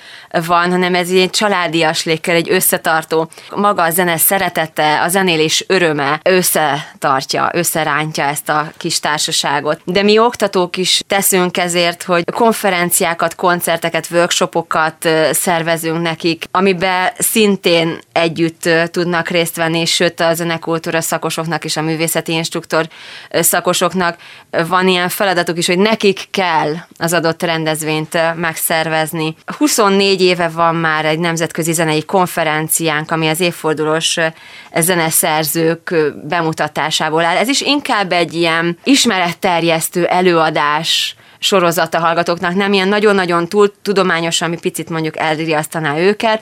van, 0.45 0.71
hanem 0.71 0.95
ez 0.95 1.09
egy 1.09 1.29
családias 1.29 2.03
légkel, 2.03 2.35
egy 2.35 2.49
összetartó. 2.49 3.29
Maga 3.55 3.83
a 3.83 3.89
zene 3.89 4.17
szeretete, 4.17 5.01
a 5.01 5.07
zenélés 5.07 5.63
öröme 5.67 6.19
összetartja, 6.23 7.49
összerántja 7.53 8.23
ezt 8.23 8.49
a 8.49 8.71
kis 8.77 8.99
társaságot. 8.99 9.81
De 9.85 10.03
mi 10.03 10.19
oktatók 10.19 10.77
is 10.77 11.01
teszünk 11.07 11.57
ezért, 11.57 12.03
hogy 12.03 12.23
konferenciákat, 12.31 13.35
koncerteket, 13.35 14.07
workshopokat 14.11 15.09
szervezünk 15.31 16.01
nekik, 16.01 16.45
amiben 16.51 17.11
szintén 17.17 17.99
együtt 18.11 18.69
tudnak 18.91 19.29
részt 19.29 19.55
venni, 19.55 19.85
sőt 19.85 20.19
a 20.19 20.33
zenekultúra 20.33 21.01
szakosoknak 21.01 21.65
és 21.65 21.77
a 21.77 21.81
művészeti 21.81 22.31
instruktor 22.63 22.87
szakosoknak 23.29 24.17
van 24.67 24.87
ilyen 24.87 25.09
feladatuk 25.09 25.57
is, 25.57 25.67
hogy 25.67 25.77
nekik 25.77 26.27
kell 26.31 26.73
az 26.97 27.13
adott 27.13 27.43
rendezvényt 27.43 28.17
megszervezni. 28.35 29.35
24 29.57 30.21
éve 30.21 30.47
van 30.47 30.75
már 30.75 31.05
egy 31.05 31.19
nemzetközi 31.19 31.73
zenei 31.73 32.03
konferenciánk, 32.03 33.11
ami 33.11 33.27
az 33.27 33.39
évfordulós 33.39 34.17
zeneszerzők 34.75 35.95
bemutatásából 36.23 37.23
áll. 37.23 37.37
Ez 37.37 37.47
is 37.47 37.61
inkább 37.61 38.11
egy 38.11 38.33
ilyen 38.33 38.77
ismeretterjesztő 38.83 40.05
előadás, 40.05 41.15
sorozata 41.39 41.99
hallgatóknak, 41.99 42.55
nem 42.55 42.73
ilyen 42.73 42.87
nagyon-nagyon 42.87 43.47
túl 43.47 43.73
tudományos, 43.81 44.41
ami 44.41 44.57
picit 44.59 44.89
mondjuk 44.89 45.17
elriasztaná 45.17 45.97
őket. 45.97 46.41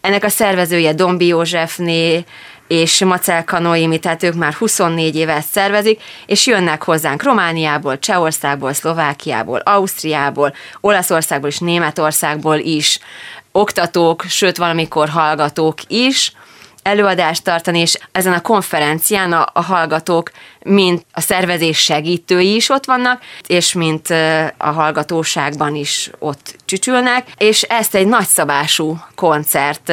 Ennek 0.00 0.24
a 0.24 0.28
szervezője 0.28 0.92
Dombi 0.92 1.26
Józsefné, 1.26 2.24
és 2.68 3.04
Macel 3.04 3.44
Kanoimi, 3.44 3.98
tehát 3.98 4.22
ők 4.22 4.34
már 4.34 4.52
24 4.52 5.16
éve 5.16 5.32
ezt 5.32 5.50
szervezik, 5.50 6.02
és 6.26 6.46
jönnek 6.46 6.82
hozzánk 6.82 7.22
Romániából, 7.22 7.98
Csehországból, 7.98 8.72
Szlovákiából, 8.72 9.58
Ausztriából, 9.58 10.54
Olaszországból 10.80 11.48
és 11.48 11.58
Németországból 11.58 12.56
is. 12.56 12.98
Oktatók, 13.52 14.22
sőt 14.28 14.56
valamikor 14.56 15.08
hallgatók 15.08 15.78
is, 15.86 16.32
előadást 16.88 17.44
tartani, 17.44 17.80
és 17.80 17.98
ezen 18.12 18.32
a 18.32 18.40
konferencián 18.40 19.32
a, 19.32 19.46
a 19.52 19.62
hallgatók, 19.62 20.30
mint 20.64 21.06
a 21.12 21.20
szervezés 21.20 21.78
segítői 21.78 22.54
is 22.54 22.68
ott 22.68 22.84
vannak, 22.84 23.22
és 23.46 23.72
mint 23.72 24.08
a 24.56 24.70
hallgatóságban 24.70 25.74
is 25.74 26.10
ott 26.18 26.56
csücsülnek, 26.64 27.26
és 27.36 27.62
ezt 27.62 27.94
egy 27.94 28.06
nagyszabású 28.06 28.98
koncert 29.14 29.92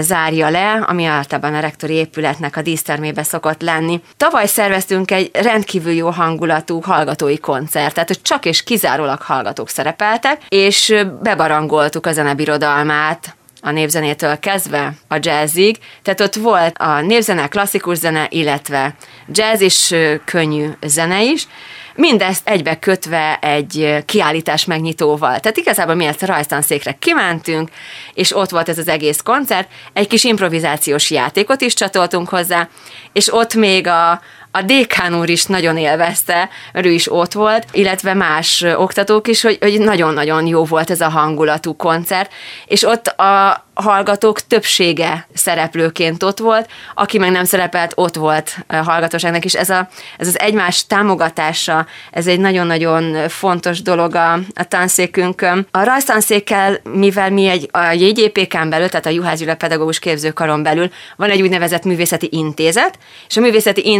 zárja 0.00 0.48
le, 0.48 0.84
ami 0.86 1.04
általában 1.04 1.54
a 1.54 1.60
rektori 1.60 1.94
épületnek 1.94 2.56
a 2.56 2.62
dísztermébe 2.62 3.22
szokott 3.22 3.62
lenni. 3.62 4.00
Tavaly 4.16 4.46
szerveztünk 4.46 5.10
egy 5.10 5.30
rendkívül 5.32 5.92
jó 5.92 6.10
hangulatú 6.10 6.80
hallgatói 6.80 7.38
koncertet, 7.38 8.06
hogy 8.06 8.22
csak 8.22 8.44
és 8.44 8.62
kizárólag 8.62 9.22
hallgatók 9.22 9.68
szerepeltek, 9.68 10.42
és 10.48 10.94
bebarangoltuk 11.22 12.06
a 12.06 12.12
zenebirodalmát, 12.12 13.36
a 13.64 13.70
népzenétől 13.70 14.38
kezdve 14.38 14.92
a 15.08 15.16
jazzig, 15.20 15.78
tehát 16.02 16.20
ott 16.20 16.34
volt 16.34 16.76
a 16.78 17.00
népzene, 17.00 17.48
klasszikus 17.48 17.96
zene, 17.96 18.26
illetve 18.28 18.94
jazz 19.28 19.60
és 19.60 19.94
könnyű 20.24 20.68
zene 20.86 21.22
is, 21.22 21.46
mindezt 21.94 22.48
egybe 22.48 22.78
kötve 22.78 23.38
egy 23.40 24.04
kiállítás 24.06 24.64
megnyitóval. 24.64 25.40
Tehát 25.40 25.56
igazából 25.56 25.94
mi 25.94 26.04
ezt 26.04 26.22
a 26.22 26.26
rajztanszékre 26.26 26.92
kimentünk, 26.92 27.70
és 28.14 28.36
ott 28.36 28.50
volt 28.50 28.68
ez 28.68 28.78
az 28.78 28.88
egész 28.88 29.20
koncert, 29.24 29.68
egy 29.92 30.06
kis 30.06 30.24
improvizációs 30.24 31.10
játékot 31.10 31.60
is 31.60 31.74
csatoltunk 31.74 32.28
hozzá, 32.28 32.68
és 33.12 33.32
ott 33.32 33.54
még 33.54 33.86
a, 33.86 34.20
a 34.54 34.62
dékán 34.62 35.14
úr 35.18 35.28
is 35.28 35.44
nagyon 35.44 35.76
élvezte, 35.76 36.48
mert 36.72 36.86
ő 36.86 36.90
is 36.90 37.12
ott 37.12 37.32
volt, 37.32 37.66
illetve 37.72 38.14
más 38.14 38.64
oktatók 38.76 39.28
is, 39.28 39.42
hogy, 39.42 39.58
hogy 39.60 39.80
nagyon-nagyon 39.80 40.46
jó 40.46 40.64
volt 40.64 40.90
ez 40.90 41.00
a 41.00 41.08
hangulatú 41.08 41.76
koncert, 41.76 42.32
és 42.66 42.82
ott 42.82 43.06
a 43.06 43.64
hallgatók 43.74 44.40
többsége 44.40 45.26
szereplőként 45.34 46.22
ott 46.22 46.38
volt, 46.38 46.70
aki 46.94 47.18
meg 47.18 47.30
nem 47.30 47.44
szerepelt, 47.44 47.92
ott 47.94 48.14
volt 48.14 48.56
a 48.66 48.76
hallgatóságnak 48.76 49.44
is. 49.44 49.54
Ez, 49.54 49.70
a, 49.70 49.88
ez 50.18 50.26
az 50.26 50.38
egymás 50.38 50.86
támogatása, 50.86 51.86
ez 52.10 52.26
egy 52.26 52.40
nagyon-nagyon 52.40 53.28
fontos 53.28 53.82
dolog 53.82 54.14
a, 54.14 54.32
a 54.32 54.64
tanszékünkön. 54.68 55.66
A 55.70 55.84
rajztanszékkel, 55.84 56.80
mivel 56.92 57.30
mi 57.30 57.46
egy 57.46 57.68
a 57.70 57.92
JGPK-n 57.92 58.68
belül, 58.68 58.88
tehát 58.88 59.06
a 59.06 59.10
Juhász 59.10 59.38
Gyula 59.38 59.54
Pedagógus 59.54 59.98
Képzőkaron 59.98 60.62
belül 60.62 60.90
van 61.16 61.30
egy 61.30 61.42
úgynevezett 61.42 61.84
művészeti 61.84 62.28
intézet, 62.30 62.98
és 63.28 63.36
a 63.36 63.40
művészeti 63.40 63.90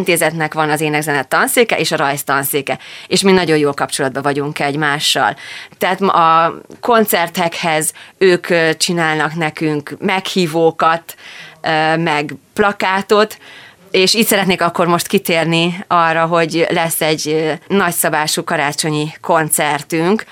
intézetnek 0.43 0.55
van 0.55 0.70
az 0.70 0.80
énekzenet 0.80 1.28
tanszéke 1.28 1.78
és 1.78 1.93
a 1.93 1.97
rajz 1.97 2.24
tanszéke, 2.24 2.78
és 3.07 3.22
mi 3.22 3.32
nagyon 3.32 3.59
jó 3.59 3.72
kapcsolatban 3.74 4.22
vagyunk 4.22 4.59
egymással. 4.59 5.36
Tehát 5.78 6.01
a 6.01 6.61
koncertekhez 6.80 7.93
ők 8.18 8.47
csinálnak 8.76 9.34
nekünk 9.34 9.97
meghívókat, 9.99 11.16
meg 11.97 12.34
plakátot, 12.53 13.38
és 13.90 14.14
így 14.14 14.26
szeretnék 14.26 14.62
akkor 14.62 14.86
most 14.86 15.07
kitérni 15.07 15.84
arra, 15.88 16.26
hogy 16.26 16.66
lesz 16.70 17.01
egy 17.01 17.53
nagyszabású 17.66 18.45
karácsonyi 18.45 19.12
koncertünk, 19.20 20.24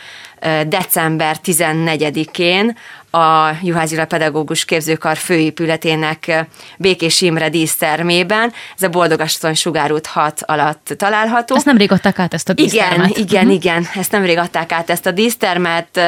december 0.68 1.36
14-én 1.45 2.76
a 3.11 3.51
Juházi 3.62 4.01
Pedagógus 4.09 4.64
Képzőkar 4.64 5.16
főépületének 5.16 6.47
Békés 6.78 7.20
Imre 7.20 7.49
dísztermében. 7.49 8.53
Ez 8.76 8.82
a 8.82 8.88
Boldogasszony 8.88 9.55
sugárút 9.55 10.07
6 10.07 10.43
alatt 10.47 10.95
található. 10.97 11.55
Ezt 11.57 11.64
nemrég 11.64 11.93
adták 11.93 12.18
át 12.18 12.34
ezt 12.34 12.49
a 12.49 12.53
dísztermet. 12.53 13.09
Igen, 13.09 13.22
igen, 13.22 13.43
uh-huh. 13.43 13.55
igen. 13.55 13.88
Ezt 13.95 14.12
nemrég 14.12 14.38
adták 14.38 14.72
át 14.72 14.91
ezt 14.91 15.07
a 15.07 15.11
dísztermet. 15.11 16.01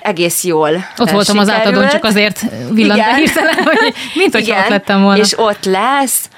Egész 0.00 0.44
jól 0.44 0.70
Ott 0.96 1.10
voltam 1.10 1.36
sikerült. 1.36 1.48
az 1.48 1.50
átadón, 1.50 1.88
csak 1.88 2.04
azért 2.04 2.40
villant 2.70 3.00
be 3.00 3.14
hirtelen, 3.14 3.54
hogy 3.54 3.94
mint 4.14 4.34
hogy 4.34 4.50
ott 4.50 4.68
lettem 4.68 5.02
volna. 5.02 5.22
És 5.22 5.38
ott 5.38 5.64
lesz 5.64 6.28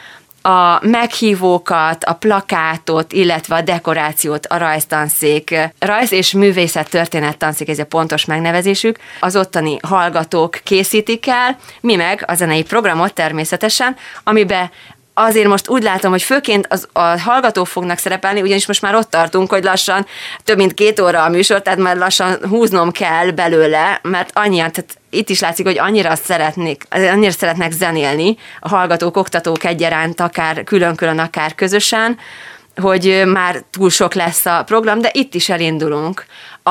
a 0.43 0.87
meghívókat, 0.87 2.05
a 2.05 2.13
plakátot, 2.13 3.13
illetve 3.13 3.55
a 3.55 3.61
dekorációt 3.61 4.47
a 4.47 4.57
rajztanszék, 4.57 5.55
rajz 5.79 6.13
és 6.13 6.33
művészet 6.33 6.91
történet 6.91 7.37
tanszék, 7.37 7.69
ez 7.69 7.79
a 7.79 7.85
pontos 7.85 8.25
megnevezésük, 8.25 8.99
az 9.21 9.37
ottani 9.37 9.77
hallgatók 9.83 10.61
készítik 10.65 11.27
el, 11.27 11.57
mi 11.81 11.95
meg 11.95 12.25
a 12.27 12.35
zenei 12.35 12.63
programot 12.63 13.15
természetesen, 13.15 13.97
amiben 14.25 14.71
azért 15.21 15.49
most 15.49 15.69
úgy 15.69 15.83
látom, 15.83 16.11
hogy 16.11 16.23
főként 16.23 16.67
az, 16.71 16.89
a 16.93 17.01
hallgatók 17.01 17.67
fognak 17.67 17.99
szerepelni, 17.99 18.43
ugyanis 18.43 18.67
most 18.67 18.83
már 18.83 18.95
ott 18.95 19.11
tartunk, 19.11 19.51
hogy 19.51 19.65
lassan 19.65 20.07
több 20.45 20.57
mint 20.57 20.75
két 20.75 21.01
óra 21.01 21.23
a 21.23 21.29
műsor, 21.29 21.63
tehát 21.63 21.79
már 21.79 21.97
lassan 21.97 22.39
húznom 22.49 22.91
kell 22.91 23.31
belőle, 23.31 24.01
mert 24.03 24.31
annyian, 24.35 24.73
tehát 24.73 24.99
itt 25.11 25.29
is 25.29 25.41
látszik, 25.41 25.67
hogy 25.67 25.79
annyira 25.79 26.15
szeretnék, 26.15 26.87
annyira 26.91 27.31
szeretnek 27.31 27.73
zenélni 27.73 28.37
a 28.61 28.69
hallgatók, 28.69 29.17
oktatók 29.17 29.65
egyaránt, 29.65 30.21
akár 30.21 30.65
külön-külön, 30.65 31.19
akár 31.19 31.55
közösen, 31.55 32.19
hogy 32.77 33.23
már 33.27 33.63
túl 33.71 33.91
sok 33.91 34.15
lesz 34.15 34.47
a 34.47 34.63
program, 34.67 35.01
de 35.01 35.11
itt 35.13 35.35
is 35.35 35.49
elindulunk. 35.49 36.25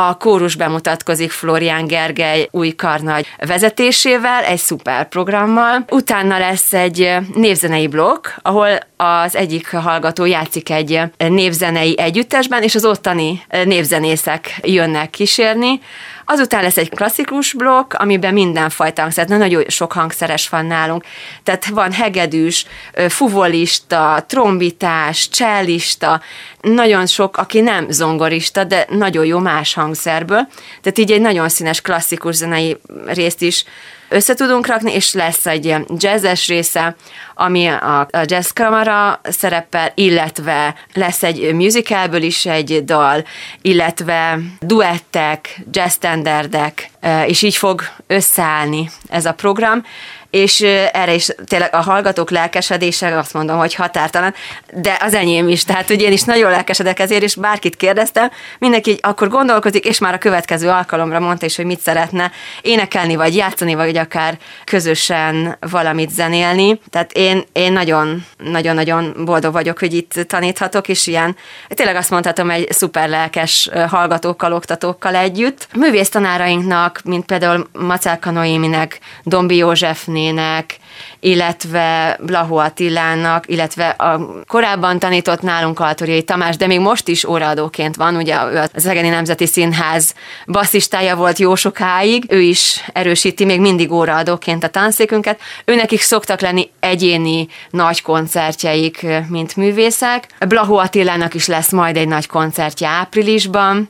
A 0.08 0.18
kórus 0.18 0.56
bemutatkozik 0.56 1.32
Florián 1.32 1.88
Gergely 1.88 2.48
új 2.52 2.70
karnagy 2.70 3.28
vezetésével, 3.38 4.44
egy 4.44 4.58
szuper 4.58 5.08
programmal. 5.08 5.86
Utána 5.90 6.38
lesz 6.38 6.74
egy 6.74 7.16
névzenei 7.34 7.88
blokk, 7.88 8.28
ahol 8.42 8.80
az 8.98 9.36
egyik 9.36 9.72
hallgató 9.76 10.26
játszik 10.26 10.70
egy 10.70 11.02
névzenei 11.18 12.00
együttesben, 12.00 12.64
és 12.64 12.76
az 12.76 12.86
ottani 12.86 13.42
névzenészek 13.64 14.60
jönnek 14.64 15.10
kísérni. 15.10 15.80
Azután 16.26 16.62
lesz 16.62 16.78
egy 16.78 16.90
klasszikus 16.90 17.54
blokk, 17.54 17.94
amiben 17.94 18.34
mindenfajta 18.34 19.02
hangszer, 19.02 19.28
nagyon 19.28 19.64
sok 19.68 19.92
hangszeres 19.92 20.50
van 20.50 20.66
nálunk. 20.66 21.04
Tehát 21.44 21.66
van 21.66 21.92
hegedűs, 21.92 22.66
fuvolista, 23.08 24.24
trombitás, 24.28 25.30
csellista, 25.30 26.22
nagyon 26.62 27.06
sok, 27.06 27.38
aki 27.38 27.60
nem 27.60 27.86
zongorista, 27.90 28.64
de 28.64 28.86
nagyon 28.90 29.26
jó 29.26 29.40
más 29.40 29.74
hangszerből. 29.90 30.48
Tehát 30.82 30.98
így 30.98 31.12
egy 31.12 31.22
nagyon 31.22 31.50
színes 31.50 31.82
klasszikus 31.82 32.36
zenei 32.36 32.78
részt 33.06 33.42
is 33.42 33.64
össze 34.10 34.34
tudunk 34.34 34.68
rakni, 34.68 34.94
és 34.94 35.14
lesz 35.14 35.46
egy 35.46 35.76
jazzes 35.98 36.48
része, 36.48 36.96
ami 37.36 37.68
a, 37.68 38.00
a 38.00 38.24
jazz 38.24 38.50
kamara 38.50 39.22
szerepel, 39.24 39.92
illetve 39.96 40.76
lesz 40.94 41.24
egy 41.24 41.54
musicalből 41.54 42.22
is 42.22 42.46
egy 42.46 42.84
dal, 42.86 43.26
illetve 43.62 44.40
duettek, 44.60 45.62
jazz 45.72 45.94
standardek, 45.94 46.90
és 47.26 47.42
így 47.42 47.56
fog 47.56 47.82
összeállni 48.08 48.90
ez 49.10 49.26
a 49.26 49.34
program 49.34 49.84
és 50.30 50.62
erre 50.92 51.14
is 51.14 51.28
tényleg 51.46 51.76
a 51.76 51.82
hallgatók 51.82 52.30
lelkesedése, 52.30 53.18
azt 53.18 53.34
mondom, 53.34 53.58
hogy 53.58 53.74
határtalan, 53.74 54.34
de 54.74 54.98
az 55.02 55.14
enyém 55.14 55.48
is, 55.48 55.64
tehát 55.64 55.88
hogy 55.88 56.02
én 56.02 56.12
is 56.12 56.24
nagyon 56.24 56.52
lelkesedek 56.52 57.00
ezért, 57.00 57.24
és 57.24 57.36
bárkit 57.36 57.76
kérdeztem, 57.76 58.32
mindenki 58.60 58.98
akkor 59.02 59.28
gondolkozik, 59.28 59.86
és 59.86 60.00
már 60.00 60.14
a 60.14 60.18
következő 60.18 60.70
alkalomra 60.70 61.20
mondta 61.20 61.46
is, 61.46 61.56
hogy 61.56 61.66
mit 61.66 61.80
szeretne 61.80 62.32
énekelni, 62.62 63.16
vagy 63.16 63.36
játszani, 63.36 63.74
vagy 63.74 63.98
akár 63.98 64.38
közösen 64.64 65.58
valamit 65.60 66.10
zenélni. 66.10 66.82
Tehát 66.90 67.12
én, 67.12 67.44
én 67.52 67.74
nagyon, 67.74 68.26
nagyon-nagyon 68.38 69.16
boldog 69.26 69.54
vagyok, 69.54 69.80
hogy 69.80 69.94
itt 69.94 70.14
taníthatok, 70.28 70.88
és 70.88 71.08
ilyen, 71.08 71.36
tényleg 71.68 71.96
azt 71.96 72.10
mondhatom, 72.10 72.50
egy 72.50 72.72
szuper 72.72 73.10
lelkes 73.10 73.70
hallgatókkal, 73.88 74.54
oktatókkal 74.54 75.16
együtt. 75.16 75.68
Művész 75.76 76.10
tanárainknak, 76.10 77.02
mint 77.04 77.26
például 77.26 77.70
Macálka 77.72 78.32
Noéminek, 78.32 79.00
Dombi 79.24 79.56
Józsefnél, 79.56 80.19
Ernőnének, 80.20 80.78
illetve 81.20 82.18
Blahó 82.22 82.58
Attilának, 82.58 83.48
illetve 83.48 83.88
a 83.88 84.44
korábban 84.48 85.00
tanított 85.00 85.42
nálunk 85.42 85.80
Altoriai 85.80 86.24
Tamás, 86.24 86.58
de 86.58 86.68
még 86.68 86.80
most 86.80 87.08
is 87.08 87.24
óraadóként 87.24 87.96
van, 87.96 88.16
ugye 88.16 88.36
ő 88.52 88.62
az 88.74 88.86
Egeni 88.86 89.10
Nemzeti 89.10 89.46
Színház 89.46 90.14
basszistája 90.48 91.16
volt 91.16 91.40
jó 91.40 91.56
sokáig, 91.56 92.26
ő 92.28 92.42
is 92.42 92.84
erősíti 92.94 93.46
még 93.46 93.60
mindig 93.60 93.92
óraadóként 93.92 94.64
a 94.64 94.68
tanszékünket. 94.68 95.40
Őnekik 95.66 96.02
szoktak 96.02 96.42
lenni 96.42 96.70
egyéni 96.80 97.48
nagy 97.70 98.02
koncertjeik, 98.02 99.06
mint 99.28 99.56
művészek. 99.56 100.28
Blahó 100.48 100.78
Attilának 100.78 101.34
is 101.34 101.48
lesz 101.48 101.72
majd 101.72 101.98
egy 101.98 102.08
nagy 102.08 102.28
koncertje 102.28 102.88
áprilisban, 102.88 103.90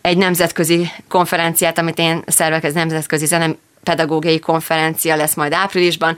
egy 0.00 0.16
nemzetközi 0.16 0.90
konferenciát, 1.08 1.78
amit 1.78 1.98
én 1.98 2.22
szervek, 2.26 2.64
ez 2.64 2.74
nemzetközi 2.74 3.26
zene 3.26 3.54
pedagógiai 3.82 4.38
konferencia 4.38 5.16
lesz 5.16 5.34
majd 5.34 5.52
áprilisban, 5.52 6.16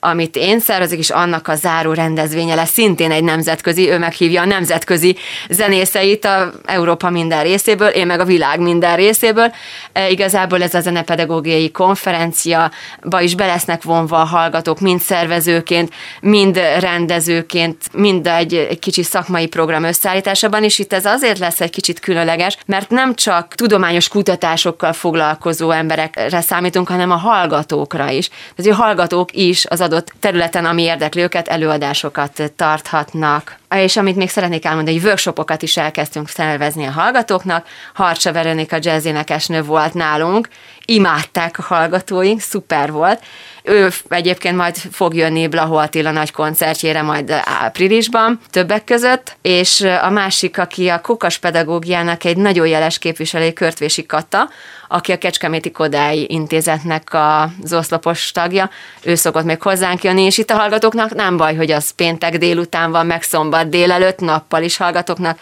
amit 0.00 0.36
én 0.36 0.60
szervezek, 0.60 0.98
és 0.98 1.10
annak 1.10 1.48
a 1.48 1.54
záró 1.54 1.92
rendezvénye 1.92 2.54
lesz 2.54 2.70
szintén 2.70 3.10
egy 3.10 3.24
nemzetközi, 3.24 3.90
ő 3.90 3.98
meghívja 3.98 4.42
a 4.42 4.44
nemzetközi 4.44 5.16
zenészeit 5.48 6.24
a 6.24 6.52
Európa 6.64 7.10
minden 7.10 7.42
részéből, 7.42 7.88
én 7.88 8.06
meg 8.06 8.20
a 8.20 8.24
világ 8.24 8.60
minden 8.60 8.96
részéből. 8.96 9.52
E, 9.92 10.10
igazából 10.10 10.62
ez 10.62 10.74
a 10.74 10.80
zenepedagógiai 10.80 11.70
konferencia, 11.70 12.70
ba 13.02 13.20
is 13.20 13.34
be 13.34 13.46
lesznek 13.46 13.82
vonva 13.82 14.20
a 14.20 14.24
hallgatók, 14.24 14.80
mind 14.80 15.00
szervezőként, 15.00 15.92
mind 16.20 16.60
rendezőként, 16.78 17.76
mind 17.92 18.26
egy, 18.26 18.54
egy 18.54 18.78
kicsi 18.78 19.02
szakmai 19.02 19.46
program 19.46 19.84
összeállításában, 19.84 20.64
és 20.64 20.78
itt 20.78 20.92
ez 20.92 21.04
azért 21.04 21.38
lesz 21.38 21.60
egy 21.60 21.70
kicsit 21.70 22.00
különleges, 22.00 22.56
mert 22.66 22.90
nem 22.90 23.14
csak 23.14 23.54
tudományos 23.54 24.08
kutatásokkal 24.08 24.92
foglalkozó 24.92 25.70
emberekre 25.70 26.40
számítunk, 26.40 26.88
hanem 26.88 27.10
a 27.10 27.16
hallgatókra 27.16 28.10
is. 28.10 28.28
Tehát 28.56 28.78
a 28.78 28.82
hallgatók 28.82 29.32
is 29.32 29.66
az 29.66 29.80
adott 29.88 30.12
területen, 30.20 30.64
ami 30.64 30.82
érdekli 30.82 31.22
őket, 31.22 31.48
előadásokat 31.48 32.52
tarthatnak. 32.56 33.56
És 33.74 33.96
amit 33.96 34.16
még 34.16 34.30
szeretnék 34.30 34.64
elmondani, 34.64 34.96
hogy 34.96 35.06
workshopokat 35.06 35.62
is 35.62 35.76
elkezdtünk 35.76 36.28
szervezni 36.28 36.86
a 36.86 36.90
hallgatóknak. 36.90 37.66
Harcsa 37.94 38.32
Veronika 38.32 38.76
jazzénekesnő 38.80 39.62
volt 39.62 39.94
nálunk, 39.94 40.48
imádták 40.84 41.58
a 41.58 41.62
hallgatóink, 41.62 42.40
szuper 42.40 42.92
volt. 42.92 43.22
Ő 43.68 43.88
egyébként 44.08 44.56
majd 44.56 44.76
fog 44.76 45.14
jönni 45.14 45.48
Blahó 45.48 45.76
Attila 45.76 46.10
nagy 46.10 46.32
koncertjére 46.32 47.02
majd 47.02 47.30
áprilisban, 47.44 48.40
többek 48.50 48.84
között, 48.84 49.36
és 49.42 49.86
a 50.02 50.10
másik, 50.10 50.58
aki 50.58 50.88
a 50.88 51.00
Kokas 51.00 51.38
pedagógiának 51.38 52.24
egy 52.24 52.36
nagyon 52.36 52.66
jeles 52.66 52.98
képviselő, 52.98 53.52
Körtvési 53.52 54.06
Kata, 54.06 54.48
aki 54.88 55.12
a 55.12 55.18
Kecskeméti 55.18 55.70
Kodály 55.70 56.26
intézetnek 56.28 57.08
az 57.10 57.72
oszlopos 57.72 58.32
tagja, 58.32 58.70
ő 59.02 59.14
szokott 59.14 59.44
még 59.44 59.62
hozzánk 59.62 60.02
jönni, 60.02 60.22
és 60.22 60.38
itt 60.38 60.50
a 60.50 60.56
hallgatóknak 60.56 61.14
nem 61.14 61.36
baj, 61.36 61.56
hogy 61.56 61.70
az 61.70 61.90
péntek 61.90 62.38
délután 62.38 62.90
van, 62.90 63.06
meg 63.06 63.22
szombat 63.22 63.68
délelőtt, 63.68 64.18
nappal 64.18 64.62
is 64.62 64.76
hallgatóknak, 64.76 65.38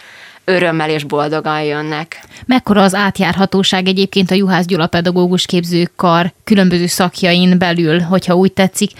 örömmel 0.46 0.90
és 0.90 1.04
boldogan 1.04 1.62
jönnek. 1.62 2.20
Mekkora 2.46 2.82
az 2.82 2.94
átjárhatóság 2.94 3.88
egyébként 3.88 4.30
a 4.30 4.34
Juhász 4.34 4.66
Gyula 4.66 4.86
pedagógus 4.86 5.46
képzőkar 5.46 6.32
különböző 6.44 6.86
szakjain 6.86 7.58
belül, 7.58 8.00
hogyha 8.00 8.34
úgy 8.34 8.52
tetszik. 8.52 8.90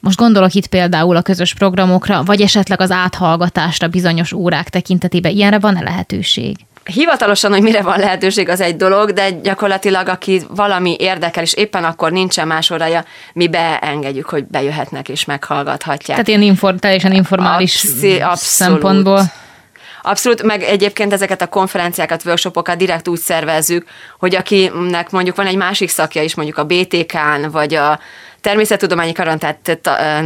Most 0.00 0.18
gondolok 0.18 0.54
itt 0.54 0.66
például 0.66 1.16
a 1.16 1.22
közös 1.22 1.54
programokra, 1.54 2.22
vagy 2.22 2.40
esetleg 2.40 2.80
az 2.80 2.90
áthallgatásra 2.90 3.88
bizonyos 3.88 4.32
órák 4.32 4.68
tekintetében. 4.68 5.32
Ilyenre 5.32 5.58
van-e 5.58 5.82
lehetőség? 5.82 6.56
Hivatalosan, 6.84 7.52
hogy 7.52 7.62
mire 7.62 7.82
van 7.82 7.98
lehetőség, 7.98 8.48
az 8.48 8.60
egy 8.60 8.76
dolog, 8.76 9.12
de 9.12 9.30
gyakorlatilag, 9.30 10.08
aki 10.08 10.42
valami 10.48 10.96
érdekel, 10.98 11.42
és 11.42 11.54
éppen 11.54 11.84
akkor 11.84 12.12
nincsen 12.12 12.46
más 12.46 12.70
órája, 12.70 13.04
mi 13.32 13.48
beengedjük, 13.48 14.28
hogy 14.28 14.44
bejöhetnek 14.44 15.08
és 15.08 15.24
meghallgathatják. 15.24 16.06
Tehát 16.06 16.28
ilyen 16.28 16.42
inform, 16.42 16.76
teljesen 16.76 17.12
informális 17.12 17.84
abszolút. 17.84 18.36
szempontból. 18.36 19.22
Abszolút, 20.08 20.42
meg 20.42 20.62
egyébként 20.62 21.12
ezeket 21.12 21.42
a 21.42 21.46
konferenciákat, 21.46 22.24
workshopokat 22.24 22.76
direkt 22.76 23.08
úgy 23.08 23.18
szervezzük, 23.18 23.86
hogy 24.18 24.34
akinek 24.34 25.10
mondjuk 25.10 25.36
van 25.36 25.46
egy 25.46 25.56
másik 25.56 25.88
szakja 25.88 26.22
is, 26.22 26.34
mondjuk 26.34 26.58
a 26.58 26.64
BTK-n, 26.64 27.50
vagy 27.50 27.74
a 27.74 27.98
természettudományi 28.40 29.12
karon, 29.12 29.38
tehát 29.38 29.80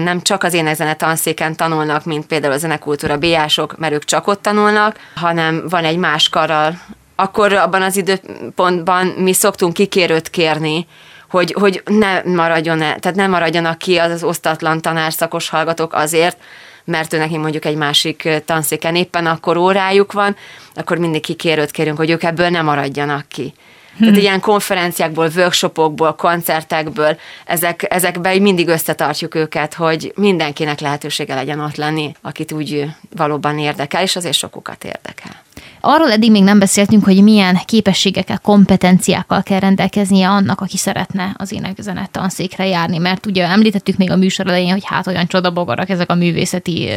nem 0.05 0.21
csak 0.23 0.43
az 0.43 0.55
énekzene 0.55 0.95
tanszéken 0.95 1.57
tanulnak, 1.57 2.05
mint 2.05 2.27
például 2.27 2.53
a 2.53 2.59
zenekultúra 2.59 3.19
BA-sok, 3.19 3.79
mert 3.79 3.93
ők 3.93 4.05
csak 4.05 4.27
ott 4.27 4.43
tanulnak, 4.43 4.97
hanem 5.15 5.69
van 5.69 5.85
egy 5.85 5.97
más 5.97 6.29
karral. 6.29 6.81
Akkor 7.17 7.53
abban 7.53 7.83
az 7.83 7.97
időpontban 7.97 9.07
mi 9.07 9.33
szoktunk 9.33 9.73
kikérőt 9.73 10.31
kérni, 10.31 10.87
hogy, 11.31 11.55
hogy 11.59 11.83
ne 11.85 12.23
maradjon, 12.23 12.79
tehát 12.79 13.15
ne 13.15 13.27
maradjanak 13.27 13.79
ki 13.79 13.97
az, 13.97 14.11
az 14.11 14.23
osztatlan 14.23 14.81
tanárszakos 14.81 15.49
hallgatók 15.49 15.95
azért, 15.95 16.37
mert 16.85 17.13
ő 17.13 17.19
neki 17.19 17.37
mondjuk 17.37 17.65
egy 17.65 17.77
másik 17.77 18.29
tanszéken 18.45 18.95
éppen 18.97 19.27
akkor 19.27 19.57
órájuk 19.57 20.13
van, 20.13 20.37
akkor 20.75 20.99
mindig 20.99 21.23
kikérőt 21.23 21.71
kérünk, 21.71 21.97
hogy 21.97 22.11
ők 22.11 22.23
ebből 22.23 22.49
nem 22.49 22.65
maradjanak 22.65 23.29
ki. 23.29 23.55
Tehát 23.99 24.17
ilyen 24.17 24.41
konferenciákból, 24.41 25.31
workshopokból, 25.37 26.15
koncertekből, 26.15 27.19
ezek, 27.47 27.87
ezekben 27.89 28.43
mindig 28.43 28.69
összetartjuk 28.69 29.35
őket, 29.35 29.75
hogy 29.75 30.13
mindenkinek 30.17 30.81
lehetősége 30.81 31.35
legyen 31.35 31.61
ott 31.61 31.77
lenni, 31.77 32.13
akit 32.21 32.53
úgy 32.53 32.87
valóban 33.17 33.59
érdekel, 33.59 34.03
és 34.03 34.17
azért 34.17 34.37
sokukat 34.37 34.85
érdekel. 34.85 35.43
Arról 35.81 36.13
eddig 36.13 36.31
még 36.31 36.43
nem 36.43 36.59
beszéltünk, 36.59 37.05
hogy 37.05 37.23
milyen 37.23 37.61
képességekkel, 37.65 38.39
kompetenciákkal 38.43 39.43
kell 39.43 39.59
rendelkeznie 39.59 40.29
annak, 40.29 40.61
aki 40.61 40.77
szeretne 40.77 41.35
az 41.37 41.53
énekzene 41.53 42.09
tanszékre 42.11 42.67
járni, 42.67 42.99
mert 42.99 43.27
ugye 43.27 43.45
említettük 43.45 43.97
még 43.97 44.11
a 44.11 44.17
műsor 44.17 44.47
elején, 44.47 44.73
hogy 44.73 44.85
hát 44.85 45.07
olyan 45.07 45.27
csodabogarak 45.27 45.89
ezek 45.89 46.11
a 46.11 46.15
művészeti 46.15 46.89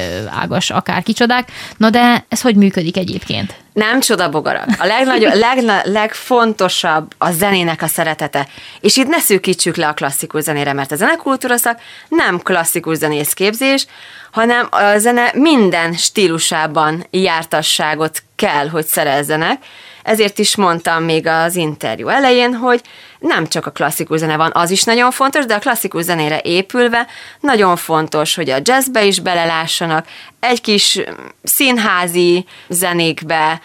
ágas 0.41 0.69
akár 0.69 1.03
kicsodák. 1.03 1.51
Na 1.77 1.89
de 1.89 2.25
ez 2.29 2.41
hogy 2.41 2.55
működik 2.55 2.97
egyébként? 2.97 3.55
Nem 3.73 3.99
csodabogarak. 3.99 4.67
A 4.77 4.85
legnagyobb, 4.85 5.33
leg, 5.45 5.83
legfontosabb 5.83 7.13
a 7.17 7.31
zenének 7.31 7.81
a 7.81 7.87
szeretete. 7.87 8.47
És 8.79 8.97
itt 8.97 9.07
ne 9.07 9.19
szűkítsük 9.19 9.75
le 9.75 9.87
a 9.87 9.93
klasszikus 9.93 10.43
zenére, 10.43 10.73
mert 10.73 10.91
a 10.91 10.95
zenekultúraszak 10.95 11.79
nem 12.09 12.39
klasszikus 12.39 12.97
zenész 12.97 13.33
képzés, 13.33 13.85
hanem 14.33 14.67
a 14.69 14.97
zene 14.97 15.31
minden 15.33 15.93
stílusában 15.93 17.05
jártasságot 17.09 18.23
kell, 18.35 18.67
hogy 18.67 18.85
szerezzenek. 18.85 19.65
Ezért 20.03 20.39
is 20.39 20.55
mondtam 20.55 21.03
még 21.03 21.27
az 21.27 21.55
interjú 21.55 22.07
elején, 22.07 22.53
hogy 22.53 22.81
nem 23.19 23.47
csak 23.47 23.65
a 23.65 23.71
klasszikus 23.71 24.19
zene 24.19 24.37
van, 24.37 24.51
az 24.53 24.69
is 24.69 24.83
nagyon 24.83 25.11
fontos, 25.11 25.45
de 25.45 25.53
a 25.53 25.59
klasszikus 25.59 26.03
zenére 26.03 26.39
épülve 26.43 27.07
nagyon 27.39 27.75
fontos, 27.75 28.35
hogy 28.35 28.49
a 28.49 28.59
jazzbe 28.63 29.03
is 29.03 29.19
belelássanak, 29.19 30.07
egy 30.39 30.61
kis 30.61 30.99
színházi 31.43 32.45
zenékbe, 32.67 33.61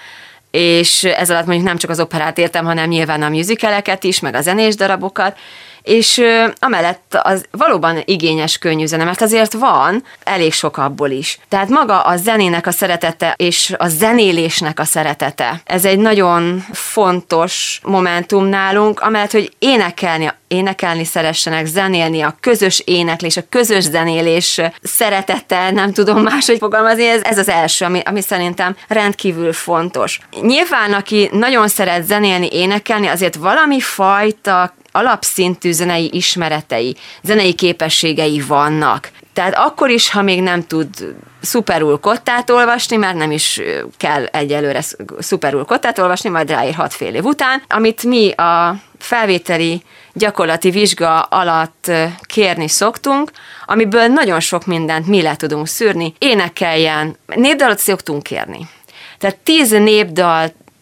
és 0.51 1.05
ez 1.05 1.31
alatt 1.31 1.47
mondjuk 1.47 1.67
nem 1.67 1.77
csak 1.77 1.91
az 1.91 2.01
operát 2.01 2.39
értem, 2.39 2.65
hanem 2.65 2.89
nyilván 2.89 3.23
a 3.23 3.29
musicaleket 3.29 4.05
is, 4.05 4.21
meg 4.21 4.35
a 4.35 4.41
zenés 4.41 4.75
darabokat, 4.75 5.39
és 5.89 6.23
amellett 6.59 7.19
az 7.23 7.45
valóban 7.51 8.03
igényes 8.05 8.59
könnyű 8.59 8.87
zene, 8.87 9.05
mert 9.05 9.21
azért 9.21 9.53
van 9.53 10.05
elég 10.25 10.53
sok 10.53 10.77
abból 10.77 11.11
is. 11.11 11.39
Tehát 11.49 11.69
maga 11.69 12.01
a 12.01 12.17
zenének 12.17 12.67
a 12.67 12.71
szeretete 12.71 13.35
és 13.37 13.75
a 13.79 13.89
zenélésnek 13.89 14.79
a 14.79 14.85
szeretete, 14.85 15.61
ez 15.65 15.85
egy 15.85 15.99
nagyon 15.99 16.65
fontos 16.73 17.81
momentum 17.85 18.45
nálunk, 18.45 19.01
amellett, 19.01 19.31
hogy 19.31 19.53
énekelni, 19.59 20.31
énekelni 20.49 21.05
szeressenek, 21.05 21.67
zenélni, 21.67 22.21
a 22.21 22.37
közös 22.41 22.83
éneklés, 22.85 23.37
a 23.37 23.43
közös 23.49 23.85
zenélés 23.85 24.61
szeretete, 24.83 25.71
nem 25.71 25.93
tudom 25.93 26.23
máshogy 26.23 26.59
fogalmazni, 26.59 27.07
ez, 27.07 27.23
ez 27.23 27.39
az 27.39 27.49
első, 27.49 27.85
ami, 27.85 28.01
ami 28.05 28.21
szerintem 28.21 28.77
rendkívül 28.89 29.53
fontos. 29.53 30.21
Nyilván, 30.41 30.93
aki 30.93 31.29
nagyon 31.33 31.69
szeret 31.69 32.07
zenélni, 32.07 32.49
énekelni, 32.53 33.07
azért 33.07 33.35
valami 33.35 33.81
fajta 33.81 34.73
alapszintű 34.99 35.73
zenei 35.73 36.11
ismeretei, 36.13 36.97
zenei 37.23 37.55
képességei 37.55 38.41
vannak. 38.41 39.11
Tehát 39.33 39.55
akkor 39.55 39.91
is, 39.91 40.11
ha 40.11 40.23
még 40.23 40.43
nem 40.43 40.67
tud 40.67 40.89
szuperul 41.41 41.99
kottát 41.99 42.51
olvasni, 42.51 42.97
mert 42.97 43.17
nem 43.17 43.31
is 43.31 43.61
kell 43.97 44.25
egyelőre 44.25 44.81
szuperul 45.19 45.65
kottát 45.65 45.99
olvasni, 45.99 46.29
majd 46.29 46.51
ráír 46.51 46.75
hat 46.75 46.95
fél 46.95 47.15
év 47.15 47.25
után, 47.25 47.63
amit 47.69 48.03
mi 48.03 48.31
a 48.31 48.77
felvételi 48.99 49.83
gyakorlati 50.13 50.71
vizsga 50.71 51.21
alatt 51.21 51.91
kérni 52.21 52.69
szoktunk, 52.69 53.31
amiből 53.67 54.07
nagyon 54.07 54.41
sok 54.41 54.67
mindent 54.67 55.07
mi 55.07 55.23
le 55.23 55.37
tudunk 55.37 55.67
szűrni. 55.67 56.15
Énekeljen, 56.19 57.17
népdalat 57.27 57.79
szoktunk 57.79 58.23
kérni. 58.23 58.69
Tehát 59.19 59.37
tíz 59.37 59.73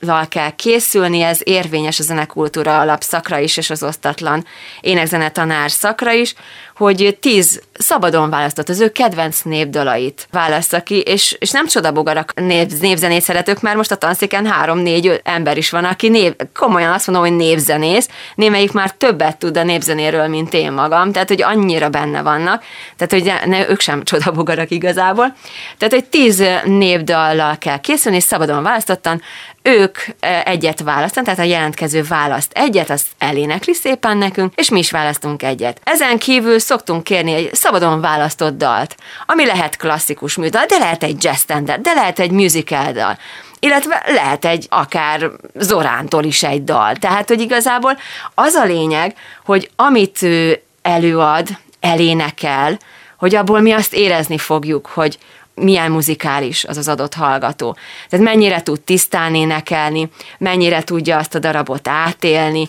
népdal 0.00 0.28
kell 0.28 0.50
készülni, 0.50 1.20
ez 1.20 1.40
érvényes 1.42 1.98
a 1.98 2.02
zenekultúra 2.02 2.80
alapszakra 2.80 3.38
is, 3.38 3.56
és 3.56 3.70
az 3.70 3.82
osztatlan 3.82 4.44
énekzene 4.80 5.30
tanár 5.30 5.70
szakra 5.70 6.12
is, 6.12 6.34
hogy 6.76 7.18
tíz 7.20 7.62
szabadon 7.78 8.30
választott, 8.30 8.68
az 8.68 8.80
ő 8.80 8.92
kedvenc 8.92 9.40
népdalait 9.40 10.28
választa 10.30 10.82
ki, 10.82 11.00
és, 11.00 11.36
és 11.38 11.50
nem 11.50 11.66
csodabogarak 11.66 12.32
név, 12.34 12.66
névzenét 12.80 13.22
szeretők, 13.22 13.60
mert 13.60 13.76
most 13.76 13.90
a 13.90 13.96
tanszéken 13.96 14.46
három-négy 14.46 15.20
ember 15.24 15.56
is 15.56 15.70
van, 15.70 15.84
aki 15.84 16.08
név, 16.08 16.32
komolyan 16.54 16.92
azt 16.92 17.06
mondom, 17.06 17.26
hogy 17.26 17.36
névzenész, 17.36 18.08
némelyik 18.34 18.72
már 18.72 18.90
többet 18.90 19.38
tud 19.38 19.56
a 19.56 19.62
népzenéről, 19.62 20.26
mint 20.26 20.54
én 20.54 20.72
magam, 20.72 21.12
tehát 21.12 21.28
hogy 21.28 21.42
annyira 21.42 21.88
benne 21.88 22.22
vannak, 22.22 22.62
tehát 22.96 23.12
hogy 23.12 23.48
ne, 23.50 23.68
ők 23.68 23.80
sem 23.80 24.04
csodabogarak 24.04 24.70
igazából. 24.70 25.34
Tehát, 25.78 25.94
hogy 25.94 26.04
tíz 26.04 26.42
népdallal 26.64 27.58
kell 27.58 27.80
készülni, 27.80 28.16
és 28.16 28.22
szabadon 28.22 28.62
választottan, 28.62 29.22
ők 29.66 29.98
e, 30.20 30.42
egyet 30.46 30.80
választanak, 30.80 31.24
tehát 31.24 31.50
a 31.50 31.52
jelentkező 31.52 32.02
választ 32.02 32.52
egyet, 32.54 32.90
azt 32.90 33.06
elénekli 33.18 33.74
szépen 33.74 34.16
nekünk, 34.16 34.52
és 34.54 34.70
mi 34.70 34.78
is 34.78 34.90
választunk 34.90 35.42
egyet. 35.42 35.80
Ezen 35.84 36.18
kívül 36.18 36.58
szoktunk 36.58 37.04
kérni 37.04 37.32
egy 37.32 37.54
szabadon 37.66 38.00
választott 38.00 38.56
dalt, 38.56 38.96
ami 39.26 39.46
lehet 39.46 39.76
klasszikus 39.76 40.36
műdal, 40.36 40.66
de 40.66 40.78
lehet 40.78 41.02
egy 41.02 41.24
jazz 41.24 41.40
standard, 41.40 41.80
de 41.80 41.92
lehet 41.92 42.18
egy 42.18 42.30
musical 42.30 42.92
dal 42.92 43.18
illetve 43.58 44.02
lehet 44.06 44.44
egy 44.44 44.66
akár 44.70 45.30
Zorántól 45.54 46.24
is 46.24 46.42
egy 46.42 46.64
dal. 46.64 46.96
Tehát, 46.96 47.28
hogy 47.28 47.40
igazából 47.40 47.98
az 48.34 48.54
a 48.54 48.64
lényeg, 48.64 49.14
hogy 49.44 49.70
amit 49.76 50.22
ő 50.22 50.62
előad, 50.82 51.48
elénekel, 51.80 52.78
hogy 53.18 53.34
abból 53.34 53.60
mi 53.60 53.72
azt 53.72 53.94
érezni 53.94 54.38
fogjuk, 54.38 54.86
hogy 54.86 55.18
milyen 55.56 55.90
muzikális 55.90 56.64
az 56.64 56.76
az 56.76 56.88
adott 56.88 57.14
hallgató. 57.14 57.76
Tehát 58.08 58.24
mennyire 58.24 58.62
tud 58.62 58.80
tisztán 58.80 59.34
énekelni, 59.34 60.10
mennyire 60.38 60.82
tudja 60.82 61.16
azt 61.16 61.34
a 61.34 61.38
darabot 61.38 61.88
átélni. 61.88 62.68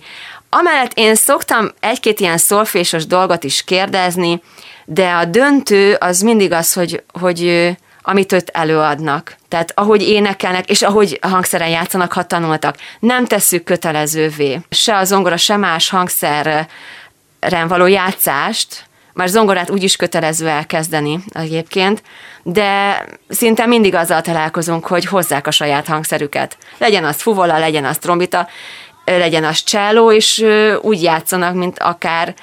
Amellett 0.49 0.91
én 0.93 1.15
szoktam 1.15 1.71
egy-két 1.79 2.19
ilyen 2.19 2.37
szolfésos 2.37 3.05
dolgot 3.05 3.43
is 3.43 3.63
kérdezni, 3.63 4.41
de 4.85 5.11
a 5.11 5.25
döntő 5.25 5.93
az 5.93 6.21
mindig 6.21 6.51
az, 6.51 6.73
hogy, 6.73 7.03
hogy 7.19 7.71
amit 8.01 8.31
őt 8.31 8.49
előadnak. 8.49 9.35
Tehát 9.47 9.71
ahogy 9.75 10.01
énekelnek, 10.01 10.69
és 10.69 10.81
ahogy 10.81 11.19
hangszeren 11.21 11.69
játszanak, 11.69 12.13
ha 12.13 12.23
tanultak. 12.23 12.75
Nem 12.99 13.25
tesszük 13.25 13.63
kötelezővé. 13.63 14.59
Se 14.69 14.97
a 14.97 15.03
zongora, 15.03 15.37
se 15.37 15.57
más 15.57 15.89
hangszerren 15.89 16.67
való 17.67 17.85
játszást, 17.85 18.86
már 19.17 19.27
zongorát 19.27 19.69
úgy 19.69 19.83
is 19.83 19.95
kötelező 19.95 20.47
elkezdeni 20.47 21.19
egyébként, 21.29 22.01
de 22.43 23.03
szinte 23.29 23.65
mindig 23.65 23.95
azzal 23.95 24.21
találkozunk, 24.21 24.85
hogy 24.87 25.05
hozzák 25.05 25.47
a 25.47 25.51
saját 25.51 25.87
hangszerüket. 25.87 26.57
Legyen 26.77 27.03
az 27.03 27.21
fuvola, 27.21 27.57
legyen 27.57 27.85
az 27.85 27.97
trombita, 27.97 28.47
legyen 29.05 29.43
az 29.43 29.63
cselló, 29.63 30.11
és 30.11 30.45
úgy 30.81 31.03
játszanak, 31.03 31.53
mint 31.53 31.79
akár 31.79 32.35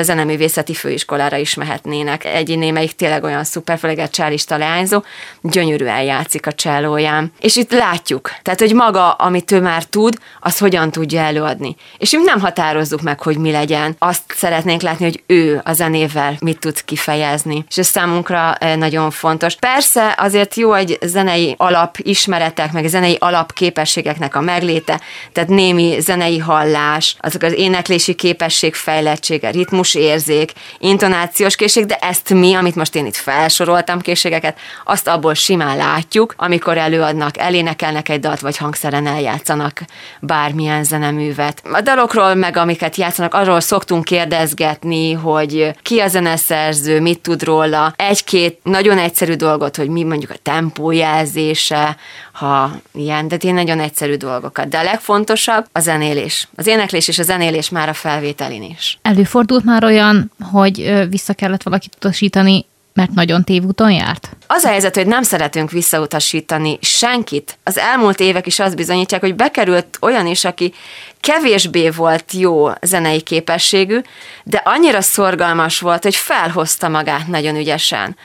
zeneművészeti 0.00 0.74
főiskolára 0.74 1.36
is 1.36 1.54
mehetnének. 1.54 2.24
Egy 2.24 2.58
némelyik 2.58 2.92
tényleg 2.92 3.24
olyan 3.24 3.44
szuper, 3.44 3.78
főleg 3.78 3.98
egy 3.98 4.10
csálista 4.10 4.56
leányzó, 4.56 5.02
gyönyörűen 5.42 6.02
játszik 6.02 6.46
a 6.46 6.52
csellóján. 6.52 7.32
És 7.40 7.56
itt 7.56 7.72
látjuk, 7.72 8.30
tehát, 8.42 8.60
hogy 8.60 8.74
maga, 8.74 9.10
amit 9.12 9.50
ő 9.50 9.60
már 9.60 9.84
tud, 9.84 10.18
az 10.40 10.58
hogyan 10.58 10.90
tudja 10.90 11.20
előadni. 11.20 11.76
És 11.98 12.10
mi 12.10 12.22
nem 12.24 12.40
határozzuk 12.40 13.02
meg, 13.02 13.20
hogy 13.20 13.36
mi 13.36 13.50
legyen. 13.50 13.96
Azt 13.98 14.22
szeretnénk 14.26 14.82
látni, 14.82 15.04
hogy 15.04 15.22
ő 15.26 15.60
a 15.64 15.72
zenével 15.72 16.36
mit 16.40 16.58
tud 16.58 16.84
kifejezni. 16.84 17.64
És 17.68 17.78
ez 17.78 17.86
számunkra 17.86 18.54
eh, 18.54 18.76
nagyon 18.76 19.10
fontos. 19.10 19.56
Persze 19.56 20.14
azért 20.18 20.54
jó 20.54 20.72
egy 20.72 20.98
zenei 21.00 21.54
alapismeretek, 21.58 22.72
meg 22.72 22.86
zenei 22.86 23.16
alapképességeknek 23.20 24.34
a 24.34 24.40
megléte, 24.40 25.00
tehát 25.32 25.48
némi 25.48 26.00
zenei 26.00 26.38
hallás, 26.38 27.16
azok 27.20 27.42
az 27.42 27.52
éneklési 27.52 28.14
képesség 28.14 28.74
fejlettsége, 28.74 29.50
ritmus 29.50 29.81
érzék, 29.94 30.52
intonációs 30.78 31.56
készség, 31.56 31.86
de 31.86 31.96
ezt 31.96 32.30
mi, 32.30 32.54
amit 32.54 32.74
most 32.74 32.94
én 32.94 33.06
itt 33.06 33.16
felsoroltam 33.16 34.00
készségeket, 34.00 34.58
azt 34.84 35.08
abból 35.08 35.34
simán 35.34 35.76
látjuk, 35.76 36.34
amikor 36.36 36.78
előadnak, 36.78 37.38
elénekelnek 37.38 38.08
egy 38.08 38.20
dalt, 38.20 38.40
vagy 38.40 38.56
hangszeren 38.56 39.06
eljátszanak 39.06 39.80
bármilyen 40.20 40.84
zeneművet. 40.84 41.62
A 41.72 41.80
dalokról 41.80 42.34
meg, 42.34 42.56
amiket 42.56 42.96
játszanak, 42.96 43.34
arról 43.34 43.60
szoktunk 43.60 44.04
kérdezgetni, 44.04 45.12
hogy 45.12 45.70
ki 45.82 46.00
a 46.00 46.08
zeneszerző, 46.08 47.00
mit 47.00 47.20
tud 47.20 47.42
róla. 47.42 47.92
Egy-két 47.96 48.58
nagyon 48.62 48.98
egyszerű 48.98 49.34
dolgot, 49.34 49.76
hogy 49.76 49.88
mi 49.88 50.02
mondjuk 50.02 50.30
a 50.30 50.38
tempójelzése, 50.42 51.96
ha 52.42 52.70
ilyen, 52.92 53.28
de 53.28 53.36
én 53.36 53.54
nagyon 53.54 53.80
egyszerű 53.80 54.14
dolgokat. 54.14 54.68
De 54.68 54.78
a 54.78 54.82
legfontosabb 54.82 55.66
a 55.72 55.80
zenélés. 55.80 56.48
Az 56.56 56.66
éneklés 56.66 57.08
és 57.08 57.18
a 57.18 57.22
zenélés 57.22 57.68
már 57.68 57.88
a 57.88 57.92
felvételin 57.92 58.62
is. 58.62 58.98
Előfordult 59.02 59.64
már 59.64 59.84
olyan, 59.84 60.32
hogy 60.50 61.08
vissza 61.08 61.32
kellett 61.32 61.62
valakit 61.62 61.94
utasítani, 61.96 62.66
mert 62.94 63.10
nagyon 63.10 63.44
tévúton 63.44 63.90
járt? 63.92 64.36
Az 64.46 64.64
a 64.64 64.68
helyzet, 64.68 64.94
hogy 64.94 65.06
nem 65.06 65.22
szeretünk 65.22 65.70
visszautasítani 65.70 66.78
senkit. 66.80 67.58
Az 67.64 67.78
elmúlt 67.78 68.20
évek 68.20 68.46
is 68.46 68.58
azt 68.58 68.76
bizonyítják, 68.76 69.20
hogy 69.20 69.34
bekerült 69.34 69.98
olyan 70.00 70.26
is, 70.26 70.44
aki 70.44 70.72
kevésbé 71.20 71.88
volt 71.88 72.32
jó 72.32 72.68
zenei 72.80 73.20
képességű, 73.20 73.98
de 74.44 74.62
annyira 74.64 75.00
szorgalmas 75.00 75.80
volt, 75.80 76.02
hogy 76.02 76.16
felhozta 76.16 76.88
magát 76.88 77.26
nagyon 77.26 77.56
ügyesen. 77.56 78.16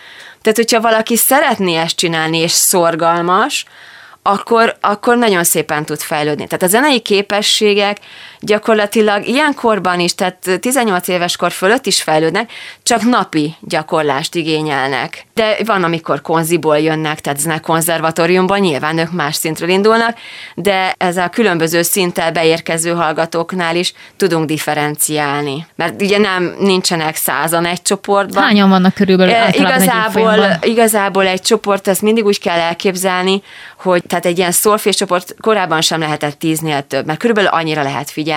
Tehát, 0.41 0.57
hogyha 0.57 0.81
valaki 0.81 1.15
szeretné 1.15 1.75
ezt 1.75 1.95
csinálni, 1.95 2.37
és 2.37 2.51
szorgalmas, 2.51 3.65
akkor, 4.27 4.77
akkor 4.81 5.17
nagyon 5.17 5.43
szépen 5.43 5.85
tud 5.85 5.99
fejlődni. 5.99 6.47
Tehát 6.47 6.63
a 6.63 6.67
zenei 6.67 6.99
képességek 6.99 7.97
gyakorlatilag 8.47 9.27
ilyen 9.27 9.53
korban 9.53 9.99
is, 9.99 10.15
tehát 10.15 10.59
18 10.59 11.07
éves 11.07 11.35
kor 11.35 11.51
fölött 11.51 11.85
is 11.85 12.01
fejlődnek, 12.01 12.51
csak 12.83 13.01
napi 13.01 13.55
gyakorlást 13.61 14.35
igényelnek. 14.35 15.25
De 15.33 15.57
van, 15.65 15.83
amikor 15.83 16.21
konziból 16.21 16.79
jönnek, 16.79 17.19
tehát 17.19 17.39
zene 17.39 17.59
konzervatóriumban, 17.59 18.59
nyilván 18.59 18.97
ők 18.97 19.11
más 19.11 19.35
szintről 19.35 19.69
indulnak, 19.69 20.17
de 20.55 20.93
ez 20.97 21.17
a 21.17 21.29
különböző 21.29 21.81
szinttel 21.81 22.31
beérkező 22.31 22.91
hallgatóknál 22.91 23.75
is 23.75 23.93
tudunk 24.17 24.45
differenciálni. 24.45 25.65
Mert 25.75 26.01
ugye 26.01 26.17
nem 26.17 26.55
nincsenek 26.59 27.15
százan 27.15 27.65
egy 27.65 27.81
csoportban. 27.81 28.43
Hányan 28.43 28.69
vannak 28.69 28.93
körülbelül? 28.93 29.33
E, 29.33 29.53
igazából, 29.53 30.59
igazából 30.61 31.27
egy 31.27 31.41
csoport, 31.41 31.87
ezt 31.87 32.01
mindig 32.01 32.25
úgy 32.25 32.39
kell 32.39 32.59
elképzelni, 32.59 33.41
hogy 33.77 34.03
tehát 34.07 34.25
egy 34.25 34.37
ilyen 34.37 34.51
szolfés 34.51 34.95
csoport 34.95 35.35
korábban 35.41 35.81
sem 35.81 35.99
lehetett 35.99 36.39
tíznél 36.39 36.81
több, 36.81 37.05
mert 37.05 37.19
körülbelül 37.19 37.49
annyira 37.49 37.83
lehet 37.83 38.09
figyelni. 38.09 38.35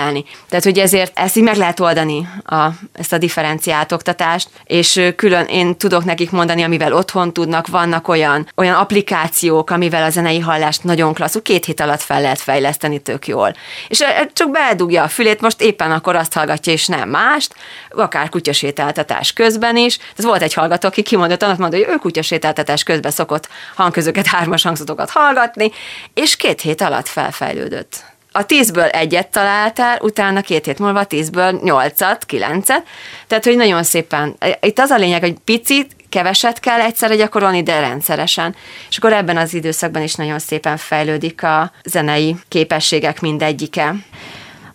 Tehát, 0.48 0.64
hogy 0.64 0.78
ezért 0.78 1.18
ezt 1.18 1.36
így 1.36 1.42
meg 1.42 1.56
lehet 1.56 1.80
oldani, 1.80 2.28
a, 2.44 2.66
ezt 2.92 3.12
a 3.12 3.18
differenciált 3.18 3.92
oktatást, 3.92 4.48
és 4.64 5.00
külön 5.16 5.44
én 5.44 5.76
tudok 5.76 6.04
nekik 6.04 6.30
mondani, 6.30 6.62
amivel 6.62 6.92
otthon 6.92 7.32
tudnak, 7.32 7.66
vannak 7.66 8.08
olyan, 8.08 8.48
olyan 8.56 8.74
applikációk, 8.74 9.70
amivel 9.70 10.02
a 10.02 10.10
zenei 10.10 10.38
hallást 10.38 10.84
nagyon 10.84 11.14
klasszul, 11.14 11.42
két 11.42 11.64
hét 11.64 11.80
alatt 11.80 12.02
fel 12.02 12.20
lehet 12.20 12.40
fejleszteni 12.40 12.98
tök 12.98 13.26
jól. 13.26 13.54
És 13.88 14.04
csak 14.32 14.50
beledugja 14.50 15.02
a 15.02 15.08
fülét, 15.08 15.40
most 15.40 15.60
éppen 15.60 15.92
akkor 15.92 16.16
azt 16.16 16.32
hallgatja, 16.32 16.72
és 16.72 16.86
nem 16.86 17.08
mást, 17.08 17.54
akár 17.90 18.28
kutyasétáltatás 18.28 19.32
közben 19.32 19.76
is. 19.76 19.98
Ez 20.16 20.24
volt 20.24 20.42
egy 20.42 20.54
hallgató, 20.54 20.88
aki 20.88 21.02
kimondott, 21.02 21.42
annak 21.42 21.58
mondta, 21.58 21.76
hogy 21.76 21.86
ő 21.88 21.96
kutyasétáltatás 21.96 22.82
közben 22.82 23.10
szokott 23.10 23.48
hangközöket, 23.74 24.26
hármas 24.26 24.62
hangzatokat 24.62 25.10
hallgatni, 25.10 25.70
és 26.14 26.36
két 26.36 26.60
hét 26.60 26.80
alatt 26.80 27.08
felfejlődött. 27.08 28.09
A 28.32 28.46
tízből 28.46 28.84
egyet 28.84 29.28
találtál, 29.28 29.98
utána 30.00 30.40
két 30.40 30.64
hét 30.64 30.78
múlva 30.78 31.04
tízből 31.04 31.60
nyolcat, 31.62 32.24
kilencet, 32.24 32.86
tehát 33.26 33.44
hogy 33.44 33.56
nagyon 33.56 33.82
szépen, 33.82 34.36
itt 34.60 34.78
az 34.78 34.90
a 34.90 34.96
lényeg, 34.96 35.20
hogy 35.20 35.38
picit, 35.44 35.96
keveset 36.08 36.60
kell 36.60 36.80
egyszerre 36.80 37.16
gyakorolni, 37.16 37.62
de 37.62 37.80
rendszeresen. 37.80 38.54
És 38.88 38.96
akkor 38.96 39.12
ebben 39.12 39.36
az 39.36 39.54
időszakban 39.54 40.02
is 40.02 40.14
nagyon 40.14 40.38
szépen 40.38 40.76
fejlődik 40.76 41.42
a 41.42 41.72
zenei 41.84 42.36
képességek 42.48 43.20
mindegyike. 43.20 43.94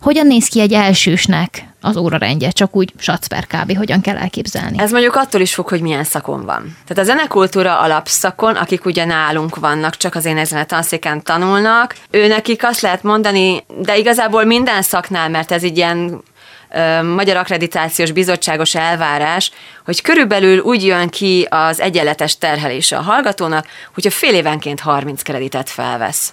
Hogyan 0.00 0.26
néz 0.26 0.48
ki 0.48 0.60
egy 0.60 0.72
elsősnek 0.72 1.64
az 1.80 1.96
órarendje, 1.96 2.50
csak 2.50 2.76
úgy 2.76 2.92
satszper 2.98 3.46
kb. 3.46 3.76
hogyan 3.76 4.00
kell 4.00 4.16
elképzelni? 4.16 4.78
Ez 4.78 4.90
mondjuk 4.90 5.14
attól 5.14 5.40
is 5.40 5.54
fog, 5.54 5.68
hogy 5.68 5.80
milyen 5.80 6.04
szakon 6.04 6.44
van. 6.44 6.76
Tehát 6.86 7.02
a 7.02 7.06
zenekultúra 7.06 7.78
alapszakon, 7.78 8.54
akik 8.54 8.84
ugye 8.84 9.04
nálunk 9.04 9.56
vannak, 9.56 9.96
csak 9.96 10.14
az 10.14 10.24
én 10.24 10.38
ezen 10.38 10.66
tanszéken 10.66 11.22
tanulnak, 11.22 11.94
ő 12.10 12.26
nekik 12.26 12.64
azt 12.64 12.80
lehet 12.80 13.02
mondani, 13.02 13.64
de 13.78 13.96
igazából 13.96 14.44
minden 14.44 14.82
szaknál, 14.82 15.28
mert 15.28 15.52
ez 15.52 15.62
így 15.62 15.76
ilyen 15.76 16.22
Magyar 17.14 17.36
Akkreditációs 17.36 18.12
Bizottságos 18.12 18.74
elvárás, 18.74 19.50
hogy 19.84 20.02
körülbelül 20.02 20.58
úgy 20.58 20.84
jön 20.84 21.08
ki 21.08 21.46
az 21.50 21.80
egyenletes 21.80 22.38
terhelése 22.38 22.96
a 22.96 23.02
hallgatónak, 23.02 23.66
hogyha 23.94 24.10
fél 24.10 24.34
évenként 24.34 24.80
30 24.80 25.22
kreditet 25.22 25.70
felvesz. 25.70 26.32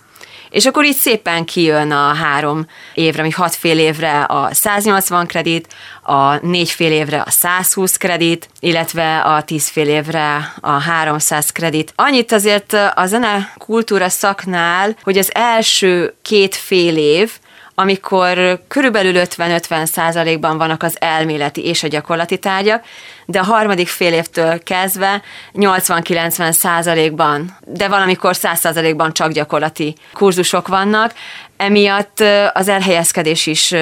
És 0.54 0.66
akkor 0.66 0.86
így 0.86 0.96
szépen 0.96 1.46
kijön 1.46 1.92
a 1.92 2.14
három 2.14 2.66
évre, 2.94 3.22
ami 3.22 3.32
hat 3.32 3.56
fél 3.56 3.80
évre 3.80 4.22
a 4.22 4.54
180 4.54 5.28
kredit, 5.28 5.68
a 6.04 6.46
négy 6.46 6.70
fél 6.70 6.92
évre 6.92 7.22
a 7.22 7.30
120 7.30 7.98
kredit, 7.98 8.48
illetve 8.60 9.20
a 9.20 9.44
10 9.44 9.68
fél 9.68 9.88
évre 9.88 10.54
a 10.62 10.72
300 10.72 11.52
kredit. 11.52 11.94
Annyit 11.96 12.32
azért 12.32 12.74
a 12.96 13.06
zene 13.06 13.54
kultúra 13.58 14.10
szaknál, 14.10 14.96
hogy 15.04 15.18
az 15.18 15.32
első 15.34 16.14
két 16.22 16.56
fél 16.56 16.98
év, 16.98 17.32
amikor 17.76 18.60
körülbelül 18.68 19.14
50-50 19.16 19.86
százalékban 19.86 20.58
vannak 20.58 20.84
az 20.84 20.96
elméleti 21.00 21.66
és 21.66 21.84
a 21.84 21.88
gyakorlati 21.88 22.38
tárgyak, 22.38 22.84
de 23.26 23.40
a 23.40 23.44
harmadik 23.44 23.88
fél 23.88 24.14
évtől 24.14 24.64
kezdve 24.64 25.22
80-90 25.54 26.52
százalékban, 26.52 27.58
de 27.66 27.88
valamikor 27.88 28.36
100 28.36 28.60
százalékban 28.60 29.14
csak 29.14 29.32
gyakorlati 29.32 29.96
kurzusok 30.14 30.68
vannak, 30.68 31.14
emiatt 31.58 32.24
az 32.54 32.68
elhelyezkedés 32.68 33.46
is 33.46 33.74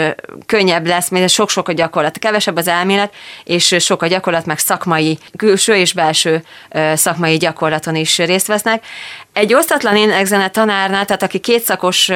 könnyebb 0.46 0.88
lesz, 0.88 1.10
mert 1.10 1.30
sok-sok 1.30 1.68
a 1.68 1.72
gyakorlat, 1.72 2.20
kevesebb 2.20 2.56
az 2.56 2.68
elmélet, 2.68 3.14
és 3.44 3.76
sok 3.80 4.02
a 4.02 4.08
gyakorlat, 4.08 4.46
meg 4.46 4.60
szakmai, 4.60 5.20
külső 5.38 5.76
és 5.76 5.94
belső 5.94 6.44
szakmai 6.94 7.38
gyakorlaton 7.38 7.96
is 7.96 8.18
részt 8.18 8.48
vesznek. 8.48 8.86
Egy 9.34 9.54
osztatlan 9.54 9.96
énekzene 9.96 10.50
tanárnál, 10.50 11.06
tehát 11.06 11.24
aki 11.24 11.40
kétszakos 11.40 12.12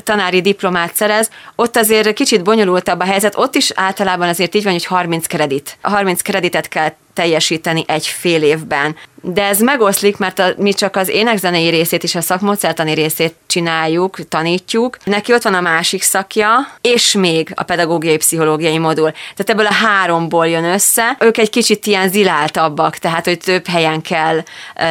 tanári 0.00 0.40
diplomát 0.40 0.94
szerez, 0.94 1.30
ott 1.56 1.76
azért 1.76 2.12
kicsit 2.12 2.42
bonyolultabb 2.42 3.00
a 3.00 3.04
helyzet, 3.04 3.36
ott 3.36 3.54
is 3.54 3.70
általában 3.74 4.28
azért 4.28 4.54
így 4.54 4.62
van, 4.62 4.72
hogy 4.72 4.84
30 4.84 5.26
kredit. 5.26 5.78
A 5.80 5.90
30 5.90 6.22
kreditet 6.22 6.68
kell 6.68 6.92
teljesíteni 7.14 7.84
egy 7.86 8.06
fél 8.06 8.42
évben. 8.42 8.96
De 9.22 9.44
ez 9.44 9.60
megoszlik, 9.60 10.16
mert 10.16 10.38
a, 10.38 10.52
mi 10.56 10.72
csak 10.72 10.96
az 10.96 11.08
énekzenei 11.08 11.68
részét 11.68 12.02
és 12.02 12.14
a 12.14 12.20
szakmódszertani 12.20 12.94
részét 12.94 13.34
csináljuk, 13.46 14.28
tanítjuk. 14.28 14.96
Neki 15.04 15.32
ott 15.32 15.42
van 15.42 15.54
a 15.54 15.60
másik 15.60 16.02
szakja, 16.02 16.50
és 16.80 17.12
még 17.12 17.52
a 17.54 17.62
pedagógiai 17.62 18.16
pszichológiai 18.16 18.78
modul. 18.78 19.10
Tehát 19.10 19.50
ebből 19.50 19.66
a 19.66 19.72
háromból 19.72 20.48
jön 20.48 20.64
össze. 20.64 21.16
Ők 21.18 21.38
egy 21.38 21.50
kicsit 21.50 21.86
ilyen 21.86 22.08
ziláltabbak, 22.08 22.96
tehát 22.96 23.24
hogy 23.24 23.38
több 23.38 23.66
helyen 23.66 24.02
kell 24.02 24.42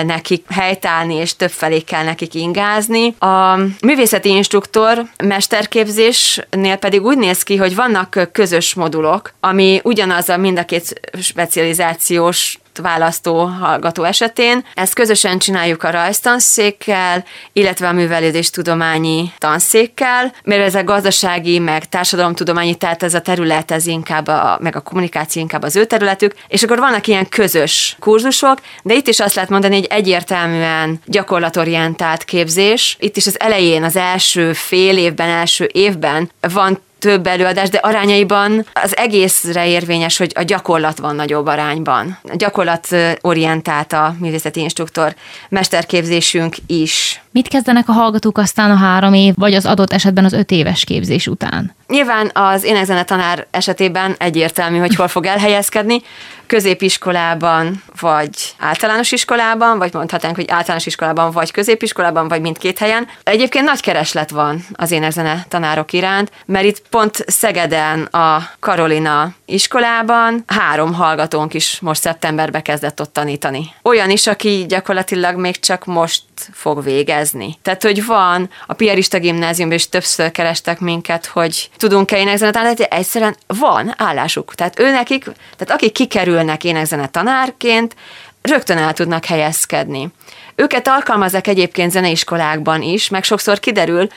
nekik 0.06 0.46
helytállni, 0.50 1.16
és 1.16 1.36
több 1.36 1.52
felé 1.52 1.80
kell 1.80 2.04
nekik 2.04 2.34
ingázni. 2.34 3.16
A 3.20 3.58
művészeti 3.82 4.30
instruktor 4.30 5.04
mesterképzésnél 5.24 6.76
pedig 6.76 7.04
úgy 7.04 7.18
néz 7.18 7.44
ki, 7.44 7.56
hogy 7.56 7.76
vannak 7.76 8.30
közös 8.32 8.74
modulok, 8.74 9.34
ami 9.40 9.80
ugyanaz 9.84 10.30
a 10.30 10.38
mind 10.38 10.58
a 10.58 10.66
két 10.66 11.00
specializáció 11.22 12.09
generációs 12.10 12.60
választó 12.82 13.46
hallgató 13.46 14.04
esetén. 14.04 14.66
Ezt 14.74 14.94
közösen 14.94 15.40
csináljuk 15.40 15.84
a 15.84 15.90
rajztanszékkel, 15.90 17.24
illetve 17.54 17.88
a 17.88 17.92
művelődés 17.92 18.50
tudományi 18.50 19.32
tanszékkel, 19.38 20.34
mert 20.44 20.76
a 20.76 20.84
gazdasági, 20.84 21.60
meg 21.60 21.90
társadalomtudományi, 21.90 22.76
tehát 22.76 23.04
ez 23.04 23.14
a 23.14 23.22
terület, 23.22 23.72
ez 23.72 23.86
inkább 23.86 24.28
a, 24.28 24.58
meg 24.62 24.76
a 24.76 24.82
kommunikáció 24.82 25.42
inkább 25.42 25.64
az 25.64 25.76
ő 25.76 25.86
területük, 25.86 26.34
és 26.48 26.64
akkor 26.64 26.80
vannak 26.80 27.08
ilyen 27.08 27.30
közös 27.30 27.96
kurzusok, 28.00 28.60
de 28.84 28.94
itt 28.94 29.08
is 29.08 29.20
azt 29.20 29.36
lehet 29.36 29.50
mondani, 29.50 29.76
hogy 29.76 29.88
egyértelműen 29.90 31.00
gyakorlatorientált 31.06 32.24
képzés. 32.24 32.98
Itt 33.00 33.18
is 33.18 33.28
az 33.28 33.40
elején, 33.40 33.84
az 33.84 33.96
első 33.96 34.54
fél 34.54 34.98
évben, 34.98 35.30
első 35.30 35.70
évben 35.74 36.30
van 36.54 36.80
több 37.00 37.28
előadás, 37.28 37.70
de 37.70 37.78
arányaiban 37.78 38.66
az 38.74 38.98
egészre 38.98 39.68
érvényes, 39.68 40.18
hogy 40.18 40.32
a 40.36 40.42
gyakorlat 40.42 40.98
van 41.00 41.16
nagyobb 41.16 41.46
arányban. 41.46 42.18
A 42.24 42.36
gyakorlat 42.36 42.88
orientált 43.22 43.94
a 43.94 44.16
művészeti 44.20 44.60
instruktor 44.60 45.16
mesterképzésünk 45.50 46.56
is. 46.68 47.22
Mit 47.32 47.48
kezdenek 47.48 47.90
a 47.90 47.92
hallgatók 47.92 48.38
aztán 48.38 48.72
a 48.72 48.76
három 48.76 49.14
év, 49.14 49.34
vagy 49.38 49.54
az 49.54 49.66
adott 49.66 49.94
esetben 49.94 50.26
az 50.26 50.34
öt 50.34 50.52
éves 50.52 50.84
képzés 50.84 51.28
után? 51.28 51.76
Nyilván 51.88 52.32
az 52.34 52.64
énekzene 52.64 53.04
tanár 53.04 53.48
esetében 53.52 54.16
egyértelmű, 54.18 54.78
hogy 54.78 54.96
hol 54.96 55.08
fog 55.08 55.26
elhelyezkedni, 55.26 56.02
középiskolában, 56.50 57.84
vagy 58.00 58.30
általános 58.58 59.12
iskolában, 59.12 59.78
vagy 59.78 59.94
mondhatnánk, 59.94 60.36
hogy 60.36 60.50
általános 60.50 60.86
iskolában, 60.86 61.32
vagy 61.32 61.52
középiskolában, 61.52 62.28
vagy 62.28 62.42
mindkét 62.42 62.78
helyen. 62.78 63.08
Egyébként 63.24 63.66
nagy 63.66 63.82
kereslet 63.82 64.30
van 64.30 64.66
az 64.74 64.92
énekzene 64.92 65.46
tanárok 65.48 65.94
iránt, 65.94 66.32
mert 66.46 66.66
itt 66.66 66.82
pont 66.90 67.24
Szegeden 67.28 68.04
a 68.04 68.50
Karolina 68.60 69.30
iskolában 69.46 70.44
három 70.48 70.94
hallgatónk 70.94 71.54
is 71.54 71.80
most 71.80 72.02
szeptemberbe 72.02 72.62
kezdett 72.62 73.02
ott 73.02 73.14
tanítani. 73.14 73.74
Olyan 73.82 74.10
is, 74.10 74.28
aki 74.28 74.66
gyakorlatilag 74.68 75.36
még 75.36 75.60
csak 75.60 75.86
most 75.86 76.22
fog 76.52 76.84
végezni. 76.84 77.58
Tehát, 77.62 77.84
hogy 77.84 78.06
van 78.06 78.50
a 78.68 78.74
Piarista 78.74 79.20
gimnáziumban, 79.20 79.78
és 79.78 79.90
többször 79.90 80.32
kerestek 80.32 80.80
minket, 80.80 81.26
hogy 81.26 81.70
tudunk-e 81.78 82.18
énekzenet 82.18 82.58
állni, 82.58 82.74
egyszerűen 82.90 83.36
van 83.48 83.94
állásuk. 83.98 84.56
Tehát 84.56 84.80
ő 84.80 84.92
nekik, 84.92 85.24
tehát 85.58 85.74
akik 85.74 85.92
kikerülnek 85.92 86.64
énekzene 86.64 87.08
tanárként, 87.08 87.96
rögtön 88.42 88.78
el 88.78 88.94
tudnak 88.94 89.26
helyezkedni. 89.26 90.12
Őket 90.56 90.88
alkalmazzák 90.88 91.48
egyébként 91.48 91.92
zeneiskolákban 91.92 92.82
is, 92.82 93.10
meg 93.10 93.24
sokszor 93.24 93.60
kiderül, 93.60 94.08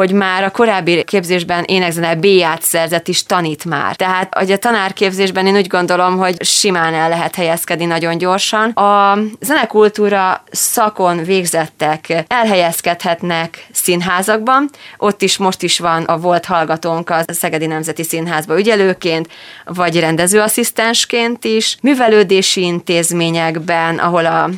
hogy 0.00 0.12
már 0.12 0.44
a 0.44 0.50
korábbi 0.50 1.04
képzésben 1.04 1.64
énekzene 1.64 2.14
B-ját 2.14 2.62
szerzett 2.62 3.08
is 3.08 3.22
tanít 3.22 3.64
már. 3.64 3.96
Tehát 3.96 4.34
hogy 4.34 4.50
a 4.50 4.58
tanárképzésben 4.58 5.46
én 5.46 5.56
úgy 5.56 5.66
gondolom, 5.66 6.18
hogy 6.18 6.44
simán 6.44 6.94
el 6.94 7.08
lehet 7.08 7.34
helyezkedni 7.34 7.84
nagyon 7.84 8.18
gyorsan. 8.18 8.70
A 8.70 9.18
zenekultúra 9.40 10.42
szakon 10.50 11.22
végzettek 11.22 12.24
elhelyezkedhetnek 12.26 13.66
színházakban, 13.72 14.70
ott 14.98 15.22
is 15.22 15.36
most 15.36 15.62
is 15.62 15.78
van 15.78 16.02
a 16.02 16.18
volt 16.18 16.44
hallgatónk 16.44 17.10
a 17.10 17.22
Szegedi 17.26 17.66
Nemzeti 17.66 18.02
Színházba 18.02 18.58
ügyelőként, 18.58 19.28
vagy 19.64 20.00
rendezőasszisztensként 20.00 21.44
is, 21.44 21.76
művelődési 21.82 22.62
intézményekben, 22.62 23.98
ahol 23.98 24.26
a 24.26 24.50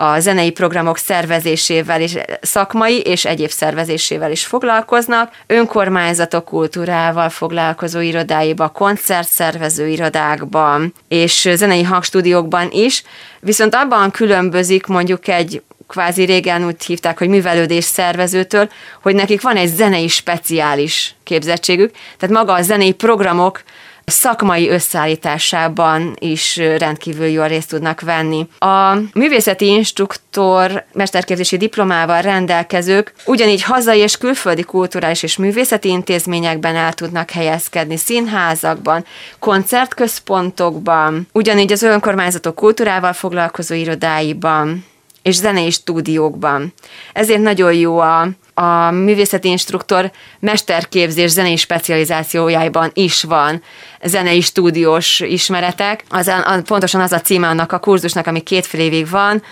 a 0.00 0.20
zenei 0.20 0.50
programok 0.50 0.98
szervezésével 0.98 2.00
és 2.00 2.16
szakmai 2.40 3.00
és 3.00 3.24
egyéb 3.24 3.50
szervezésével 3.50 4.30
is 4.30 4.46
foglalkozunk, 4.46 4.87
foglalkoznak, 4.88 5.32
önkormányzatok 5.46 6.44
kultúrával 6.44 7.28
foglalkozó 7.28 8.00
irodáiba, 8.00 8.68
koncertszervező 8.68 9.88
irodákban 9.88 10.92
és 11.08 11.48
zenei 11.54 11.82
hangstúdiókban 11.82 12.68
is, 12.70 13.02
viszont 13.40 13.74
abban 13.74 14.10
különbözik 14.10 14.86
mondjuk 14.86 15.28
egy 15.28 15.62
kvázi 15.88 16.24
régen 16.24 16.66
úgy 16.66 16.84
hívták, 16.84 17.18
hogy 17.18 17.28
művelődés 17.28 17.84
szervezőtől, 17.84 18.68
hogy 19.02 19.14
nekik 19.14 19.42
van 19.42 19.56
egy 19.56 19.68
zenei 19.68 20.08
speciális 20.08 21.14
képzettségük, 21.24 21.90
tehát 22.18 22.34
maga 22.34 22.52
a 22.52 22.62
zenei 22.62 22.92
programok 22.92 23.62
szakmai 24.10 24.68
összeállításában 24.68 26.16
is 26.18 26.56
rendkívül 26.56 27.26
jól 27.26 27.46
részt 27.46 27.68
tudnak 27.68 28.00
venni. 28.00 28.46
A 28.58 28.94
művészeti 29.14 29.66
instruktor 29.66 30.84
mesterképzési 30.92 31.56
diplomával 31.56 32.20
rendelkezők 32.20 33.12
ugyanígy 33.26 33.62
hazai 33.62 33.98
és 33.98 34.16
külföldi 34.16 34.62
kulturális 34.62 35.22
és 35.22 35.36
művészeti 35.36 35.88
intézményekben 35.88 36.76
el 36.76 36.92
tudnak 36.92 37.30
helyezkedni, 37.30 37.96
színházakban, 37.96 39.04
koncertközpontokban, 39.38 41.28
ugyanígy 41.32 41.72
az 41.72 41.82
önkormányzatok 41.82 42.54
kultúrával 42.54 43.12
foglalkozó 43.12 43.74
irodáiban, 43.74 44.84
és 45.22 45.34
zenei 45.34 45.70
stúdiókban. 45.70 46.72
Ezért 47.12 47.40
nagyon 47.40 47.72
jó 47.72 47.98
a, 47.98 48.28
a 48.58 48.90
művészeti 48.90 49.48
instruktor 49.48 50.10
mesterképzés 50.38 51.30
zenei 51.30 51.56
specializációjában 51.56 52.90
is 52.94 53.22
van 53.22 53.62
zenei 54.02 54.40
stúdiós 54.40 55.20
ismeretek. 55.20 56.04
Az, 56.08 56.26
a, 56.26 56.62
pontosan 56.64 57.00
az 57.00 57.12
a 57.12 57.20
címe 57.20 57.48
annak 57.48 57.72
a 57.72 57.78
kurzusnak, 57.78 58.26
ami 58.26 58.40
kétfél 58.40 58.80
évig 58.80 59.10
van, 59.10 59.42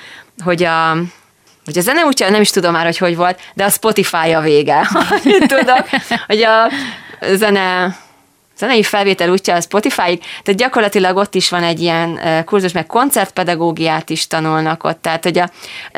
hogy 0.45 0.65
a 0.65 0.97
hogy 1.65 1.79
a 1.79 1.81
zene 1.81 2.05
útja, 2.05 2.31
nem 2.31 2.41
is 2.41 2.51
tudom 2.51 2.73
már, 2.73 2.85
hogy 2.85 2.99
hogy 2.99 3.17
volt, 3.17 3.41
de 3.55 3.65
a 3.65 3.69
Spotify 3.69 4.33
a 4.35 4.41
vége. 4.41 4.91
Tudok, 5.49 5.89
hogy 6.27 6.43
a 6.43 6.71
zene 7.35 7.97
zenei 8.59 8.83
felvétel 8.83 9.31
útja 9.31 9.55
a 9.55 9.61
Spotify-ig, 9.61 10.19
tehát 10.19 10.61
gyakorlatilag 10.61 11.17
ott 11.17 11.35
is 11.35 11.49
van 11.49 11.63
egy 11.63 11.81
ilyen 11.81 12.21
kurzus, 12.45 12.73
meg 12.73 12.87
koncertpedagógiát 12.87 14.11
is 14.11 14.27
tanulnak 14.27 14.85
ott, 14.85 15.03
tehát 15.03 15.25
hogy 15.25 15.39
a 15.39 15.51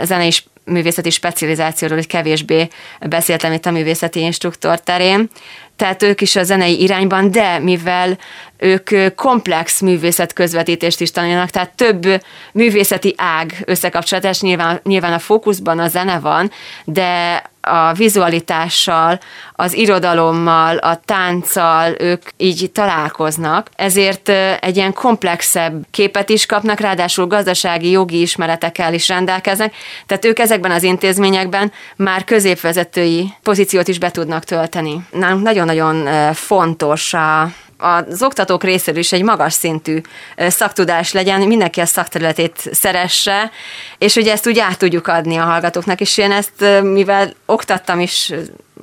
zenei 0.03 0.31
művészeti 0.69 1.11
specializációról 1.11 1.97
hogy 1.97 2.07
kevésbé 2.07 2.69
beszéltem 3.01 3.53
itt 3.53 3.67
a 3.67 3.71
művészeti 3.71 4.21
instruktor 4.21 4.81
terén, 4.81 5.29
tehát 5.77 6.03
ők 6.03 6.21
is 6.21 6.37
a 6.37 6.43
zenei 6.43 6.83
irányban, 6.83 7.31
de 7.31 7.59
mivel 7.59 8.19
ők 8.57 9.15
komplex 9.15 9.81
művészet 9.81 10.33
közvetítést 10.33 11.01
is 11.01 11.11
tanulnak, 11.11 11.51
tehát 11.51 11.71
több 11.71 12.23
művészeti 12.53 13.15
ág 13.17 13.63
összekapcsolatás, 13.65 14.41
nyilván, 14.41 14.81
nyilván 14.85 15.13
a 15.13 15.19
fókuszban 15.19 15.79
a 15.79 15.89
zene 15.89 16.19
van, 16.19 16.51
de 16.85 17.43
a 17.69 17.93
vizualitással, 17.93 19.19
az 19.53 19.73
irodalommal, 19.73 20.77
a 20.77 21.01
tánccal 21.05 21.95
ők 21.99 22.23
így 22.37 22.71
találkoznak, 22.73 23.71
ezért 23.77 24.29
egy 24.61 24.77
ilyen 24.77 24.93
komplexebb 24.93 25.87
képet 25.91 26.29
is 26.29 26.47
kapnak, 26.47 26.81
ráadásul 26.81 27.27
gazdasági, 27.27 27.91
jogi 27.91 28.21
ismeretekkel 28.21 28.95
is 28.95 29.09
rendelkeznek, 29.09 29.75
tehát 30.07 30.25
ők 30.25 30.39
ezekben 30.39 30.71
az 30.71 30.83
intézményekben 30.83 31.73
már 31.97 32.25
középvezetői 32.25 33.33
pozíciót 33.43 33.89
is 33.89 33.99
be 33.99 34.11
tudnak 34.11 34.45
tölteni. 34.45 35.07
Nálunk 35.11 35.43
nagyon-nagyon 35.43 36.33
fontos 36.33 37.15
a 37.15 37.49
az 37.79 38.23
oktatók 38.23 38.65
részéről 38.65 39.01
is 39.01 39.13
egy 39.13 39.23
magas 39.23 39.53
szintű 39.53 40.01
szaktudás 40.37 41.13
legyen, 41.13 41.41
mindenki 41.41 41.81
a 41.81 41.87
szakterületét 41.87 42.69
szeresse, 42.73 43.51
és 43.99 44.15
hogy 44.15 44.27
ezt 44.27 44.47
úgy 44.47 44.59
át 44.59 44.79
tudjuk 44.79 45.07
adni 45.07 45.37
a 45.37 45.45
hallgatóknak, 45.45 46.01
és 46.01 46.19
én 46.19 46.33
ezt, 46.33 46.83
mivel 46.83 47.33
oktattam 47.47 48.01
is 48.01 48.33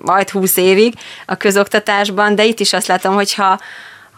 majd 0.04 0.30
20 0.30 0.58
évig 0.58 0.94
a 1.26 1.36
közoktatásban, 1.36 2.36
de 2.36 2.44
itt 2.44 2.60
is 2.60 2.74
azt 2.74 2.88
látom, 2.88 3.14
hogyha 3.14 3.60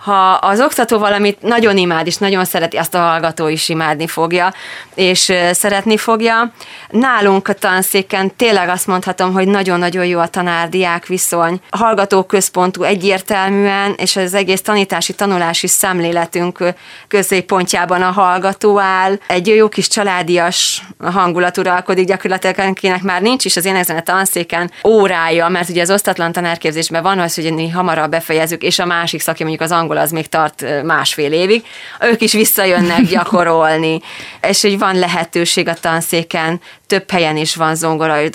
ha 0.08 0.32
az 0.32 0.60
oktató 0.60 0.98
valamit 0.98 1.42
nagyon 1.42 1.78
imád, 1.78 2.08
és 2.08 2.16
nagyon 2.16 2.46
szereti, 2.46 2.78
azt 2.78 2.96
a 2.96 3.00
hallgató 3.00 3.48
is 3.48 3.70
imádni 3.70 4.08
fogja, 4.08 4.54
és 4.96 5.34
szeretni 5.52 5.98
fogja. 5.98 6.52
Nálunk 6.90 7.48
a 7.48 7.54
tanszéken 7.54 8.36
tényleg 8.36 8.70
azt 8.70 8.88
mondhatom, 8.88 9.34
hogy 9.34 9.48
nagyon-nagyon 9.48 10.06
jó 10.06 10.20
a 10.20 10.28
tanár-diák 10.28 11.06
viszony. 11.06 11.60
Hallgatóközpontú 11.70 12.84
egyértelműen, 12.84 13.94
és 13.98 14.16
az 14.16 14.34
egész 14.34 14.62
tanítási, 14.62 15.14
tanulási 15.14 15.68
szemléletünk 15.68 16.64
középpontjában 17.08 18.02
a 18.02 18.12
hallgató 18.12 18.80
áll. 18.80 19.20
Egy 19.28 19.48
jó 19.48 19.70
kis 19.70 19.88
családias 19.88 20.84
hangulat 21.00 21.58
uralkodik, 21.58 22.08
gyakorlatilag 22.08 22.60
akinek 22.60 23.02
már 23.02 23.22
nincs 23.22 23.46
is 23.46 23.56
az 23.56 23.66
én 23.66 23.76
ezen 23.76 23.98
a 23.98 24.02
tanszéken 24.02 24.72
órája, 24.84 25.48
mert 25.48 25.70
ugye 25.70 25.82
az 25.82 25.92
osztatlan 25.92 26.32
tanárképzésben 26.32 27.04
van 27.04 27.20
az, 27.20 27.36
hogy 27.36 27.72
hamarabb 27.74 28.12
befejezzük, 28.12 28.62
és 28.62 28.80
a 28.80 28.86
másik 28.86 29.22
szakja 29.22 29.46
mondjuk 29.46 29.70
az 29.72 29.78
angol 29.78 29.97
az 29.98 30.12
még 30.12 30.28
tart 30.28 30.84
másfél 30.84 31.32
évig, 31.32 31.66
ők 32.02 32.22
is 32.22 32.34
visszajönnek 32.34 33.02
gyakorolni, 33.14 34.02
és 34.42 34.62
hogy 34.62 34.78
van 34.78 35.00
lehetőség 35.00 35.68
a 35.68 35.74
tanszéken, 35.74 36.62
több 36.88 37.12
helyen 37.12 37.38
is 37.38 37.56
van 37.56 37.76
zongora, 37.76 38.30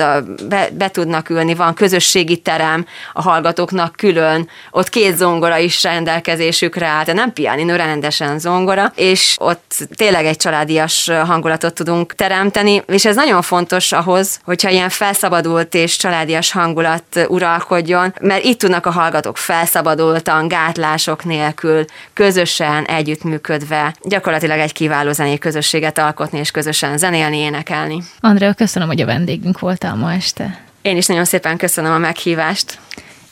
be, 0.49 0.69
be 0.73 0.89
tudnak 0.91 1.31
ülni, 1.31 1.55
van 1.55 1.75
közösségi 1.75 2.37
terem 2.37 2.87
a 3.13 3.23
hallgatóknak 3.23 3.97
külön, 3.97 4.49
ott 4.71 4.89
két 4.89 5.17
zongora 5.17 5.59
is 5.59 5.83
rendelkezésükre 5.83 6.87
áll, 6.87 7.05
de 7.05 7.13
nem 7.13 7.33
pianinó, 7.33 7.75
rendesen 7.75 8.39
zongora, 8.39 8.93
és 8.95 9.37
ott 9.39 9.75
tényleg 9.97 10.25
egy 10.25 10.37
családias 10.37 11.11
hangulatot 11.25 11.75
tudunk 11.75 12.15
teremteni, 12.15 12.83
és 12.87 13.05
ez 13.05 13.17
nagyon 13.17 13.43
fontos 13.43 13.93
ahhoz, 13.93 14.41
hogyha 14.45 14.71
ilyen 14.71 14.89
felszabadult 14.89 15.75
és 15.75 15.97
családias 15.97 16.53
hangulat 16.53 17.27
uralkodjon, 17.29 18.15
mert 18.21 18.45
itt 18.45 18.59
tudnak 18.59 18.87
a 18.87 18.91
hallgatók 18.91 19.37
felszabadultan, 19.37 20.49
gátlások 20.49 21.25
nélkül, 21.25 21.85
közösen, 22.13 22.85
együttműködve, 22.85 23.95
gyakorlatilag 24.03 24.59
egy 24.59 24.73
kiváló 24.73 25.13
zenei 25.13 25.39
közösséget 25.39 25.99
alkotni 25.99 26.39
és 26.39 26.51
közösen 26.51 26.99
zenélni, 26.99 27.37
énekelni. 27.37 28.03
Andrea, 28.43 28.67
köszönöm, 28.67 28.89
hogy 28.89 29.01
a 29.01 29.07
vendégünk 29.07 29.59
voltál 29.59 29.95
ma 29.95 30.13
este. 30.13 30.61
Én 30.83 30.97
is 30.97 31.07
nagyon 31.07 31.25
szépen 31.25 31.57
köszönöm 31.57 31.93
a 31.93 31.99
meghívást. 31.99 32.79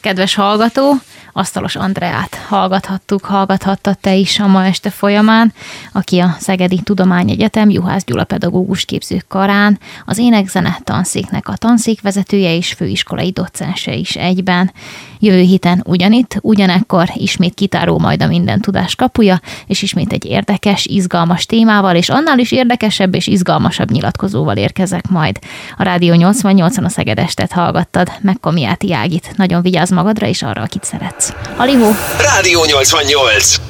Kedves 0.00 0.34
hallgató, 0.34 0.94
Asztalos 1.32 1.76
Andreát 1.76 2.34
hallgathattuk, 2.34 3.24
hallgathatta 3.24 3.94
te 3.94 4.14
is 4.14 4.38
a 4.38 4.46
ma 4.46 4.64
este 4.64 4.90
folyamán, 4.90 5.52
aki 5.92 6.18
a 6.18 6.36
Szegedi 6.38 6.80
Tudományegyetem 6.80 7.70
Juhász 7.70 8.04
Gyula 8.04 8.24
pedagógus 8.24 8.84
képzők 8.84 9.24
karán, 9.28 9.78
az 10.04 10.18
énekzene 10.18 10.78
tanszéknek 10.84 11.48
a 11.48 11.56
tanszékvezetője 11.56 12.54
és 12.56 12.72
főiskolai 12.72 13.30
docense 13.30 13.94
is 13.94 14.16
egyben. 14.16 14.72
Jövő 15.18 15.40
héten 15.40 15.82
ugyanitt, 15.86 16.36
ugyanekkor 16.40 17.10
ismét 17.14 17.54
kitáró 17.54 17.98
majd 17.98 18.22
a 18.22 18.26
minden 18.26 18.60
tudás 18.60 18.94
kapuja, 18.94 19.40
és 19.66 19.82
ismét 19.82 20.12
egy 20.12 20.24
érdekes, 20.24 20.86
izgalmas 20.86 21.46
témával, 21.46 21.96
és 21.96 22.08
annál 22.08 22.38
is 22.38 22.52
érdekesebb 22.52 23.14
és 23.14 23.26
izgalmasabb 23.26 23.90
nyilatkozóval 23.90 24.56
érkezek 24.56 25.08
majd. 25.08 25.38
A 25.76 25.82
Rádió 25.82 26.14
88-on 26.16 26.84
a 26.84 26.88
Szegedestet 26.88 27.52
hallgattad, 27.52 28.12
Mekkomiáti 28.20 28.92
Ágit. 28.92 29.32
Nagyon 29.36 29.62
vigyázz 29.90 29.92
magadra 29.92 30.26
és 30.26 30.42
arra, 30.42 30.62
akit 30.62 30.84
szeretsz. 30.84 31.32
Alihó! 31.56 31.90
Rádió 32.20 32.64
88 32.64 33.69